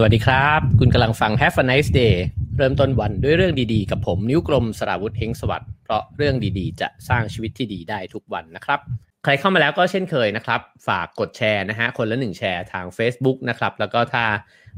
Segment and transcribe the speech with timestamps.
[0.00, 2.14] สวัสดีครับ คุณกำลังฟัง Have a nice day
[2.56, 8.80] เริ่มต้นวันด้วยเรื่องดีๆ กับผมนิ้วกลมสราวุธเฮงสวัสดิ์เพราะเรื่องดีๆ จะสร้างชีวิตที่ดีได้ทุกวันนะครับ
[9.24, 14.24] ใครเข้ามาแล้วก็เช่นเคยนะครับ ฝากกดแชร์นะฮะคนละหนึ่งแชร์ทาง Facebook นะครับ แล้วก็ถ้า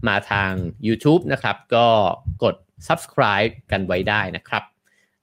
[0.08, 0.50] มาทาง
[0.86, 1.86] YouTube นะครับ ก็
[2.44, 2.54] กด
[2.88, 4.62] subscribe กันไว้ได้นะครับ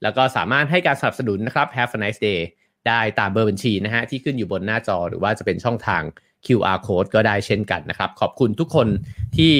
[0.02, 2.40] แล้วก็สามารถให้การสนับสนุนนะครับ Have a nice day
[2.88, 6.02] ได้ตามเบอร์บัญชีนะฮะที่ขึ้นอยู่บนหน้าจอหรือว่าจะเป็นช่องทาง
[6.46, 8.88] QR code ก็ได้เช่นกันนะครับ ขอบคุณทุกคน
[9.36, 9.52] ที่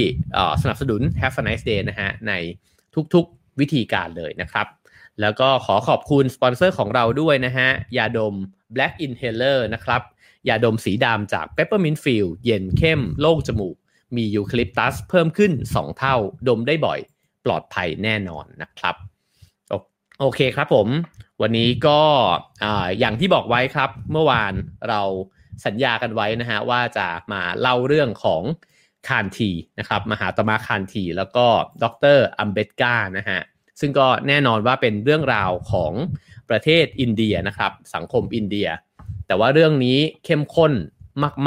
[0.62, 2.32] สนับสนุน Have a nice day นะฮะใน
[3.14, 4.66] ทุกๆวิธีการเลยนะครับ
[5.20, 8.34] แล้วก็ขอขอบคุณสปอนเซอร์ของเราด้วยนะฮะยาดม
[8.74, 10.02] Black Inhaler นะครับ
[10.48, 13.76] ยาดมสีดำจาก Peppermint Field เย็นเข้มโล่งจมูก
[14.16, 16.16] มียูคลิปตัสเพิ่มขึ้น 2 เท่า
[16.48, 16.98] ดมได้บ่อย
[17.45, 18.95] ปลอดภัยแน่นอนนะครับ
[20.20, 20.88] โอเคครับผม
[21.42, 22.01] วันนี้ก็
[22.98, 24.52] อย่างที่บอกไว้ครับ เมื่อวาน
[24.88, 25.02] เรา
[25.66, 28.42] สัญญากันไว้นะฮะว่าจะมาเล่าเรื่องของ
[29.09, 31.46] คานทีนะครับมหาตมะคานทีแล้วก็
[31.82, 31.84] ด
[32.16, 33.40] รอัมเบตกานะฮะ
[33.80, 35.92] ซึ่งก็แน่นอนว่าเป็นเรื่องราวของ
[36.51, 38.68] ประเทศอินเดียนะครับ สังคมอินเดีย
[39.26, 40.73] แต่ว่าเรื่องนี้เข้มข้น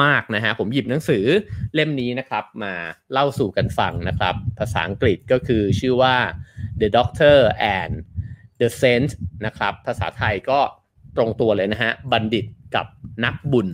[0.01, 1.25] มากๆนะฮะผมหยิบหนังสือ
[1.73, 2.73] เล่มนี้นะครับมา
[3.11, 6.15] เล่าสู่กันฟังนะครับ ภาษาอังกฤษก็คือชื่อว่า
[6.79, 7.37] The Doctor
[7.79, 7.93] and
[8.59, 9.11] the Saint
[9.45, 10.59] นะครับ ภาษาไทยก็
[11.15, 12.45] ตรงตัวเลยนะฮะบัณฑิต
[12.75, 12.85] กับ
[13.25, 13.67] นักบุญ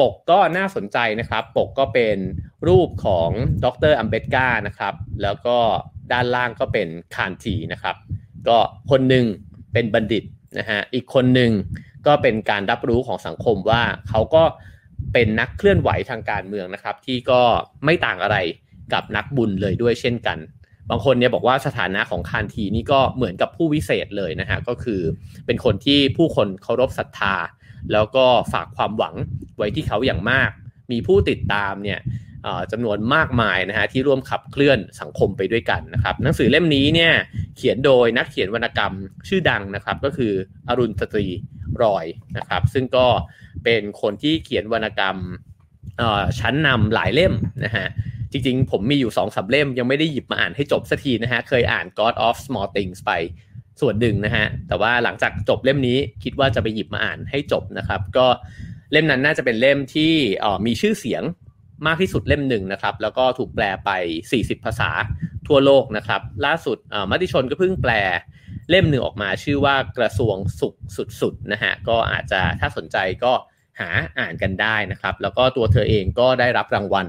[0.00, 2.16] ปกก็น่าสนใจนะครับ ปกก็เป็น
[2.68, 3.30] รูปของ
[3.64, 5.56] ดรอัมเบตกานะครับ แล้วก็
[6.12, 7.96] ด้านล่างก็เป็นคานทีนะครับ
[8.48, 8.58] ก็
[8.90, 9.24] คนหนึ่ง
[9.72, 10.24] เป็นบัณฑิต
[10.58, 11.50] นะฮะอีกคนหนึ่ง
[12.06, 14.42] ก็เป็นการรับรู้ของสังคมว่าเขาก็
[15.12, 17.40] เป็นนักเคลื่อนไหวทางการเมืองนะครับ ที่ก็
[17.84, 18.36] ไม่ต่างอะไร
[18.92, 20.38] กับนักบุญเลยด้วยเช่นกัน
[20.90, 25.00] บางคนเนี่ยบอกว่าสถานะของคานทีนี่ก็เหมือนกับผู้วิเศษเลยนะฮะก็คือ
[25.46, 27.34] เป็นคนที่ผู้คนเคารพศรัทธา
[27.92, 29.14] แล้วก็ฝากความหวัง
[29.56, 30.50] ไว้ที่เขาอย่างมาก
[30.92, 32.00] มีผู้ติดตามเนี่ย
[32.72, 37.12] จำนวนมากมายนะฮะที่ร่วมขับเคลื่อนสังคมไปด้วยกันนะครับหนังสือเล่มนี้เนี่ย
[37.56, 38.92] เขียนโดยนักเขียนวรรณกรรม
[39.28, 40.32] ชื่อดังนะครับ ก็คือ
[40.68, 41.26] อรุณสตรี
[41.82, 43.06] รอยนะครับ ซึ่งก็
[43.64, 45.16] เป็นคนที่เขียนวรรณกรรม
[46.38, 47.86] ชั้นนำหลายเล่มนะฮะ
[48.32, 53.12] จริงๆ ผมมีอยู่สองสาเล่มยังไม่ได้หยิบมาอ่านให้จบสักทีนะฮะเคยอ่าน God of Small Things ไป
[53.80, 58.26] ส่วนหนึ่งนะฮะ แต่ว่าหลังจากจบเล่มนี้คิดว่าจะไปหยิบมาอ่านให้จบนะครับ ก็
[58.92, 60.12] เล่มนั้นน่าจะเป็นเล่มที่
[60.66, 61.22] มีชื่อเสียง
[61.86, 63.90] มากที่สุดเล่มหนึ่งนะครับ แล้วก็ถูกแปลไป
[64.32, 64.90] 40 ภาษา
[65.46, 66.78] ทั่วโลกนะครับ ล่าสุด
[67.10, 67.92] มติชนก็เพิ่งแปล
[68.70, 70.74] เล่มหนึ่งออกมาชื่อว่ากระทรวงสุข
[71.20, 73.32] สุดๆนะฮะ ก็อาจจะถ้าสนใจก็
[73.80, 77.06] หาอ่านกันได้นะครับ แล้วก็ตัวเธอเองก็ได้รับรางวัล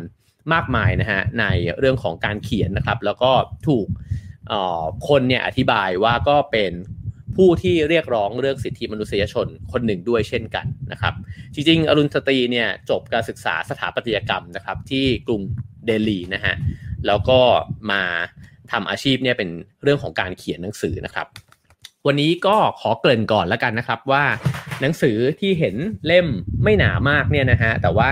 [0.53, 1.45] มากมายนะฮะใน
[1.79, 3.31] เรื่องของการเขียนนะครับ แล้วก็
[3.67, 3.87] ถูก
[5.07, 6.73] คนเนี่ยอธิบายว่าก็เป็น
[7.35, 11.13] ผู้ที่เรียกร้องเรื่องสิทธิมนุษยชนคนหนึ่งด้วยเช่นกันนะครับ
[11.53, 15.41] จริงๆ อรุณสตรีเนี่ยจบการศึกษาสถาปัตยกรรมนะครับ ที่กรุง
[15.85, 16.55] เดลีนะฮะ
[17.07, 17.39] แล้วก็
[17.91, 18.01] มา
[18.71, 19.49] ทำอาชีพเนี่ยเป็น
[19.83, 21.27] เรื่องของการเขียนหนังสือนะครับ
[22.07, 24.23] วันนี้ก็ขอเกริ่นก่อนแล้วกันนะครับว่า
[24.81, 25.75] หนังสือที่เห็น
[26.05, 26.27] เล่ม
[26.63, 28.11] ไม่หนามากเนี่ยนะฮะแต่ว่า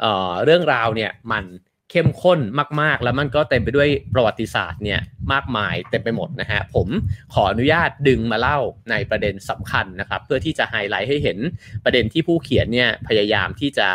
[0.00, 1.44] เเรื่องราวเนี่ยมัน
[1.90, 2.40] เข้มข้น
[2.80, 5.00] มาก ๆ แล้วมันก็เต็มไปด้วยประวัติศาสตร์เนี่ย
[5.32, 6.88] มากมายเต็มไปหมดนะฮะผม
[7.34, 8.58] ขออนุญาตดึงมาเล่า
[8.90, 11.38] ในประเด็นสำคัญนะครับ เพื่อที่จะไฮไลท์ให้เห็น
[11.84, 13.88] ประเด็นที่ผู้เขียนเนี่ยพยายามที่จะ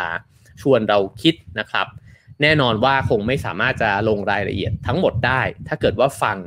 [0.62, 1.86] ชวนเราคิดนะครับ
[2.42, 6.38] แน่นอนว่าคงไม่สามารถจะลงรายละเอียดทั้งหมดได้ ถ้าเกิดว่าฟัง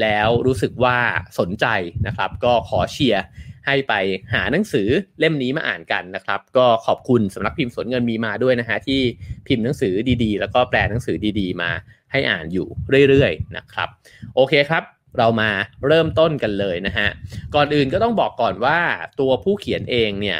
[0.00, 0.96] แล้วรู้สึกว่า
[1.38, 1.66] สนใจ
[2.06, 3.22] นะครับ ก็ขอเชียร์
[3.66, 3.94] ให้ไป
[4.32, 9.00] หาหนังสือเล่มนี้มาอ่านกันนะครับ ก็ขอบคุณสำนักพิมพ์สวนเงินมีมาด้วยนะฮะที่
[9.46, 9.92] พิมพ์หนังสือ
[10.24, 11.70] ดีๆ แล้วก็แปลหนังสือดีๆ มา
[12.12, 12.66] ให้อ่านอยู่
[13.08, 13.88] เรื่อยๆนะครับ
[14.34, 14.82] โอเคครับ
[15.18, 15.50] เรามา
[15.86, 17.08] เริ่มต้นกันเลยนะฮะ
[17.54, 18.78] ก่อนอื่นก็ต้องบอกก่อนว่า
[19.20, 20.38] ตัวผู้เขียนเองเนี่ย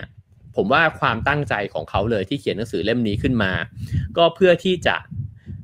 [0.56, 3.52] ผมว่าความตั้งใจของเขาเลยที่เขียนหนังสือเล่มนี้ขึ้นมา
[4.16, 4.96] ก็เพื่อที่จะ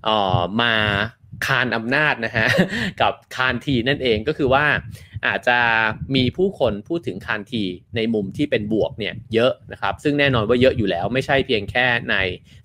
[0.08, 0.74] ออมา
[1.46, 2.46] คานอำนาจนะฮะ
[3.00, 4.64] กับคานทีนั่นเองก็คือว่า
[5.26, 5.58] อาจจะ
[6.16, 7.64] มีผู้คนพูดถึงคานที
[7.96, 12.16] ในมุมที่เป็นบวกเนี่ยเยอะนะครับ ซึ่งแน่นอนว่าเยอะอยู่แล้ว ไม่ใช่เพียงแค่ใน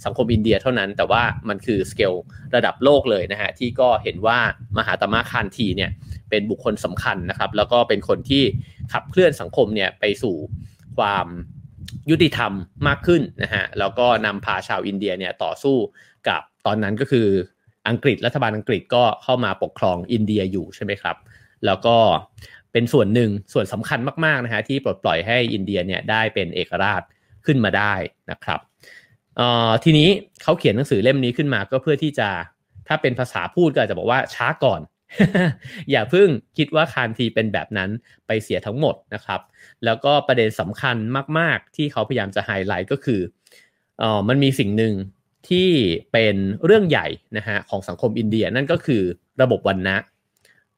[0.05, 2.13] สังคมอินเดียเท่านั้น แต่ว่ามันคือสเกล
[2.55, 4.39] ระดับโลกเลยนะฮะที่ก็เห็นว่า
[4.77, 5.91] มหาตมะคานทีเนี่ย
[6.29, 8.43] เป็นบุคคลสำคัญนะครับ แล้วก็เป็นคนที่
[8.93, 10.35] ขับเคลื่อนสังคมเนี่ยไปสู่
[10.97, 11.27] ความ
[12.09, 12.51] ยุติธรรม
[12.87, 15.77] มากขึ้นนะฮะแล้วก็นำพาชาวอินเดียเนี่ยต่อสู้
[16.27, 17.27] กับตอนนั้นก็คือ
[17.89, 21.15] อังกฤษรัฐบาลอังกฤษก็เข้ามาปกครองอินเดียอยู่ใช่ไหมครับ
[21.65, 21.97] แล้วก็
[22.71, 27.01] เป็นส่วนหนึ่งส่วนสำคัญมากๆนะฮะที่ปลดปล่อยให้อินเดียเนี่ยได้เป็นเอกราช
[27.45, 27.93] ขึ้นมาได้
[28.31, 28.59] นะครับ
[29.83, 30.09] ทีนี้
[30.43, 32.29] เขาเขียนหนังสือเล่มนี้ขึ้นมาก็เพื่อที่จะ
[32.87, 34.81] ถ้าเป็นภาษาพูดก็อาจจะบอกว่าช้าก่อน
[35.91, 36.27] อย่าเพิ่ง
[36.57, 37.89] คิดว่าคานทีเป็นแบบนั้น
[38.27, 39.41] ไปเสียทั้งหมดนะครับ
[39.85, 40.97] แล้วก็ประเด็นสำคัญ
[41.39, 43.21] มาก ๆ ที่เขาพยายามจะไฮไลท์ก็คือ
[44.01, 44.93] ออมันมีสิ่งหนึ่ง
[45.49, 45.69] ที่
[46.11, 47.07] เป็นเรื่องใหญ่
[47.37, 49.01] นะฮะของสังคมอินเดียนั่นก็คือ
[49.41, 49.97] ระบบวันนะ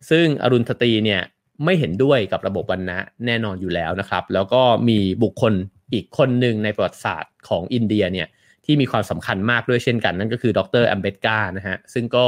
[0.09, 1.21] ซึ่งอรุณทตีเนี่ย
[1.65, 5.53] ไม่เห็นด้วยกับระบบวันนะแน่นอนอยู่แล้วนะครับ แล้วก็มีบุคคล
[5.93, 8.27] อีกคนหนึ่งในประวัติศาสตร์ของอินเดียเนี่ย
[8.65, 12.27] ที่มีความสำคัญมากด้วยเช่นกัน นั่นก็คือดรอัมเบตกานะฮะซึ่งก็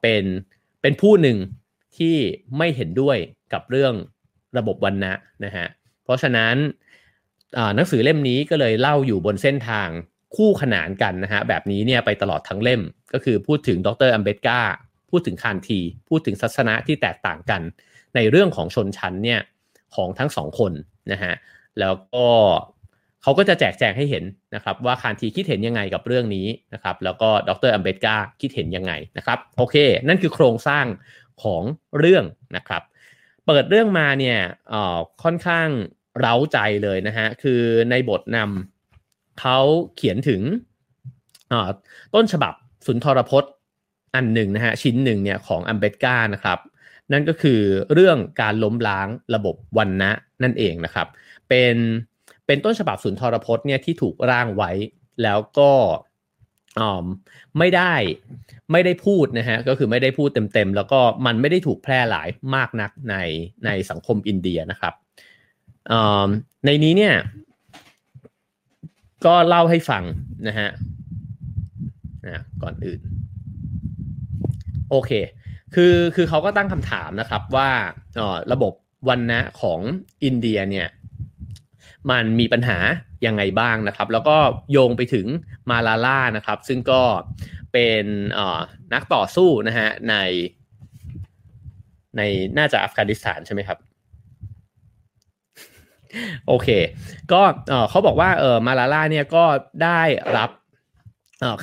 [0.00, 0.24] เป็น
[0.82, 1.38] เป็นผู้หนึ่ง
[1.98, 2.16] ที่
[2.58, 3.16] ไม่เห็นด้วย
[3.52, 3.94] กับเรื่อง
[4.58, 5.12] ระบบวันนะ
[5.44, 5.66] นะฮะ
[6.04, 6.56] เพราะฉะนั้น
[7.76, 9.88] หนังสือเล่มนี้ก็เลยเล่าอยู่บนเส้นทาง
[10.36, 12.80] คู่ขนานกันนะฮะแบบนี้เนี่ยไปตลอดทั้งเล่ม
[13.12, 14.60] ก็คือพูดถึงดรอัมเบตกา
[15.10, 17.62] พูดถึงคานที พูดถึงศาสนาที่แตกต่างกัน
[18.14, 19.40] ในเรื่องของชนชั้นเนี่ย
[19.94, 20.72] ของทั้งสองคน
[21.12, 21.34] นะฮะ
[21.80, 22.26] แล้วก็
[23.22, 24.24] เขาก็จะแจกแจงให้เห็น
[24.54, 29.76] นะครับว่าคานทีคิดเห็นยังไงกับเรื่องนี้นะครับแล้วก็ดรอัมเบตกาคิดเห็นยังไงนะครับโอเค
[30.08, 30.86] นั่นคือโครงสร้าง
[31.42, 31.62] ของ
[31.98, 32.24] เรื่อง
[32.56, 32.82] นะครับ
[33.46, 34.38] เปิดเรื่องมาเนี่ย
[35.22, 35.68] ค่อนข้าง
[36.18, 37.60] เร้าใจเลยนะฮะคือ
[37.90, 39.58] ในบทนำเขา
[39.96, 40.42] เขียนถึง
[42.14, 42.54] ต้นฉบับ
[42.86, 43.52] สุนทรพจน์
[44.14, 46.58] อันหนึ่งนะฮะชิ้นหนึ่งเนี่ยของอัมเบตกานะครับ
[47.12, 47.60] นั่นก็คือ
[47.92, 50.10] เรื่องการล้มล้างระบบวันนะ
[50.42, 51.06] นั่นเองนะครับ
[51.48, 51.76] เป็น
[52.46, 54.70] เป็นต้นฉบับสุนทรพจน์เนี่ยที่ถูกร่างไว้
[55.22, 55.72] แล้วก็
[57.58, 57.94] ไม่ได้
[58.72, 63.16] ไม่ได้พูดนะฮะก็คือไม่ได้พูดเต็มๆ แล้วก็มันไม่ได้ถูกแพร่หลายมากนักใน
[63.64, 64.94] ในสังคมอินเดียนะครับ
[66.64, 67.14] ในนี้เนี่ย
[69.26, 70.02] ก็เล่าให้ฟัง
[70.48, 70.68] นะฮะ
[72.26, 73.00] นะก่อนอื่น
[74.90, 75.10] โอเค
[75.74, 77.70] คือคือเขาก็ตั้งคำถามนะครับว่า
[78.52, 78.72] ระบบ
[79.08, 79.80] วันนะของ
[80.24, 80.88] อินเดียเนี่ย
[82.10, 82.78] มันมีปัญหา
[83.26, 84.36] ยังไงบ้างนะครับ แล้วก็
[84.72, 85.26] โยงไปถึง
[85.70, 87.02] มาลาล่านะครับ ซึ่งก็
[87.72, 88.04] เป็น
[88.94, 90.14] นักต่อสู้นะฮะใน
[92.16, 92.22] ใน
[92.58, 93.78] น่าจะอัฟกานิสถานใช่ไหมครับ
[96.46, 96.68] โอเค
[97.32, 97.40] ก็
[97.90, 99.44] เขาบอกว่าเออมาลาล่าเนี่ยก็
[99.84, 100.00] ได้
[100.36, 100.50] รับ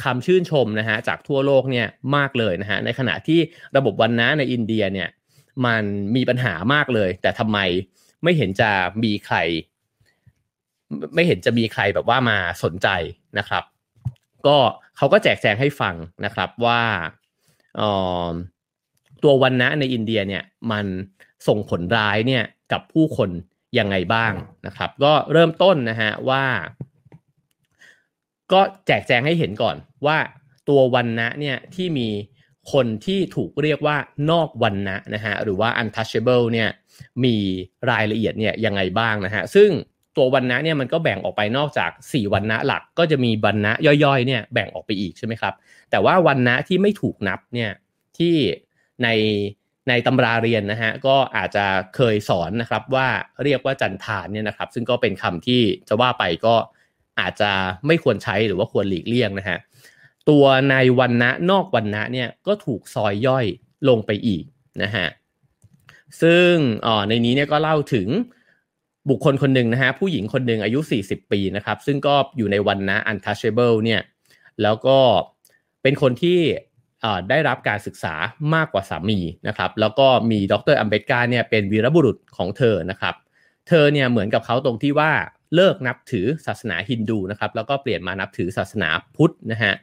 [0.03, 3.39] คำชื่นชมนะฮะจากทั่วโลกเนี่ยมากเลยนะฮะในขณะที่
[3.77, 5.09] ระบบวันนะในอินเดียเนี่ย
[5.65, 5.83] มัน
[6.15, 7.57] มีปัญหามากเลย แต่ทำไม
[8.23, 8.71] ไม่เห็นจะ
[9.03, 9.37] มีใคร
[11.15, 12.87] ไม่เห็นจะมีใครแบบว่ามาสนใจ
[13.37, 13.63] นะครับ
[14.47, 14.57] ก็
[14.97, 15.95] เขาก็แจกแจงให้ฟัง
[16.25, 16.81] นะครับว่า
[19.23, 20.85] ตัววันนะในอินเดียเนี่ยมัน
[21.47, 23.29] ส่งผลร้ายเนี่ยกับผู้คน
[23.79, 24.33] ยังไงบ้าง
[24.65, 26.43] นะครับ ก็เริ่มต้นนะฮะว่า
[28.51, 30.17] ก็แจกแจงให้เห็นก่อนว่า
[30.69, 32.07] ตัววันนะเนี่ยที่มี
[32.73, 33.97] คนที่ถูกเรียกว่า
[34.31, 36.69] นอกวันนะนะฮะหรือว่า untouchable เนี่ย
[37.23, 37.35] มี
[37.91, 39.69] รายละเอียดเนี่ยยังไงบ้างนะฮะซึ่ง
[40.17, 45.53] ตัววันนะเนี่ยมันก็แบ่งออกไปนอกจาก 4 วันนะหลักก็จะมีวันนะย่อยๆเนี่ยแบ่งออกไปอีกใช่ไหมครับ
[45.91, 47.71] แต่ว่าวันนะที่ไม่ถูกนับเนี่ย
[48.17, 48.35] ที่
[49.03, 49.09] ใน
[49.89, 51.65] ในตำราเรียนนะฮะก็อาจจะ
[51.95, 53.07] เคยสอนนะครับว่า
[53.43, 56.55] เรียกว่าจันทานเนี่ยนะครับซึ่งก็เป็นคำที่จะว่าไปก็
[57.19, 57.51] อาจจะ
[57.87, 59.57] ไม่ควรใช้หรือว่าควรหลีกเลี่ยงนะฮะ
[60.29, 63.45] ตัวในวันนะนอกวันนะเนี่ยก็ถูกซอยย่อย
[63.89, 64.43] ลงไปอีก
[64.83, 65.07] นะฮะ
[66.21, 66.53] ซึ่ง
[66.85, 68.07] อ๋อในนี้เนี่ยก็เล่าถึง
[69.09, 74.01] บุคคลคนหนึ่งนะฮะผู้หญิงคนหนึ่งอายุ 40 ปีนะครับซึ่งก็อยู่ในวันนะ untouchable เนี่ย
[74.61, 74.99] แล้วก็
[75.81, 76.39] เป็นคนที่
[77.29, 78.13] ได้รับการศึกษา
[78.53, 83.15] มากกว่าสามีนะครับแล้วก็มีดรอัมเบตกาเนี่ยเป็นวีรบุรุษของเธอนะครับ
[83.67, 85.11] เธอเนี่ยเหมือนกับเขาตรงที่ว่า
[85.55, 89.73] เลิกนับถือศาสนาฮินดูนะครับแล้วก็เปลี่ยนมานับถือศาสนาพุทธนะฮะ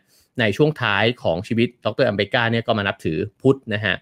[0.40, 3.94] ในช่วงท้ายของชีวิตดรอัมเบกาเนี่ยก็มานับถือพุทธนะฮะ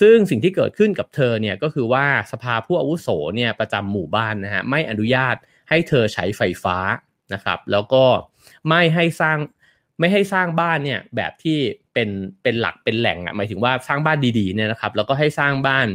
[0.00, 5.36] ซึ่งสิ่งที่เกิดขึ้นกับเธอเนี่ยก็คือว่าสภาผู้อาวุโสเนี่ยประจำหมู่บ้านนะฮะไม่อนุญาต
[5.68, 6.78] ให้เธอใช้ไฟฟ้า
[7.34, 8.04] นะครับแล้วก็
[8.68, 9.38] ไม่ให้สร้าง
[10.00, 11.58] ไม่ให้สร้างบ้านเนี่ยแบบที่
[11.94, 12.08] เป็น
[12.42, 15.86] เป็นหลักเป็นแหล่งอะหมายถึงว่าสร้างบ้านดีๆเนี่ยนะครับแล้วก็ให้สร้างบ้าน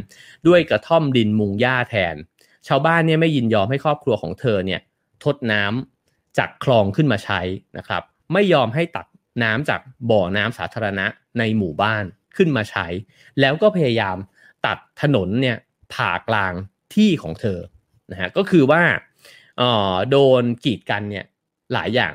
[0.48, 2.16] ด้วยกระท่อมดินมุงหญ้าแทน
[2.68, 4.80] ชาวบ้านเนี่ยไม่ยินยอมให้ครอบครัวของเธอเนี่ย
[5.24, 7.40] ทดน้ำจากคลองขึ้นมาใช้
[7.78, 9.06] นะครับ ไม่ยอมให้ตัก
[9.42, 11.06] น้ำจากบ่อน้ำสาธารณะ
[11.38, 12.04] ในหมู่บ้าน
[12.36, 12.86] ขึ้นมาใช้
[13.40, 14.16] แล้วก็พยายาม
[14.66, 15.56] ตัดถนนเนี่ย
[15.94, 16.52] ผ่ากลาง
[16.94, 17.58] ที่ของเธอ
[18.10, 18.82] นะฮะก็คือว่า
[20.10, 21.24] โดนกีดกันเนี่ย
[21.72, 22.14] หลายอย่าง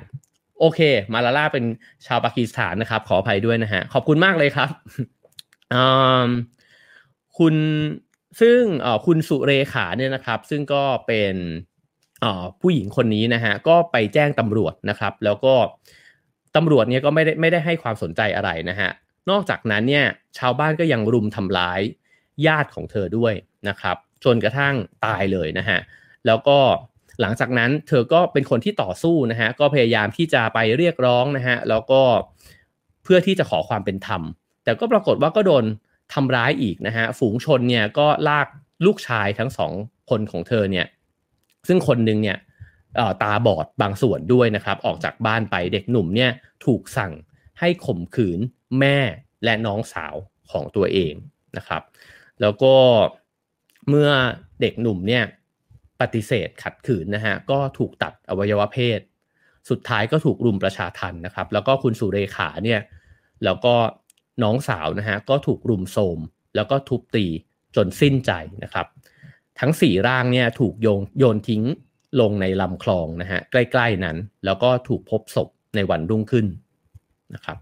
[0.60, 0.80] โอเค
[1.14, 1.66] มาลาล่าเป็น
[2.06, 4.70] ชาวปากีสถานนะครับ ขออภัยด้วยนะฮะ ขอบคุณมากเลยครับ
[7.38, 7.56] คุณ
[8.42, 8.60] ซึ่ง
[9.06, 11.36] คุณสุเรขาเนี่ยนะครับ ซึ่งก็เป็น
[12.62, 15.56] ผู้หญิงคนนี้นะฮะก็ไปแจ้งตำรวจนะครับ แล้วก็
[16.56, 18.90] ตำรวจเนี่ยก็ไม่ได้ไม่ได้ให้ความสนใจอะไรนะฮะ
[19.30, 20.06] นอกจากนั้นเนี่ย
[20.38, 21.82] ชาวบ้านก็ยังรุมทำร้าย
[22.48, 23.34] ญาติของเธอด้วย
[23.70, 24.76] นะครับจนกระทั่ง
[25.06, 25.80] ตายเลยนะฮะ
[26.28, 26.60] แล้วก็
[27.22, 32.02] หลังจากนั้นเธอก็เป็นคนที่ต่อสู้นะฮะก็พยายามที่จะไปเรียกร้องนะฮะแล้วก็
[33.04, 34.22] เพื่อที่จะขอความเป็นธรรม
[34.64, 35.64] แต่ก็ปรากฏว่าก็โดน
[36.14, 38.48] ทำร้ายอีกนะฮะฝูงชนเนี่ยก็ลาก
[38.86, 39.72] ลูกชายทั้งสอง
[40.10, 40.86] คนของเธอเนี่ย
[41.68, 42.38] ซึ่งคนหนึ่งเนี่ย
[43.24, 46.32] ตาบอดบางส่วนด้วยนะครับ ออกจากบ้านไปเด็กหนุ่มเนี่ย
[46.66, 47.14] ถูกสั่ง
[47.60, 48.40] ให้ข่มขืน
[48.80, 48.98] แม่
[49.44, 50.16] และน้องสาว
[50.52, 51.14] ของตัวเอง
[51.58, 51.82] นะครับ
[52.42, 52.76] แล้วก็
[53.90, 54.10] เมื่อ
[54.62, 55.24] เด็กหนุ่มเนี่ย
[56.02, 59.00] ปฏิเสธขัดขืนนะฮะก็ถูกตัดอวัยวะเพศ
[59.70, 62.82] สุดท้ายก็ถูกรุมประชาทันนะครับ แล้วก็คุณสุเรขาเนี่ย
[63.44, 63.76] แล้วก็
[64.42, 66.20] น้องสาวนะฮะก็ถูกรุมโทม
[66.56, 67.26] แล้วก็ทุบตี
[67.76, 68.32] จนสิ้นใจ
[68.64, 68.88] นะครับ
[69.60, 71.64] ทั้งสี่ร่างเนี่ยถูกโยนโยนทิ้ง
[72.22, 76.48] ลงในลำคลองนะฮะใกล้ๆนั้น แล้วก็ถูกพบศพในวันรุ่งขึ้น
[77.34, 77.58] นะครับ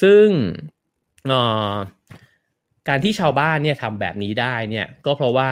[0.00, 0.28] ซึ่ง
[2.88, 5.50] การที่ชาวบ้านเนี่ยทำแบบนี้ได้เนี่ยก็เพราะว่า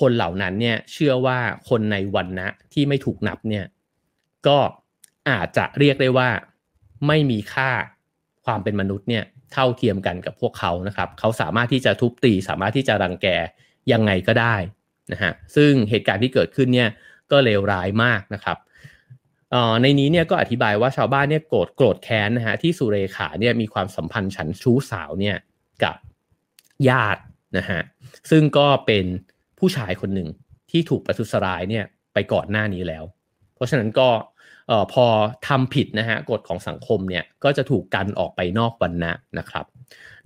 [0.00, 3.64] คนเหล่านั้นเนี่ยเชื่อว่าคนในวันนะที่ไม่ถูกนับเนี่ย
[4.46, 4.58] ก็
[5.30, 6.28] อาจจะเรียกได้ว่า
[7.06, 7.70] ไม่มีค่า
[8.44, 13.26] ความเป็นมนุษย์เนี่ย เท่าเทียมกันกับพวกเขานะครับเขาสามารถที่จะทุบตี สามารถที่จะรังแก
[13.92, 14.56] ยังไงก็ได้
[15.12, 16.90] นะฮะซึ่งเหตุการณ์ที่เกิดขึ้นเนี่ย
[17.30, 18.58] ก็เลวร้ายมากนะครับ
[19.82, 25.36] ในนี้เนี่ยก็อธิบายว่าชาวบ้านเนี่ยโกรธโกรธแค้นนะฮะที่สุเรขาเนี่ยมีความสัมพันธ์ฉันชู้สาวเนี่ย
[25.84, 25.96] กับ
[26.88, 27.22] ญาติ
[27.56, 27.80] นะฮะ
[28.30, 29.04] ซึ่งก็เป็น
[29.58, 30.28] ผู้ชายคนหนึ่ง
[30.70, 31.84] ที่ถูกประทุษร้ายเนี่ย
[32.14, 33.04] ไปก่อนหน้านี้แล้ว
[33.54, 34.08] เพราะฉะนั้นก็
[34.92, 35.06] พอ
[35.48, 39.64] ทำผิดนะฮะกฎของสังคมเนี่ยก็จะถูกกันออกไปนอกวันนะนะครับ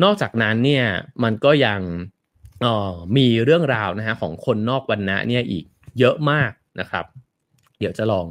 [0.02, 0.84] นอกจากนั้นเนี่ย
[1.22, 1.80] มันก็ยัง
[3.16, 5.64] มีเรื่องราวนะฮะของคนนอกวันนะเนี่ยอีก
[5.98, 7.04] เยอะมากนะครับ
[7.78, 8.26] เดี๋ยวจะลอง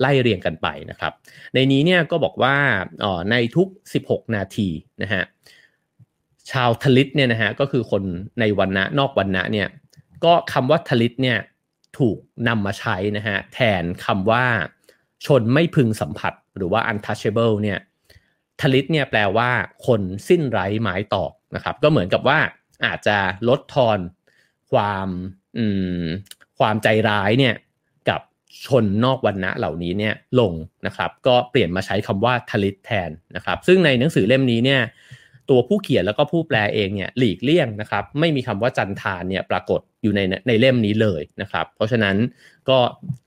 [0.00, 1.12] ไล่เรียงกันไปนะครับ
[1.54, 2.56] ในนี้เนี่ยก็บอกว่า
[3.30, 3.68] ในทุก
[4.02, 4.68] 16 นาที
[5.02, 5.22] นะฮะ
[6.50, 8.02] ชาวทลิตเนี่ยนะฮะก็คือคน
[8.40, 9.68] ในวันนะนอกวันนะเนี่ย
[10.24, 11.38] ก็คำว่าทลิตเนี่ย
[11.98, 14.44] ถูกนำมาใช้นะฮะแทนคำว่า
[15.26, 17.78] ชนไม่พึงสัมผัสหรือว่า untouchable เนี่ย
[18.60, 19.50] ทลิตเนี่ยแปลว่า
[19.86, 22.38] คนสิ้นไร้หมายตอกนะครับ ก็เหมือนกับว่า
[22.86, 23.98] อาจจะลดทอน
[24.70, 25.08] ความ
[26.58, 27.54] ความใจร้ายเนี่ย
[28.08, 28.20] กับ
[28.66, 30.52] ชนนอกวันณะเหล่านี้เนี่ยลง
[30.86, 34.80] นะครับ ก็เปลี่ยนมาใช้คำว่าทลิตแทนนะครับ ซึ่งในหนังสือเล่มนี้เนี่ย
[35.50, 42.16] ตัวผู้เขียนแล้วก็ผู้แปลเองเนี่ยหลีกเลี่ยงนะครับไม่มีคำว่าจันทานเนี่ยปรากฏอยู่ในในเล่มนี้เลยนะครับ เพราะฉะนั้น
[42.68, 42.78] ก็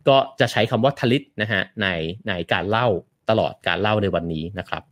[0.10, 1.88] ก็จะใช้คำว่าทลิตนะฮะใน
[2.28, 2.88] ในการเล่า
[3.30, 4.84] ตลอดการเล่าในวันนี้นะครับ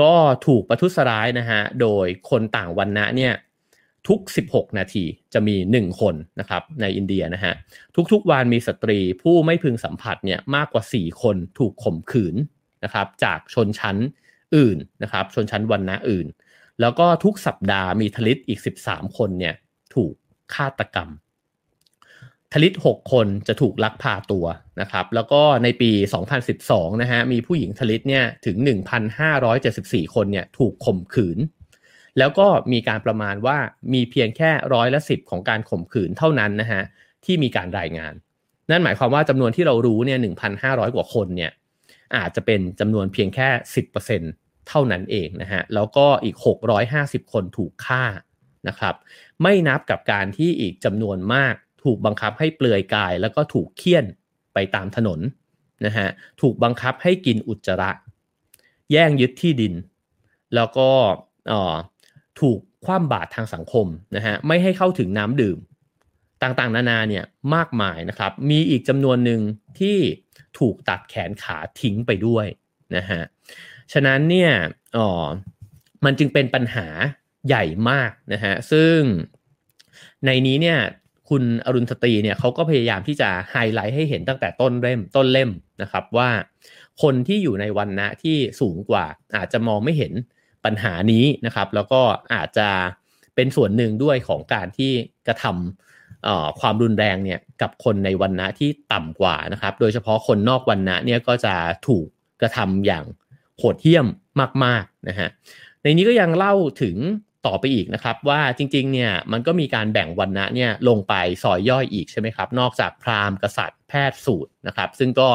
[0.00, 0.12] ก็
[0.46, 3.34] ถูกประทุษร้ายนะฮะโดยคนต่างวันนะเนี่ย
[4.08, 7.54] ทุก 16 นาทีจะมี 1 คนนะครับในอินเดียนะฮะ
[8.12, 12.36] ทุกๆวันมีสตรีผู้ไม่พึงสัมผัสเนี่ยมากกว่า 4 คนถูกข่มขืน
[12.84, 13.96] นะครับจากชนชั้น
[14.56, 16.26] อื่นนะครับชนชั้นวันนะอื่น
[16.80, 19.54] แล้วก็ทุกสัปดาห์มีทลิตอีก 13 คนเนี่ย
[19.94, 20.14] ถูก
[20.54, 21.08] ฆาตกรรม
[22.52, 24.46] ทลิต 6 คนจะถูกลักพาตัว
[24.80, 25.90] นะครับ แล้วก็ในปี
[26.46, 28.56] 2012 นะฮะมีผู้หญิงทลิตเนี่ยถึง
[29.36, 31.38] 1,574 คนเนี่ยถูกข่มขืน
[32.18, 33.58] แล้วก็มีการประมาณว่า
[33.92, 36.82] มีเพียงแค่ร้อยละสิบของการข่มขืนเท่านั้นนะฮะ
[37.24, 38.14] ที่มีการรายงาน
[38.70, 41.52] นั่นหมายความว่าจำนวนที่เรารู้เนี่ยหนึ่งพันห้าร้อยกว่าคนเนี่ย
[42.16, 44.06] อาจจะเป็นจำนวนเพียงแค่สิบเปอร์
[44.68, 48.04] เท่านั้นเองนะฮะ แล้วก็อีกหกร้อยห้าสิบคนถูกฆ่า
[48.68, 48.94] นะครับ
[49.42, 54.04] ไม่นับกับการที่อีกจำนวนมากถูกบังคับให้เปลือยกาย แล้วก็ถูกเคี่ยน
[54.54, 55.20] ไปตามถนน
[55.86, 56.08] นะฮะ
[56.40, 57.90] ถูกบังคับให้กินอุจจาระ
[58.92, 59.74] แย่งยึดที่ดิน
[60.54, 60.90] แล้วก็
[62.40, 63.86] ถูกคว่ำบาตรทางสังคม
[64.16, 65.58] นะฮะ ไม่ให้เข้าถึงน้ำดื่ม
[66.42, 67.24] ต่างๆ นานาเนี่ย
[67.54, 69.40] มากมายนะครับ มีอีกจำนวนหนึ่ง
[69.80, 69.98] ที่
[70.58, 72.46] ถูกตัดแขนขาทิ้งไปด้วย
[72.96, 73.22] นะฮะ
[73.92, 74.52] ฉะนั้นเนี่ย
[74.96, 75.08] อ๋อ
[76.04, 76.86] มันจึงเป็นปัญหา
[77.48, 78.98] ใหญ่มากนะฮะซึ่ง
[80.26, 80.78] ในนี้เนี่ย
[81.28, 85.50] คุณอรุณสตรีเนี่ยเขาก็พยายามที่จะไฮไลท์ให้เห็นตั้งแต่ต้นเล่มต้นเล่ม
[85.82, 86.30] นะครับว่า
[87.02, 89.04] คนที่อยู่ในวันนะที่สูงกว่า
[89.36, 90.12] อาจจะมองไม่เห็น
[90.64, 92.02] ปัญหานี้นะครับ แล้วก็
[92.34, 92.68] อาจจะ
[93.34, 94.92] เป็นส่วนหนึ่งด้วยของการที่
[95.26, 101.54] กระทำความรุนแรงเนี่ยกับคนในวันนะที่ต่ำกว่านะครับ โดยเฉพาะคนนอกวันนะเนี่ยก็จะ
[101.86, 102.06] ถูก
[102.40, 103.04] กระทำอย่าง
[103.60, 104.06] โหดเหี้ยม
[104.64, 105.28] มากๆนะฮะ
[105.82, 106.96] ในนี้ก็ยังเล่าถึง
[107.46, 115.28] ต่อไปอีกนะครับว่าจริงๆเนี่ยมันก็มีการแบ่งวันนะเนี่ยลงไปซอยย่อยอีกใช่ไหมครับนอกจากพราหมณ์กษัตริย์แพทย์สูตรนะครับ ซึ่งก็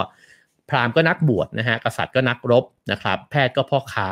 [0.70, 4.10] พราหมณ์ก็นักบวชนะฮะกษัตริย์ก็นักรบนะครับ แพทย์ก็พ่อค้า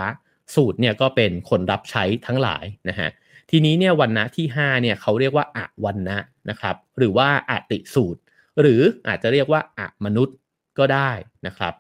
[0.56, 3.10] สูตรเนี่ยก็เป็นคนรับใช้ทั้งหลายนะฮะ
[3.52, 8.20] ทีนี้เนี่ยวันนะที่5เนี่ยเขาเรียกว่าอะวันนะนะครับหรือว่าอติสูตร
[8.62, 10.36] หรืออาจจะเรียกว่าอะมนุษย์
[10.80, 11.12] ก็ได้
[11.48, 11.74] นะครับ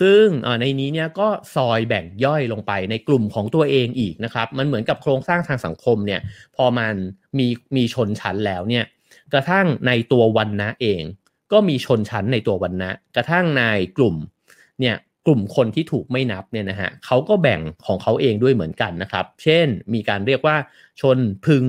[0.00, 0.24] ซึ่ง
[0.60, 6.20] ในนี้เนี่ยก็ซอยแบ่งย่อยลงไปในกลุ่มของตัวเองอีกนะครับ มันเหมือนกับโครงสร้างทางสังคมเนี่ย
[6.56, 6.94] พอมัน
[7.38, 8.84] มีมีชนชั้นแล้วเนี่ย
[9.32, 11.02] กระทั่งในตัววันนะเอง
[11.52, 13.62] ก็มีชนชั้นในตัววันนะ กระทั่งใน
[13.96, 14.16] กลุ่ม
[14.80, 20.56] เนี่ยกลุ่มคนที่ถูกไม่นับเนี่ยนะฮะเขาก็แบ่งของเขาเองด้วยเหมือนกันนะครับ เช่น มีการเรียกว่า
[21.00, 21.64] ชนพึง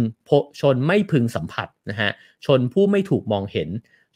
[0.62, 2.12] ชนไม่พึงสัมผัสนะฮะ
[2.46, 3.70] ชนผู้ไม่ถูกมองเห็น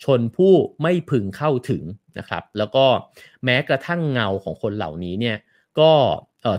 [0.03, 1.83] ชนผู้ไม่พึงเข้าถึง
[2.19, 2.85] นะครับ แล้วก็
[3.45, 5.37] แม้กระทั่งเงาของคนเหล่านี้เนี่ย
[5.79, 5.91] ก็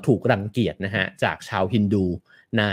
[0.07, 2.05] ถูกรังเกียจนะฮะจากชาวฮินดู
[2.59, 2.65] ใน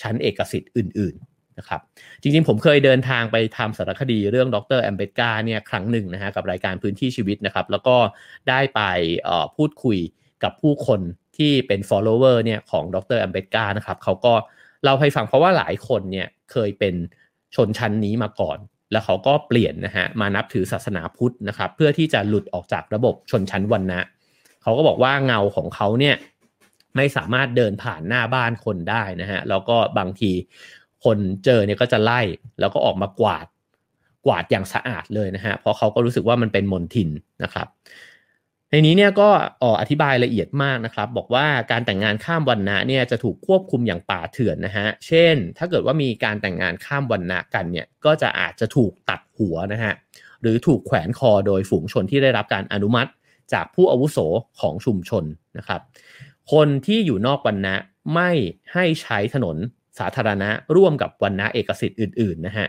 [0.00, 1.80] ชั้นเอกสิทธิ์อื่น ๆนะครับ
[2.22, 7.96] จริงๆ ผมเคยเดินทางไปทำสารคดีเรื่องดรแอมเบตกาเนี่ยครั้งหนึ่งนะฮะกับรายการพื้นที่ชีวิตนะครับ แล้วก็
[8.48, 8.80] ได้ไป
[9.56, 9.98] พูดคุย
[10.42, 11.00] กับผู้คน
[11.36, 14.34] ที่เป็น follower เนี่ยของดรแอมเบตกานะครับเขาก็
[14.82, 16.94] เล่าให้ฟังเพราะว่าหลายคนเนี่ยเคยเป็น
[17.54, 18.58] ชนชั้นนี้มาก่อน
[18.92, 24.06] แล้วเขาก็เปลี่ยนนะฮะมานับถือศาสนาพุทธนะครับเพื่อที่จะหลุดออกจากระบบชนชั้นวันนะ
[24.62, 26.16] เขาก็บอกว่าเงาของเขาเนี่ย
[26.96, 30.30] ไม่สามารถเดินผ่านหน้าบ้านคนได้นะฮะแล้วก็บางที
[31.04, 32.20] คนเจอเนี่ยก็จะไล่
[32.60, 33.46] แล้วก็ออกมากวาด
[34.26, 37.08] กวาดอย่างสะอาดเลยนะฮะเพราะเขาก็รู้สึกว่ามันเป็นมนทิน
[37.42, 37.66] นะครับ
[38.70, 39.28] ในนี้เนี่ยก็
[39.80, 49.92] อธิบายละเอียดมากนะครับ บอกว่าการแต่งงานข้ามวันนะเนี่ยจะถูกควบคุมอย่างป่าเถื่อนนะฮะเช่น ถ้าเกิดว่ามีการแต่งงานข้ามวันนะกันเนี่ยก็จะอาจจะถูกตัดหัวนะฮะ
[50.42, 53.10] หรือถูกแขวนคอโดยฝูงชนที่ได้รับการอนุมัติ
[53.52, 54.18] จากผู้อาวุโส
[54.60, 55.24] ของชุมชน
[55.58, 55.80] นะครับ
[56.52, 57.76] คนที่อยู่นอกวันนะ
[58.14, 58.30] ไม่
[58.72, 59.56] ให้ใช้ถนน
[59.98, 62.66] สาธารณะร่วมกับวันนะเอกสิทธิ์อื่นๆนะฮะ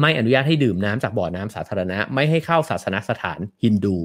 [0.00, 3.96] ไม่อนุญาตให้ดื่มน้ำจากบ่อน้ำสาธารณะ ไม่ให้เข้าศาสนสถานฮินดู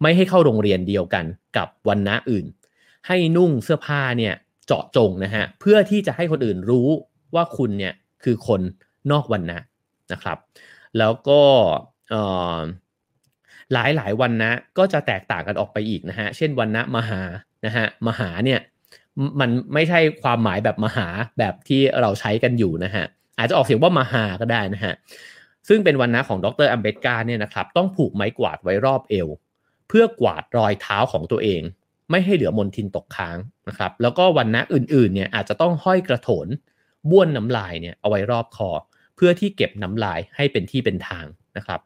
[0.00, 1.24] ไม่ให้เข้าโรงเรียนเดียวกัน
[1.56, 2.46] กับวันนะอื่น
[3.06, 4.34] ให้นุ่งเสื้อผ้าเนี่ย
[4.66, 6.88] เจาะจงนะฮะเพื่อที่จะให้คนอื่นรู้
[7.34, 8.60] ว่าคุณเนี่ยคือคน
[9.10, 9.58] นอกวันนะ
[10.12, 10.38] นะครับ
[10.98, 11.40] แล้วก็
[13.72, 17.20] หลายหลายวันนะก็จะแตกต่างกันออกไปอีกนะฮะเช่นวันนะมหา
[17.66, 18.60] นะฮะมหาเนี่ย
[19.40, 21.08] มันไม่ใช่ความหมายแบบมหา
[21.38, 23.04] แบบที่เราใช้กันอยู่นะฮะ
[23.38, 24.94] อาจจะออกเสียงว่ามหาก็ได้นะฮะ
[25.68, 29.28] ซึ่งเป็นวันนะของดรอัมเบตกาเนี่ยนะครับต้องผูกไม้กวาดไว้รอบเอว
[29.92, 31.62] เพื่อกวาดรอยเท้าของตัวเอง
[32.10, 36.46] ไม่ให้เหลือมลทินตกค้างนะครับแล้วก็วันนะอื่นๆเนี่ยอาจจะต้องห้อยกระโถน
[37.10, 38.70] บ้วนน้ำลายเนี่ยเอาไว้รอบคอ
[39.16, 41.24] เพื่อที่เก็บน้ำลายให้เป็นที่เป็นทาง
[41.56, 41.80] นะครับ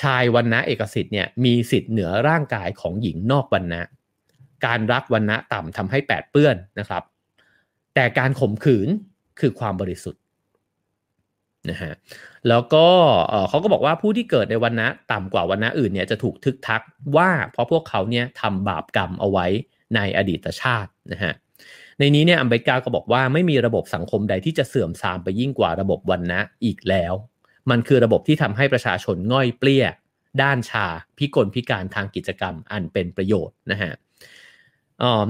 [0.00, 3.82] ชายวันนะเอกสิทธิ์เนี่ยมีสิทธิ์เหนือร่างกายของหญิงนอกวันนะ
[4.66, 7.02] การรักวันนะต่ำทำให้แปดเปื้อนนะครับ
[7.94, 8.88] แต่การข่มขืน
[9.40, 10.20] คือความบริสุทธิ์
[11.70, 11.92] นะฮะ
[12.48, 12.86] แล้วก็
[13.48, 16.82] เขาก็บอกว่าผู้ที่เกิดในวันนะต่ำกว่าวันนะอื่นเนี่ยจะถูกทึกทัก
[17.16, 19.46] ว่าเพราะพวกเขาเนี่ยทำบาปกรรมเอาไว้
[19.94, 21.32] ในอดีตชาตินะฮะ
[21.98, 27.14] ในนี้เนี่ยอัมเบดการ์ก็บอกว่าไม่มีระบบสังคมใดที่จะเสื่อมทรามไปยิ่งกว่าระบบวรรณะอีกแล้ว
[27.70, 29.86] มันคือระบบที่ทำให้ประชาชนง่อยเปลี้ย
[30.42, 30.86] ด้านชา
[31.18, 33.92] พิกลพิการทางกิจกรรมอันเป็นประโยชน์นะฮะ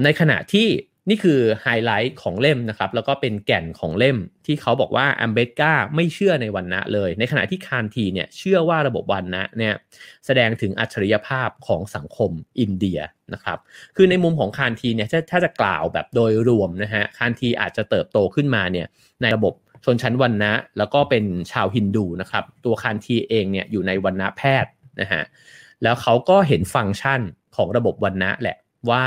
[0.05, 0.69] ในขณะที่
[1.09, 9.75] นี่คือไฮไลท์ของเล่มนะครับ แล้วก็เป็นแก่นของเล่มที่เขาบอกว่าอัมเบดการ์ไม่เชื่อในวรรณะเลย ในขณะที่คานธีเนี่ยเชื่อว่าระบบวรรณะเนี่ย
[10.27, 12.99] แสดงถึงอัจฉริยภาพของสังคมอินเดีย
[13.35, 13.59] นะครับ
[13.97, 18.87] คือในมุมของคานทีเนี่ยถ้าจะกล่าวแบบโดยรวมนะฮะคานทีอาจจะเติบโตขึ้นมาเนี่ย
[19.23, 25.23] ในระบบชนชั้นวันนะแล้วก็เป็นชาวฮินดูนะครับ ตัวคานทีเองเนี่ยอยู่ในวันนะแพทย์นะฮะ
[25.83, 27.21] แล้วเขาก็เห็นฟังก์ชัน
[27.57, 28.57] ของระบบวันนะแหละ
[28.91, 29.05] ว่า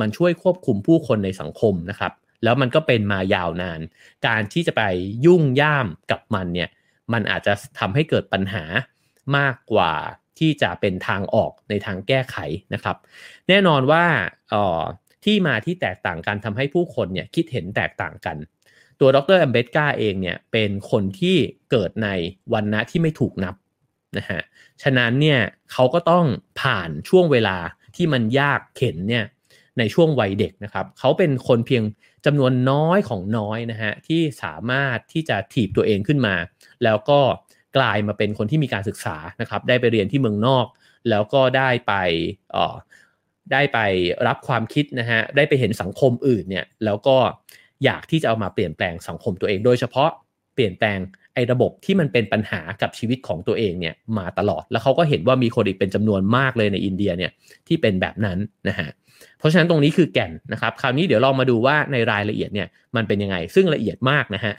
[0.00, 2.12] มันช่วยควบคุมผู้คนในสังคมนะครับ
[2.44, 3.80] แล้วมันก็เป็นมายาวนาน
[4.26, 4.82] การที่จะไป
[5.26, 6.70] ยุ่งย่ามกับมันเนี่ย
[7.12, 8.64] มันอาจจะทำให้เกิดปัญหา
[9.36, 9.92] มากกว่า
[10.38, 12.36] ที่จะเป็นทางออกในทางแก้ไข
[12.74, 12.96] นะครับ
[13.48, 14.04] แน่นอนว่า
[14.52, 14.82] ออ
[15.24, 18.36] ที่มาที่แตกต่างกันทำให้ผู้คนเนี่ยคิดเห็นแตกต่างกัน
[19.00, 21.36] ตัวดรแอมเบตกาเองเนี่ยเป็นคนที่
[21.70, 22.08] เกิดใน
[22.52, 23.54] วันนะที่ไม่ถูกนับ
[24.18, 24.40] นะฮะ
[24.82, 25.40] ฉะนั้นเนี่ย
[25.72, 26.24] เขาก็ต้อง
[26.60, 27.56] ผ่านช่วงเวลา
[27.96, 29.24] ที่มันยากเข็นเนี่ย
[29.78, 31.82] ในช่วงวัยเด็กนะครับเขาเป็นคนเพียง
[32.26, 36.34] จำนวนน้อยของน้อยนะฮะที่สามารถที่จะถีบตัวเองขึ้นมา
[36.84, 37.20] แล้วก็
[37.76, 40.66] กลายมาเป็นคนที่มีการศึกษานะครับได้ไปเรียนที่เมืองนอก
[41.10, 41.92] แล้วก็ได้ไป
[42.56, 42.74] ออ
[43.52, 43.78] ได้ไป
[44.26, 47.16] รับความคิดนะฮะได้ไปเห็นสังคมอื่นเนี่ยแล้วก็
[47.84, 50.10] อยากที่จะเอามาเปลี่ยนแปลงสังคมตัวเอง โดยเฉพาะ
[50.54, 50.98] เปลี่ยนแปลง
[51.36, 57.30] ไอ้ระบบที่มันเป็นปัญหากับชีวิตของตัวเองเนี่ยมาตลอด แล้วเขาก็เห็นว่ามีคนอีกเป็นจำนวนมากเลยในอินเดียเนี่ย
[57.68, 58.88] ที่เป็นแบบนั้นนะฮะ
[59.38, 64.52] เพราะฉะนั้นตรงนี้คือแก่นนะครับ คราวนี้เดี๋ยวเรามาดูว่าในรายละเอียดเนี่ยมันเป็นยังไง ซึ่งละเอียดมากนะฮะ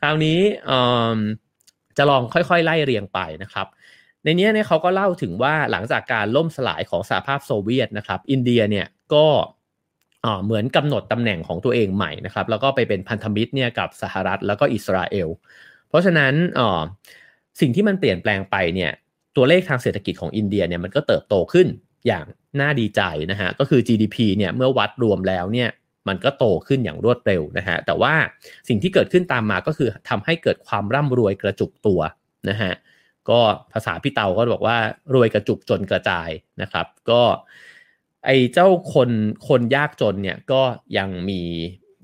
[0.00, 0.38] คราวนี้
[1.96, 3.66] จะลองค่อยๆ ไล่เรียงไปนะครับ
[4.24, 9.26] ในนี้เนี่ยเขาก็เล่าถึงว่าหลังจากการล่มสลายของสหภาพโซเวียตนะครับ อินเดียเนี่ยก็
[10.44, 15.28] เหมือนกำหนดตำแหน่งของตัวเองใหม่นะครับ แล้วก็ไปเป็นพันธมิตรเนี่ยกับสหรัฐแล้วก็อิสราเอล
[15.88, 16.32] เพราะฉะนั้น
[17.60, 18.90] สิ่งที่มันเปลี่ยนแปลงไปเนี่ย
[19.36, 21.66] ตัวเลขทางเศรษฐกิจของอินเดียเนี่ยมันก็เติบโตขึ้น
[22.06, 22.24] อย่าง
[22.60, 25.68] น่าดีใจนะฮะก็คือ GDP เนี่ยเมื่อวัดรวมแล้วเนี่ย
[26.08, 28.14] มันก็โตขึ้นอย่างรวดเร็วนะฮะแต่ว่า
[28.68, 32.00] สิ่งที่เกิดขึ้นตามมาก็คือทำให้เกิดความร่ำรวยกระจุกตัว
[32.50, 32.72] นะฮะ
[33.30, 33.40] ก็
[33.72, 34.76] ภาษาพี่เตาก็บอกว่า
[35.14, 36.28] รวยกระจุกจนกระจาย
[36.62, 37.22] นะครับ ก็
[38.24, 39.10] ไอ้เจ้าคน
[39.48, 40.62] คนยากจนเนี่ยก็
[40.98, 41.40] ยังมี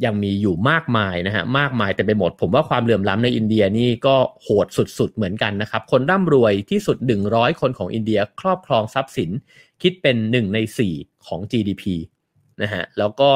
[0.04, 4.66] ยังมีอยู่มากมายนะฮะมากมายแต่ไปหมด ผมว่าความเหลื่อมล้ำในอินเดียนี่ก็โหด
[4.98, 6.96] สุดๆเหมือนกันนะครับ คนร่ำรวยที่สุด
[7.28, 9.30] 100 คนของอินเดียครอบครองทรัพย์สิน
[9.82, 10.58] คิดเป็น 1 ใน
[10.92, 11.84] 4 ของ GDP
[12.62, 13.30] นะฮะแล้วก็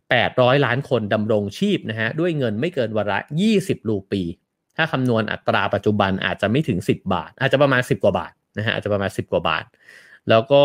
[0.00, 3.18] 800 ล้านคนดำรงชีพนะฮะด้วยเงินไม่เกินวันละ
[3.56, 4.22] 20 รูปี
[4.76, 9.64] ถ้าคำนวณอัตราปัจจุบันอาจจะไม่ถึง 10 บาท อาจจะประมาณ 10 กว่าบาทนะฮะอาจจะประมาณ 10 กว่าบาท
[10.30, 10.64] แล้วก็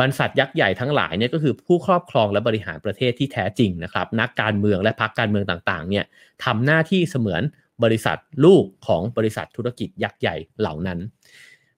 [0.00, 6.04] บรรษัทยักษ์ใหญ่ทั้งหลายเนี่ยก็คือผู้ครอบครองและบริหารประเทศที่แท้จริงนะครับ นักการเมืองและพรรคการเมืองต่างๆเนี่ย
[6.44, 7.42] ทำหน้าที่เสมือน
[7.84, 10.98] บริษัทลูกของบริษัทธุรกิจยักษ์ใหญ่เหล่านั้น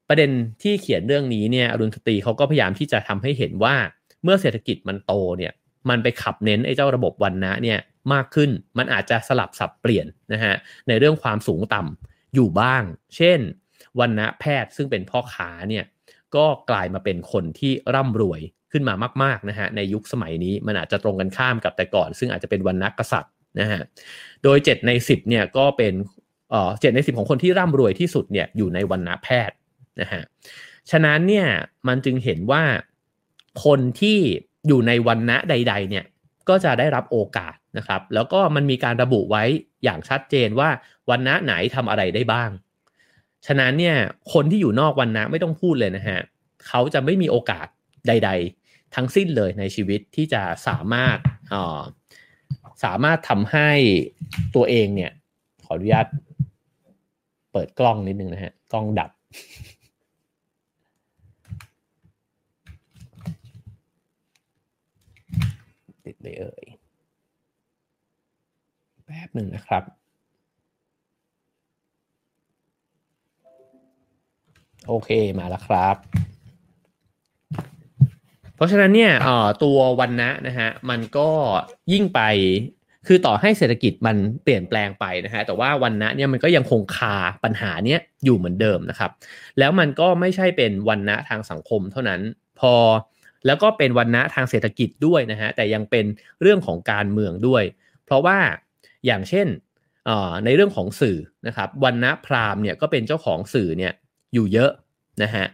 [0.09, 0.30] ประเด็น
[0.62, 3.74] ที่เขียนเรื่องนี้เนี่ยอรุณสตรีเขาก็พยายามที่จะทำให้เห็นว่า
[4.22, 5.52] เมื่อเศรษฐกิจมันโตเนี่ย
[5.88, 7.78] มันไปขับเน้นไอ้เจ้าระบบวันนะเนี่ย
[8.12, 10.54] มากขึ้นมันอาจจะสลับสับเปลี่ยนนะฮะ
[10.88, 12.83] ในเรื่องความสูงต่ำอยู่บ้าง
[13.16, 13.38] เช่น
[14.00, 15.85] วันนะแพทย์ซึ่งเป็นพ่อค้าเนี่ย
[16.37, 18.40] ก็กลายมาเป็นคนที่ร่ำรวย
[18.73, 23.81] ขึ้นมามากๆนะฮะในยุคสมัยนี้มันอาจจะตรงกันข้ามกับแต่ก่อน ซึ่งอาจจะเป็นวันนักกษัตริย์นะฮะ
[24.43, 25.95] โดย 7 ใน 10เนี่ยก็เป็น
[26.51, 29.57] เอ่อเใน 10 ของคนที่ร่ำรวยที่สุดเนี่ยอยู่ในวันนะแพทย์
[30.01, 30.23] นะฮะ
[30.90, 31.47] ฉะนั้นเนี่ย
[31.88, 32.62] มันจึงเห็นว่า
[33.64, 34.19] คนที่
[34.66, 36.05] อยู่ในวันนะใด ๆ เนี่ย
[36.49, 39.45] ก็จะได้รับโอกาสนะครับ แล้วก็มันมีการระบุไว้
[39.85, 40.69] อย่างชัดเจนว่า
[41.11, 42.51] วันนะไหนทำอะไรได้บ้าง
[43.46, 43.96] ฉะนั้นเนี่ย
[44.33, 46.18] คนที่อยู่นอกวันนะไม่ต้องพูดเลยนะฮะ
[46.66, 47.66] เขาจะไม่มีโอกาส
[48.09, 48.31] ใด
[48.62, 51.18] ๆ ทั้งสิ้นเลยในชีวิตที่จะสามารถ
[52.85, 53.70] สามารถทำให้
[54.55, 55.12] ตัวเองเนี่ย
[55.64, 56.07] ขออนุญาต
[57.53, 59.11] เปิดกล้องนิดนึงนะฮะ กล้องดับ
[66.07, 66.64] ติดเลยเอ่ย
[69.05, 69.83] แป๊บหนึ่งนะครับ
[74.88, 75.97] โอเคมาแล้วครับ
[78.57, 79.12] เพราะฉะนั้นเนี่ย
[79.62, 81.29] ตัววันนะนะฮะมันก็
[81.93, 82.21] ยิ่งไป
[83.07, 89.11] คือต่อให้เศรษฐกิจมันเปลี่ยนแปลงไปนะฮะแต่ว่าวันนะเนี่ยมันก็ยังคงคาปัญหาเนี้ยอยู่เหมือนเดิมนะครับ
[89.59, 92.21] แล้วมันก็ไม่ใช่เป็นวันนะทางสังคมเท่านั้น
[92.61, 92.75] พอ
[93.47, 96.05] แล้วก็เป็นวันนะทางเศรษฐกิจด้วยนะฮะแต่ยังเป็น
[96.40, 97.62] เรื่องของการเมืองด้วย
[98.05, 98.38] เพราะว่า
[99.07, 99.47] อย่างเช่น
[100.45, 103.93] ในเรื่องของสื่อนะครับวันนะพราหมณ์เนี่ยก็เป็นเจ้าของสื่อเนี่ย
[104.35, 104.71] อยู่เยอะ
[105.23, 105.47] นะฮะ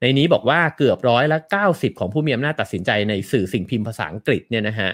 [0.00, 4.90] ในนี้บอกว่าเกือบร้อยละ90 ของผู้มีอำนาจตัดสินใจในสื่อสิ่งพิมพ์ภาษาอังกฤษเนี่ยนะฮะ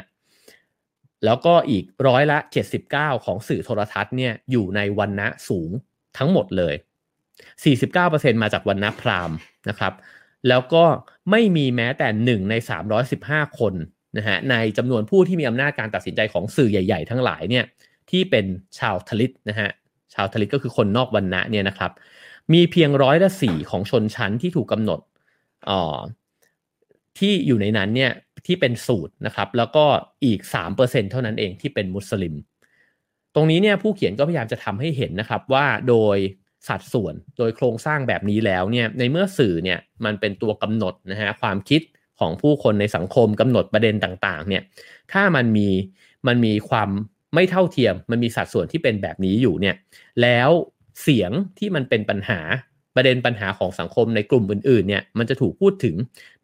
[1.25, 2.39] แล้วก็อีกร้อยละ
[2.83, 5.71] 79 ของสื่อโทรทัศน์เนี่ยอยู่ในวันณะสูง
[6.19, 6.75] ทั้งหมดเลย
[7.79, 9.37] 49%มาจากวันณะพราหมณ์
[9.69, 9.93] นะครับ
[10.49, 10.85] แล้วก็
[11.31, 12.55] ไม่มีแม้แต่หนึ่งใน
[13.07, 13.75] 315 คน
[14.19, 17.65] นะฮะในจำนวนผู้ที่มีอำนาจการตัดสินใจของสื่อใหญ่ ๆ ทั้งหลายเนี่ย
[18.11, 18.45] ที่เป็น
[18.79, 19.69] ชาวทลิตนะฮะ
[20.15, 21.93] ชาวทลิตก็คือคนนอกวันณะเนี่ยนะครับ
[22.53, 25.01] มีเพียงร้อยละสี่ของชนชั้นที่ถูกกำหนด
[25.71, 25.99] ออ
[27.19, 28.13] ที่อยู่ในนั้นเนี่ย
[28.47, 29.85] ที่เป็นสูตรนะครับ แล้วก็
[30.25, 30.41] อีก
[30.77, 32.35] 3%เท่านั้นเองที่เป็นมุสลิม
[33.35, 36.17] ตรงนี้เนี่ยผู้เขียนก็พยายามจะทำให้เห็นนะครับว่าโดย
[36.69, 41.83] สัดส่วนโดยโครงสร้างแบบนี้แล้วเนี่ยในเมื่อสื่อเนี่ยมันเป็นตัวกำหนดนะฮะความคิด
[42.21, 44.63] ของผู้คนในสังคมกำหนดประเด็นต่างๆเนี่ย
[45.13, 45.69] ถ้ามันมี
[46.27, 46.89] มันมีความ
[47.35, 49.75] ไม่เท่าเทียม มันมีสัดส่วนที่เป็นแบบนี้อยู่เนี่ย
[50.23, 50.51] แล้ว
[51.03, 52.41] เสียงที่มันเป็นปัญหา
[52.95, 55.95] ประเด็นปัญหาของสังคมในกลุ่มอื่นๆเนี่ยมันจะถูกพูดถึง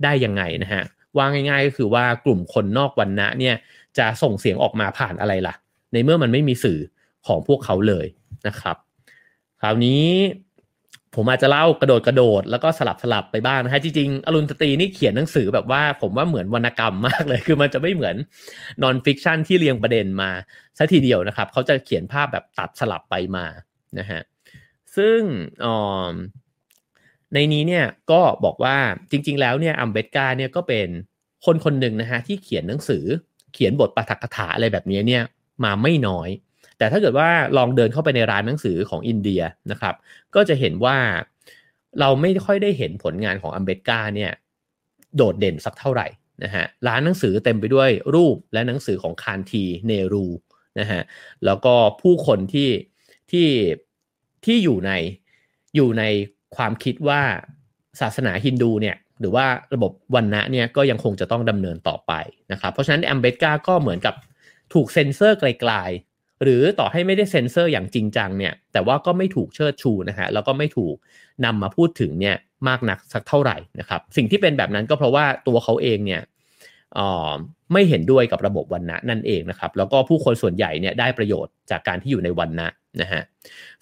[0.02, 0.82] ได้ยังไงนะฮะ
[1.16, 3.54] ว่าง่าย ๆ ก็คือว่ากลุ่มคนนอกวันนะเนี่ย
[3.98, 5.54] จะส่งเสียงออกมาผ่านอะไรล่ะ
[5.92, 6.78] ในเมื่อมันไม่มีสื่อ
[7.26, 8.06] ของพวกเขาเลย
[8.46, 8.76] นะครับ
[9.60, 10.04] คราวนี้
[11.14, 18.16] ผมอาจจะเล่ากระโดดกระโดดแล้วก็สลับสลับไปบ้างนะฮะจริงๆอรุณสตรีนี่เขียนหนังสือแบบว่าผมว่าเหมือนวรรณกรรมมากเลยคือมันจะไม่เหมือน
[18.82, 20.30] non-fiction ที่เรียงประเด็นมา
[20.78, 23.44] ซะทีเดียวนะครับเขาจะเขียนภาพแบบตัดสลับไปมา
[23.98, 24.20] นะฮะ
[24.96, 25.20] ซึ่ง
[27.34, 28.76] ในนี้เนี่ยก็บอกว่า
[29.10, 30.88] จริง ๆ แล้วเนี่ยอัมเบดการ์เนี่ยก็เป็น
[31.44, 33.04] คนคนหนึ่งนะฮะที่เขียนหนังสือ
[33.52, 35.22] เขียนบทปาฐกถาอะไรแบบนี้เนี่ย
[35.64, 36.28] มาไม่น้อย
[36.78, 39.94] แต่ถ้าเกิดว่าลองเดินเข้าไปในร้านหนังสือของอินเดียนะครับ
[40.34, 40.96] ก็จะเห็นว่า
[42.00, 44.32] เราไม่ค่อยได้เห็นผลงานของอัมเบดการ์เนี่ย
[45.16, 46.06] โดดเด่นสักเท่าไหร่
[46.44, 50.26] นะฮะร้านหนังสือเต็มไปด้วยรูปและหนังสือของคานธีเนห์รู
[50.80, 51.02] นะฮะ
[51.44, 52.70] แล้วก็ผู้คนที่
[53.32, 53.46] ที่
[54.48, 54.92] ที่อยู่ใน
[55.76, 56.04] อยู่ใน
[56.56, 57.20] ความคิดว่า
[58.00, 62.12] ศาสนาฮินดูเนี่ยหรือว่าระบบวรรณะเนี่ยก็ยังคงจะต้องดำเนินต่อไป
[62.52, 64.14] นะครับ เพราะฉะนั้นอัมเบดการ์ก็เหมือนกับ
[64.74, 70.94] ถูกเซ็นเซอร์กลายๆ หรือต่อให้ไม่ได้เซ็นเซอร์อย่างจริงจังเนี่ยแต่ว่าก็ไม่ถูกเชิดชูนะฮะแล้วก็ไม่ถูก
[71.44, 72.36] นำมาพูดถึงเนี่ย
[72.68, 76.22] มากนักสักเท่าไหร่นะครับ สิ่งที่เป็นแบบนั้นก็เพราะว่าตัวเขาเองเนี่ย
[77.72, 82.68] ไม่เห็นด้วยกับระบบวันนะนั่นเองนะครับ แล้วก็ผู้คนส่วนใหญ่เนี่ยได้ประโยชน์จากการที่อยู่ในวันนะ
[83.00, 83.22] นะฮะ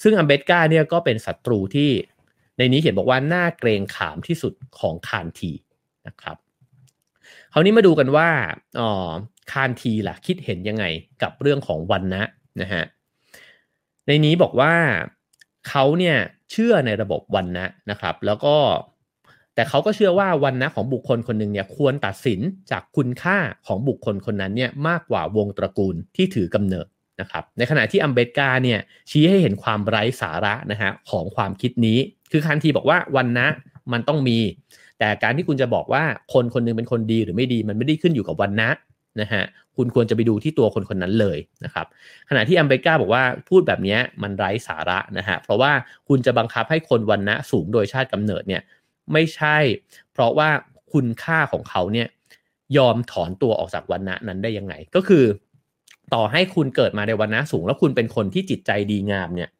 [0.02, 1.90] ซึ่งอัมเบตกาเนี่ยก็เป็นศัตรูที่
[2.58, 5.52] ในนี้เขียนบอกว่าน่าเกรงขามที่สุดของคานที
[6.06, 6.36] นะครับ
[7.52, 8.28] คราวนี้มาดูกันว่า
[8.80, 9.12] อ๋อ
[9.52, 10.84] คานทีล่ะคิดเห็นยังไง
[11.22, 12.22] กับเรื่องของวันนะ
[12.60, 12.84] นะฮะ
[14.06, 14.74] ในนี้บอกว่า
[15.68, 16.16] เขาเนี่ย
[16.50, 18.56] เชื่อในระบบวันนะนะครับ แล้วก็
[19.56, 22.40] แต่เขาก็เชื่อว่าวันนะของบุคคลคนหนึ่งเนี่ยควรตัดสิน
[22.70, 26.86] จากคุณค่าของบุคคลคนนั้นเนี่ยมากกว่าวงตระกูลที่ถือกำเนิด
[27.20, 31.98] นะครับในขณะที่อัมเบตกาเนี่ยชี้ให้เห็นความไร้สาระนะฮะของความคิดนี้
[32.32, 33.46] คือคันทีบอกว่าวันนะ
[33.92, 34.38] มันต้องมี
[34.98, 38.70] แต่การที่คุณจะบอกว่าคนคนนึงเป็นคนดีหรือไม่ดีมันไม่ได้ขึ้นอยู่กับวันนะ
[39.20, 39.42] นะฮะ
[39.76, 41.86] คุณควรจะไปดูที่ตัวคนคนนั้นเลยนะครับ
[42.28, 45.72] ขณะที่อัมเบกาบอกว่าพูดแบบนี้มันไร้สาระนะฮะเพราะว่า
[46.08, 48.62] คุณจะบังคับให้คนวันนะสูงโดยชาติกำเนิดเนี่ย
[49.12, 49.56] ไม่ใช่
[50.12, 50.48] เพราะว่า
[50.92, 52.08] คุณค่าของเขาเนี่ย
[52.76, 55.24] ยอมถอนตัวออกจากวันนะนั้นได้ยังไง ก็คือ
[56.14, 59.50] ต่อให้คุณเกิดมาในวันนะสูง แล้วคุณเป็นคนที่จิตใจดีงามเนี่ย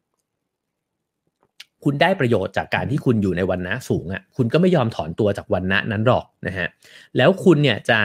[1.85, 6.69] คุณได้ประโยชน์จากการที่คุณอยู่ในวันนะสูงอะ่ะ คุณก็ไม่ยอมถอนตัวจากวันนะนั้นหรอกนะฮะ
[7.17, 7.99] แล้วคุณเนี่ยจะ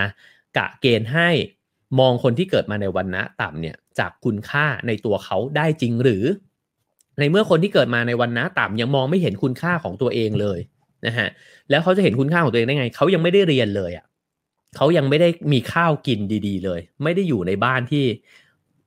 [0.58, 1.30] กะเกณฑ์ให้
[2.00, 6.24] มองคนที่เกิดมาในวันนะต่ำเนี่ยจากคุณค่าในตัวเขาได้จริงหรือ
[7.20, 10.60] ในเมื่อคนที่เกิดมาในวันนะต่ำยังมองไม่เห็นคุณค่าของตัวเองเลย
[11.06, 11.28] นะฮะ
[11.70, 14.06] แล้วเขาจะเห็นคุณค่าของตัวเองได้ไงเขายังไม่ได้เรียนเลยอะ่ะ
[14.76, 18.06] เขายังไม่ได้มีข้าวกินดี ๆ เลย ไม่ได้อยู่ในบ้านที่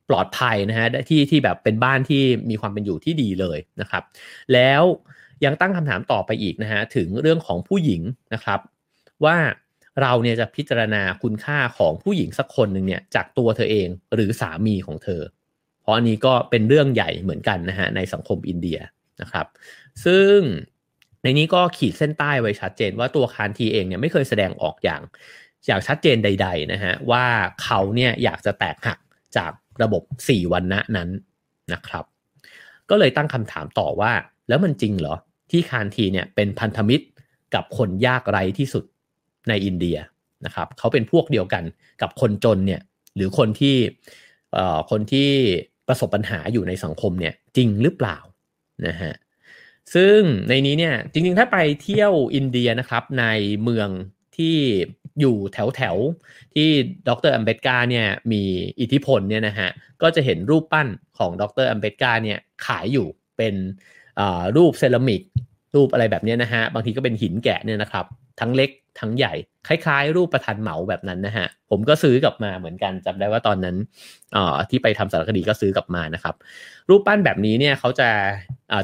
[0.09, 4.03] ปลอดภัยนะฮะที่ที่แบบเป็นบ้านที่มีความเป็นอยู่ที่ดีเลยนะครับ
[4.53, 4.83] แล้ว
[5.45, 8.03] ยังตั้งคำถามต่อไปอีกนะฮะถึงเรื่องของผู้หญิง
[8.35, 8.61] นะครับ
[9.25, 9.37] ว่า
[10.03, 15.23] เราเนี่ยจะพิจารณาคุณค่าของผู้หญิงสักคนหนึ่งเนี่ยจากตัวเธอเองหรือสามีของเธอ
[15.83, 18.79] เพราะอันนี้ก็เป็นเรื่องใหญ่เหมือนกันนะฮะในสังคมอินเดีย
[19.21, 19.47] นะครับ
[20.05, 20.37] ซึ่ง
[21.25, 25.03] ในนี้ก็ขีดเส้นใต้ไว้ชัดเจนว่าตัวคานทีเองเนี่ยไม่เคยแสดงออกอย่าง
[25.67, 27.25] อย่างชัดเจนใด ๆ นะฮะว่า
[27.63, 28.99] เขาเนี่ยอยากจะแตกหัก
[29.37, 31.09] จากระบบ 4 วันนะนั้น
[31.73, 32.05] นะครับ
[32.91, 34.13] ก็เลยตั้งคำถามต่อว่า
[34.49, 35.17] แล้วมันจริงเหรอ
[35.51, 37.07] ที่คานทีเนี่ยเป็นพันธมิตร
[37.55, 38.85] กับคนยากไร้ที่สุด
[39.49, 39.99] ในอินเดีย
[40.45, 41.65] นะครับเขาเป็นพวกเดียวกัน
[42.03, 42.81] กับคนจนเนี่ย
[43.17, 43.77] หรือคนที่
[44.91, 45.29] คนที่
[45.89, 48.19] ประสบปัญหาอยู่ในสังคมเนี่ยจริงหรือเปล่า
[48.87, 49.13] นะฮะ
[49.95, 50.19] ซึ่ง
[50.49, 53.25] ในนี้เนี่ยจริงๆ ถ้าไปเที่ยวอินเดียนะครับ ใน
[53.63, 53.89] เมือง
[54.37, 54.57] ที่
[55.21, 55.97] อยู่แถวแถว
[56.55, 56.69] ที่
[57.09, 58.43] ดรอัมเบตกาเนี่ยมี
[58.81, 59.71] อิทธิพลเนี่ยนะฮะ
[60.03, 63.55] ก็จะเห็นรูปปั้นของดรอัมเบตกาเนี่ยขายอยู่เป็น
[64.57, 65.23] รูปเซรามิก
[65.75, 68.05] รูปอะไรแบบนี้นะฮะ บางทีก็เป็นหินแกะเนี่ยนะครับ
[68.41, 69.35] ทั้งเล็กทั้งใหญ่
[69.69, 73.77] คล้ายๆ รูปประธานเหมาแบบนั้นนะฮะ ผมก็ซื้อกลับมาเหมือนกันจำได้ว่าตอนนั้น
[74.37, 74.39] อ
[74.71, 76.35] ที่ไปทำสารคดีก็ซื้อกลับมานะครับ
[76.89, 78.11] รูปปั้นแบบนี้เนี่ยเขาจะ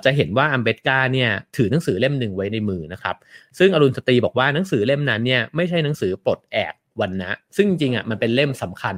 [0.04, 3.16] จะเห็นว่าอัมเบตกาเนี่ยถือหนังสือเล่มหนึ่งไว้ในมือนะครับ
[3.58, 8.96] ซึ่งอรุณสตรีบอกว่าหนังสือเล่มนั้นเนี่ยไม่ใช่หนังสือปลดแอกวันนะ ซึ่งจริงอะมันเป็นเล่มสำคัญ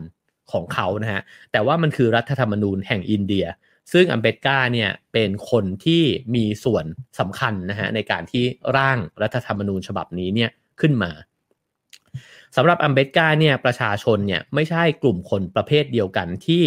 [0.52, 3.46] ของเขานะฮะ แต่ว่ามันคือรัฐธรรมนูญแห่งอินเดีย
[3.92, 6.02] ซึ่งอัมเบตกาเนี่ยเป็นคนที่
[6.34, 6.84] มีส่วน
[7.18, 8.44] สำคัญนะฮะในการที่
[8.76, 11.10] ร่างรัฐธรรมนูญฉบับนี้เนี่ยขึ้นมา
[12.56, 16.64] สำหรับอัมเบตกาเนี่ยประชาชนเนี่ยไม่ใช่กลุ่มคนประเภทเดียวกันที่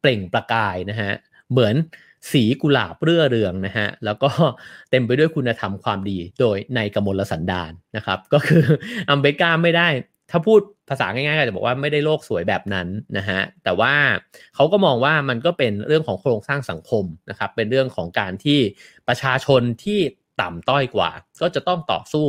[0.00, 1.12] เปล่งประกายนะฮะ
[1.50, 1.74] เหมือน
[2.32, 4.30] สีกุหลาบเรื่อเรืองนะฮะแล้วก็
[4.90, 8.64] เต็มไปด้วยคุณธรรมความดีโดยในกมลสันดานนะครับ ก็คือ
[9.10, 9.88] อัมเบกาไม่ได้
[10.30, 13.94] ถ้าพูดภาษาง่ายๆก็จะบอกว่าไม่ได้โลกสวยแบบนั้นนะฮะแต่ว่า
[14.54, 18.58] เขาก็มองว่ามันก็เป็นเรื่องของโครงสร้างสังคมนะครับเป็นเรื่องของการที่
[19.08, 20.00] ประชาชนที่
[20.40, 21.10] ต่ำต้อยกว่า
[21.40, 22.26] ก็จะต้องต่อสู้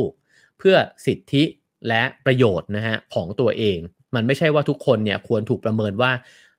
[0.58, 1.44] เพื่อสิทธิ
[1.88, 3.78] และประโยชน์นะฮะของตัวเอง
[4.14, 6.12] มันไม่ใช่ว่าทุกคนเนี่ยควรถูกประเมินว่า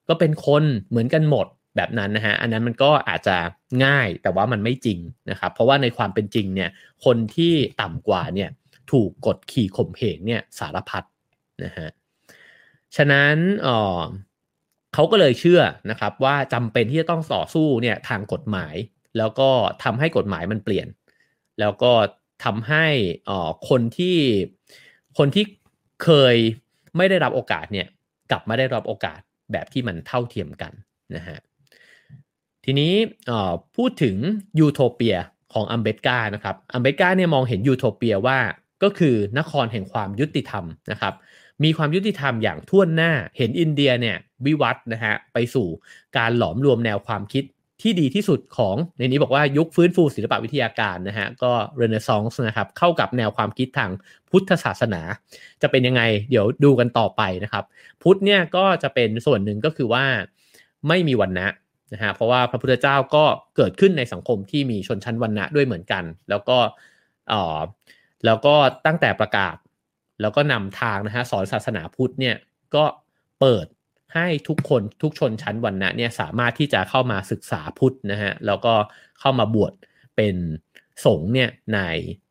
[0.08, 3.38] ก็เป็นคนเหมือนกันหมดแบบนั้นนะฮะอันนั้นมันก็อาจจะ
[3.86, 5.00] ง่ายแต่ว่ามันไม่จริง
[5.30, 6.70] นะครับเพราะว่าในความเป็นจริงเนี่ย
[7.06, 8.50] คนที่ต่ำกว่าเนี่ย
[8.92, 11.04] ถูกกดขี่ข่มเหงเนี่ยสารพัด
[11.64, 11.90] นะฮะ
[12.96, 13.70] ฉะนั้นอ
[14.00, 14.02] อ
[14.94, 18.76] เขาก็เลยเชื่อนะครับว่าจำเป็นที่จะต้องต่อสู้เนี่ยทางกฎหมาย
[19.18, 19.50] แล้วก็
[19.84, 20.88] ทำให้กฎหมายมันเปลี่ยน
[21.60, 21.92] แล้วก็
[22.44, 22.86] ทำให้
[23.30, 24.18] อ่อคนที่
[25.18, 25.46] คนที่
[26.04, 26.36] เคย
[26.98, 27.88] ไม่ได้รับโอกาสเนี่ย
[28.32, 29.20] กลับมาได้รับโอกาส
[29.52, 30.72] แบบที่มันเท่าเทียมกัน
[31.16, 31.38] นะฮะ
[32.66, 32.94] ทีนี้
[33.76, 34.16] พูดถึง
[34.60, 35.16] ยูโทเปีย
[35.54, 38.40] ของอัมเบดการ์นะครับอัมเบดการ์เนี่ยมองเห็นยูโทเปียว่า
[38.84, 41.14] ก็คือนครแห่งความยุติธรรมนะครับ
[41.64, 45.68] มีความยุติธรรมอย่างท่วนหน้า เห็นอินเดียเนี่ยวิวัฒนะฮะไปสู่
[46.18, 47.44] การหลอมรวมแนวความคิด
[47.82, 53.92] ที่ดีที่สุดของในนี้บอกว่ายุคฟื้นฟูศิลปวิทยาการนะฮะก็เรเนซองส์นะครับเข้ากับแนวความคิดทาง
[54.30, 55.02] พุทธศาสนา
[55.62, 57.64] จะเป็นยังไงเดี๋ยวดูกันต่อไปนะครับ
[58.02, 60.06] พุทธเนี่ยก็จะเป็นส่วนหนึ่งก็คือว่า
[60.88, 61.48] ไม่มีวันนะ
[61.94, 63.24] นะฮะเพราะว่าพระพุทธเจ้าก็
[63.56, 66.58] เกิดขึ้นในสังคมที่มีชนชั้นวรรณะด้วยเหมือนกัน แล้วก็
[67.32, 67.60] อ่อ
[68.26, 69.56] แล้วก็ตั้งแต่ประกาศ
[70.22, 72.36] แล้วก็นำทางนะฮะสอนศาสนาพุทธเนี่ย
[72.76, 72.86] ก็
[73.40, 73.66] เปิด
[74.16, 78.74] ให้ทุกคนทุกชนชั้นวรรณะเนี่ยสามารถที่จะเข้ามาศึกษาพุทธนะฮะแล้วก็
[79.20, 79.74] เข้ามาบวช
[80.16, 80.36] เป็น
[81.06, 81.80] สงฆ์เนี่ยใน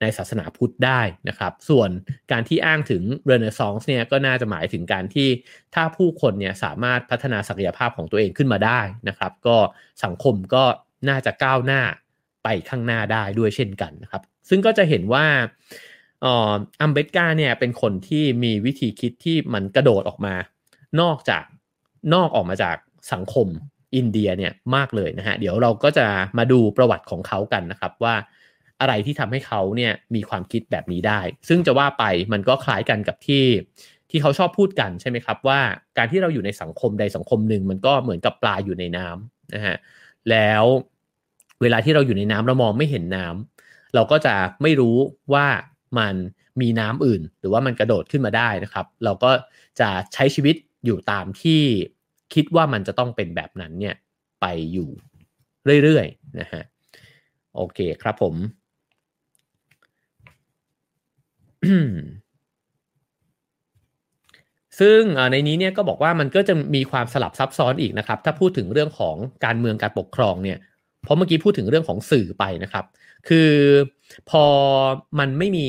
[0.01, 1.91] ในศาสนาพุทธได้นะครับ ส่วน
[2.33, 5.29] การที่อ้างถึงเรเนซองส์เนี่ยก็น่าจะหมายถึงการที่
[5.75, 9.57] ถ้าผู้คนเนี่ยสามารถพัฒนาศักยภาพของตัวเองขึ้นมาได้นะครับ ก็
[10.05, 10.65] สังคมก็
[11.09, 11.83] น่าจะก้าวหน้า
[12.45, 15.27] ไปข้างหน้าได้ด้วยเช่นกันนะครับ ซึ่งก็จะเห็นว่า
[16.23, 20.35] อัมเบตกาเนี่ยเป็นคนที่มีวิธีคิดที่มันกระโดดออกมา
[21.01, 21.45] นอกจาก
[22.15, 22.77] นอกออกมาจาก
[23.13, 23.49] สังคม
[23.97, 26.07] อินเดียเนี่ยมากเลยนะฮะ เดี๋ยวเราก็จะ
[26.39, 28.15] มาดูประวัติของเขากันนะครับว่า
[28.81, 33.45] อะไรที่ทำให้เขาเนี่ยมีความคิดแบบนี้ได้ ซึ่งจะว่าไปมันก็คล้ายกันกับที่
[34.11, 35.61] ที่เขาชอบพูดกันใช่ไหมครับว่า
[35.99, 39.77] การที่เราอยู่ในสังคมใดสังคมหนึ่งมันก็เหมือนกับปลาอยู่ในน้ำนะฮะ
[40.31, 40.65] แล้ว
[41.63, 44.97] เวลาที่เราอยู่ในน้ำเรามองไม่เห็นน้ำเราก็จะไม่รู้
[45.35, 45.47] ว่า
[45.99, 46.15] มัน
[46.61, 49.31] มีน้ำอื่น หรือว่ามันกระโดดขึ้นมาได้นะครับ เราก็
[49.81, 51.61] จะใช้ชีวิตอยู่ตามที่
[52.35, 53.95] คิดว่ามันจะต้องเป็นแบบนั้นเนี่ย
[54.41, 54.89] ไปอยู่
[55.83, 56.63] เรื่อยๆนะฮะ
[57.57, 58.35] โอเคครับผม
[64.81, 65.01] ซึ่ง
[65.33, 70.59] ในนี้เนี่ยก็บอกว่ามันก็จะมีความสลับซับซ้อนอีกนะครับ ถ้าพูดถึงเรื่องของการเมืองการปกครองเนี่ย
[71.03, 72.85] เพราะเมื่อกี้พูดถึงเรื่องของสื่อไปนะครับ
[73.29, 73.51] คือ
[74.31, 74.45] พอ
[75.19, 75.69] มันไม่มี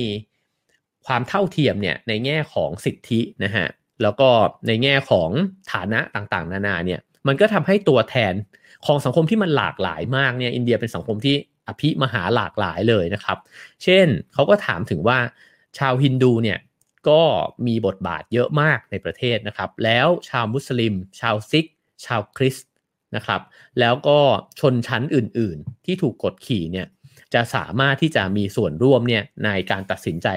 [1.07, 3.67] ความเท่าเทียมเนี่ยในแง่ของสิทธินะฮะ
[4.01, 4.29] แล้วก็
[4.67, 5.29] ในแง่ของ
[5.71, 8.33] ฐานะต่างๆ นานาเนี่ยมันก็ทำให้ตัวแทน
[8.85, 11.35] ของสังคมที่มันหลากหลายมากเนี่ยอินเดียเป็นสังคมที่
[11.67, 13.37] อภิมหาหลากหลายเลยนะครับ
[13.83, 15.19] เช่นเขาก็ถามถึงว่า
[15.77, 16.59] ชาวฮินดูเนี่ย
[17.09, 17.21] ก็
[17.67, 21.65] มีบทบาทเยอะมากในประเทศนะครับ แล้วชาวมุสลิม ชาวซิก
[22.05, 22.69] ชาวคริสต์
[23.15, 23.41] นะครับ
[23.79, 24.19] แล้วก็
[24.59, 26.87] ชนชั้นอื่นๆ ที่ถูกกดขี่เนี่ย
[27.33, 30.27] จะสามารถที่จะมีส่วนร่วมเนี่ยในการตัดสินใจ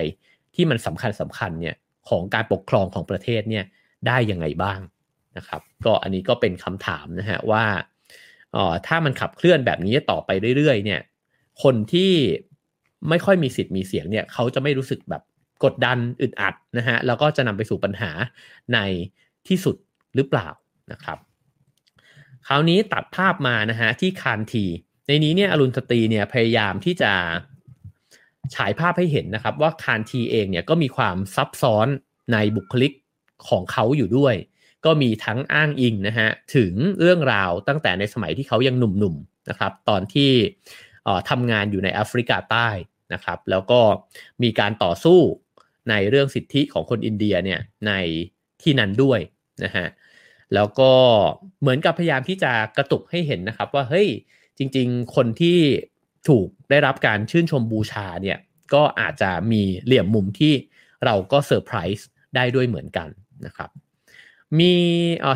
[0.55, 1.77] ที่มันสำคัญสำคัญเนี่ย
[2.09, 3.65] ของการปกครองของประเทศเนี่ย
[4.07, 4.81] ได้ยังไงบ้าง
[5.37, 7.65] นะครับ ก็อันนี้ก็เป็นคำถามนะฮะว่า
[8.57, 11.01] ออถ้ามันขับเคลื่อนแบบนี้ต่อไปเรื่อยๆเนี่ย
[11.63, 12.13] คนที่
[13.09, 15.23] ไม่ค่อยมีสิทธิ์มีเสียงเนี่ยเขาจะไม่รู้สึกแบบ
[15.65, 18.11] กดดันอึดอัดนะฮะแล้วก็จะนำไปสู่ปัญหา
[18.75, 18.79] ใน
[19.49, 19.77] ที่สุด
[20.15, 20.49] หรือเปล่า
[20.93, 21.19] นะครับ
[22.47, 24.65] คราวนี้ตัดภาพมานะฮะที่คานที
[25.07, 27.13] ในนี้เนี่ยอรุณสตรีเนี่ยพยายามที่จะ
[28.55, 31.87] ฉายภาพให้เห็นนะครับ ว่าคานทีเองเนี่ยก็มีความซับซ้อน
[32.33, 32.93] ในบุคลิก
[33.49, 34.35] ของเขาอยู่ด้วย
[34.85, 40.31] ก็มีทั้งอ้างอิงนะฮะถึงเรื่องราวตั้งแต่ในสมัยที่เขายังหนุ่มๆนะครับ ตอนที่
[41.31, 42.69] ทำงานอยู่ในแอฟริกาใต้
[43.15, 43.81] นะครับ แล้วก็
[44.43, 45.21] มีการต่อสู้
[45.91, 47.93] ในเรื่องสิทธิของคนอินเดียเนี่ยใน
[48.63, 49.21] ที่นั้นด้วย
[49.65, 49.87] นะฮะ
[50.55, 50.93] แล้วก็
[51.61, 54.09] เหมือนกับพยายามที่จะกระตุกให้เห็นนะครับว่าเฮ้ย
[54.59, 55.59] จริง ๆ คนที่
[56.29, 58.39] ถูกได้รับการชื่นชมบูชาเนี่ย
[58.75, 60.55] ก็อาจจะมีเหลี่ยมมุมที่
[61.05, 63.09] เราก็เซอร์ไพรส์ได้ด้วยเหมือนกัน
[63.47, 63.71] นะครับ
[64.61, 64.75] มี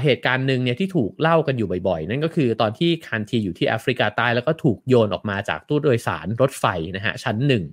[0.04, 6.64] เหตุการณ์หนึ่งเนี่ยที่ถูกเล่ากันอยู่บ่อยๆ นั่นก็คือตอนที่คันทีอยู่ที่แอฟริกาใต้แล้วก็ถูกโยนออกมาจากตู้โดยสารรถไฟ
[6.96, 7.64] นะฮะชั้นหนึ่ง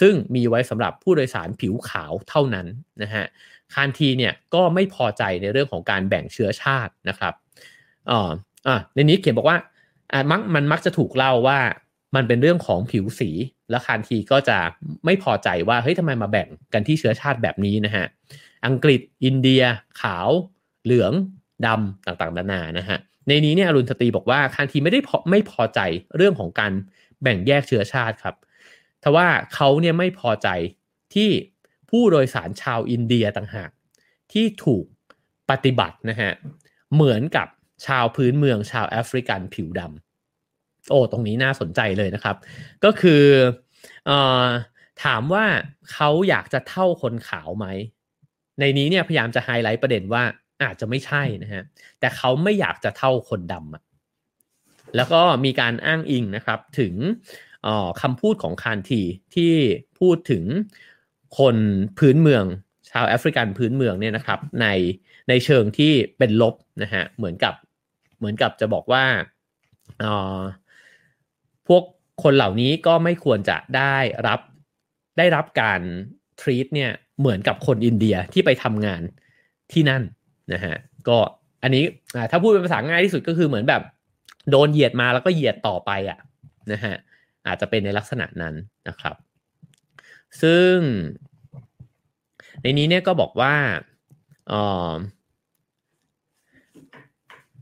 [0.00, 2.66] ซึ่งมีไว้สำหรับผู้โดยสารผิวขาวเท่านั้น
[3.02, 3.24] นะฮะ
[3.74, 7.34] คานทีเนี่ยก็ไม่พอใจในเรื่องของการแบ่งเชื้อชาตินะครับ
[8.10, 8.30] อ่า
[8.66, 9.58] อ่าในนี้เขียนบอกว่า
[10.12, 11.58] อ่ามักมันมักจะถูกเล่าว่า
[12.14, 13.30] มันเป็นเรื่องของผิวสี
[13.70, 14.58] แล้วคานทีก็จะ
[15.04, 18.04] ไม่พอใจว่าเฮ้ยทำไมมาแบ่งกันที่เชื้อชาติแบบนี้นะฮะ
[18.66, 19.62] อังกฤษอินเดีย
[20.00, 20.28] ขาว
[20.84, 21.12] เหลือง
[21.66, 22.98] ดำต่างๆนานานะฮะ
[23.28, 25.80] ในนี้เนี่ยอรุณสตรีบอกว่าคานทีไม่ได้ไม่พอใจ
[26.16, 26.72] เรื่องของการ
[27.22, 28.34] แบ่งแยกเชื้อชาติครับ
[29.02, 30.48] ทว่าเขาเนี่ยไม่พอใจ
[31.14, 31.30] ที่
[31.90, 33.70] ผู้โดยสารชาวอินเดียต่างหาก
[34.32, 34.84] ที่ถูก
[35.50, 36.32] ปฏิบัตินะฮะ
[36.94, 37.48] เหมือนกับ
[37.86, 42.36] ชาวพื้นเมืองชาวแอฟริกันผิวดำโอ้ตรงนี้น่าสนใจเลยนะครับ
[42.84, 43.24] ก็คือ
[44.08, 44.10] อ
[45.04, 45.44] ถามว่า
[45.92, 47.66] เขาอยากจะเท่าคนขาวไหม
[48.60, 50.22] ในนี้เนี่ยพยายามจะไฮไลท์ประเด็นว่า
[50.62, 51.62] อาจจะไม่ใช่นะฮะ
[52.00, 56.94] แต่เขาไม่อยากจะเท่าคนดำแล้วก็มีการอ้างอิงนะครับถึง
[58.00, 59.02] คำพูดของคานที
[59.34, 59.52] ที่
[60.00, 60.44] พูดถึง
[61.38, 61.56] คน
[61.98, 62.44] พื้นเมือง
[62.90, 64.66] ชาวแอฟริกันพื้นเมืองเนี่ยนะครับใน
[65.28, 67.54] ในเชิงที่เป็นลบนะฮะเหมือนกับ
[68.22, 69.04] เหมือนกับจะบอกว่า
[71.68, 71.82] พวก
[72.22, 74.40] คนเหล่านี้ก็ไม่ควรจะได้รับ
[75.18, 75.80] ได้รับการ
[76.40, 76.90] ทรีตเนี่ย
[77.20, 79.02] เหมือนกับคนอินเดียที่ไปทำงาน
[79.72, 80.02] ที่นั่น
[80.52, 80.76] นะฮะ
[81.08, 81.18] ก็
[81.62, 81.84] อันนี้
[82.30, 83.82] ถ้าพูดเป็นภาษาง่ายที่สุดก็คือเหมือนแบบ
[84.50, 86.18] โดนเหยียดมาแล้วก็เหยียดต่อไปอะ
[86.72, 86.94] นะฮะ
[87.46, 88.54] อาจจะเป็นในลักษณะนั้น
[88.88, 89.16] นะครับ
[90.42, 90.74] ซึ่ง
[92.62, 93.54] ในนี้เนี่ยก็บอกว่า
[94.52, 94.60] อ้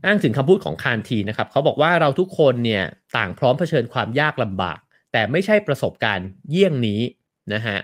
[0.05, 2.83] อ้างถึงคำพูดของคานทีนะครับเขาบอกว่าเราทุกคนเนี่ย
[3.17, 4.79] ต่างพร้อมเผชิญความยากลำบาก
[5.11, 7.01] แต่ไม่ใช่ประสบการณ์เยี่ยงนี้
[7.53, 7.77] นะฮะ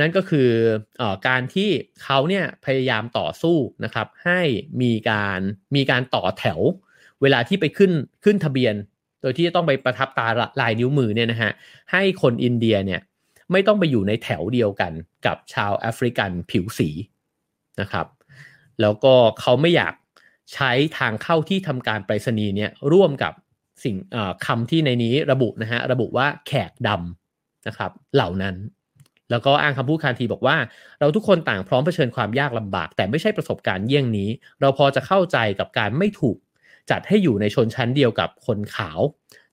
[0.00, 0.48] นั่นก็คือ
[1.00, 1.70] อการที่
[2.02, 4.40] เขาเนี่ยพยายามต่อสู้นะครับ ให้
[4.82, 5.40] มีการ
[5.76, 6.60] มีการต่อแถว
[7.22, 7.92] เวลาที่ไปขึ้น
[8.24, 8.74] ขึ้นทะเบียน
[9.20, 10.26] โดยที่จะต้องไปประทับตา
[10.60, 11.50] ลายนิ้วมือเนี่ยนะฮะ
[11.92, 13.00] ให้คนอินเดียเนี่ย
[13.52, 14.92] ไม่ต้องไปอยู่ในแถวเดียวกัน
[15.26, 16.88] กับชาวแอฟริกันผิวสี
[17.80, 18.06] นะครับ
[18.80, 19.94] แล้วก็เขาไม่อยาก
[20.54, 23.32] ใช้ทางเข้าที่ทำการไปรษณีย์เนี่ยร่วมกับ
[23.84, 23.96] สิ่ง
[24.46, 28.56] คำที่ในนี้ระบุนะฮะระบุว่าแขกดำนะครับเหล่านั้น
[29.30, 30.56] แล้วก็อ้างคำพูดคานทีบอกว่า
[30.98, 34.28] เราทุกคนต่างพร้อมเผชิญความยากลำบาก แต่ไม่ใช่ประสบการณ์เยี่ยงนี้
[34.60, 36.36] เราพอจะเข้าใจกับการไม่ถูก
[36.90, 39.00] จัดให้อยู่ในชนชั้นเดียวกับคนขาว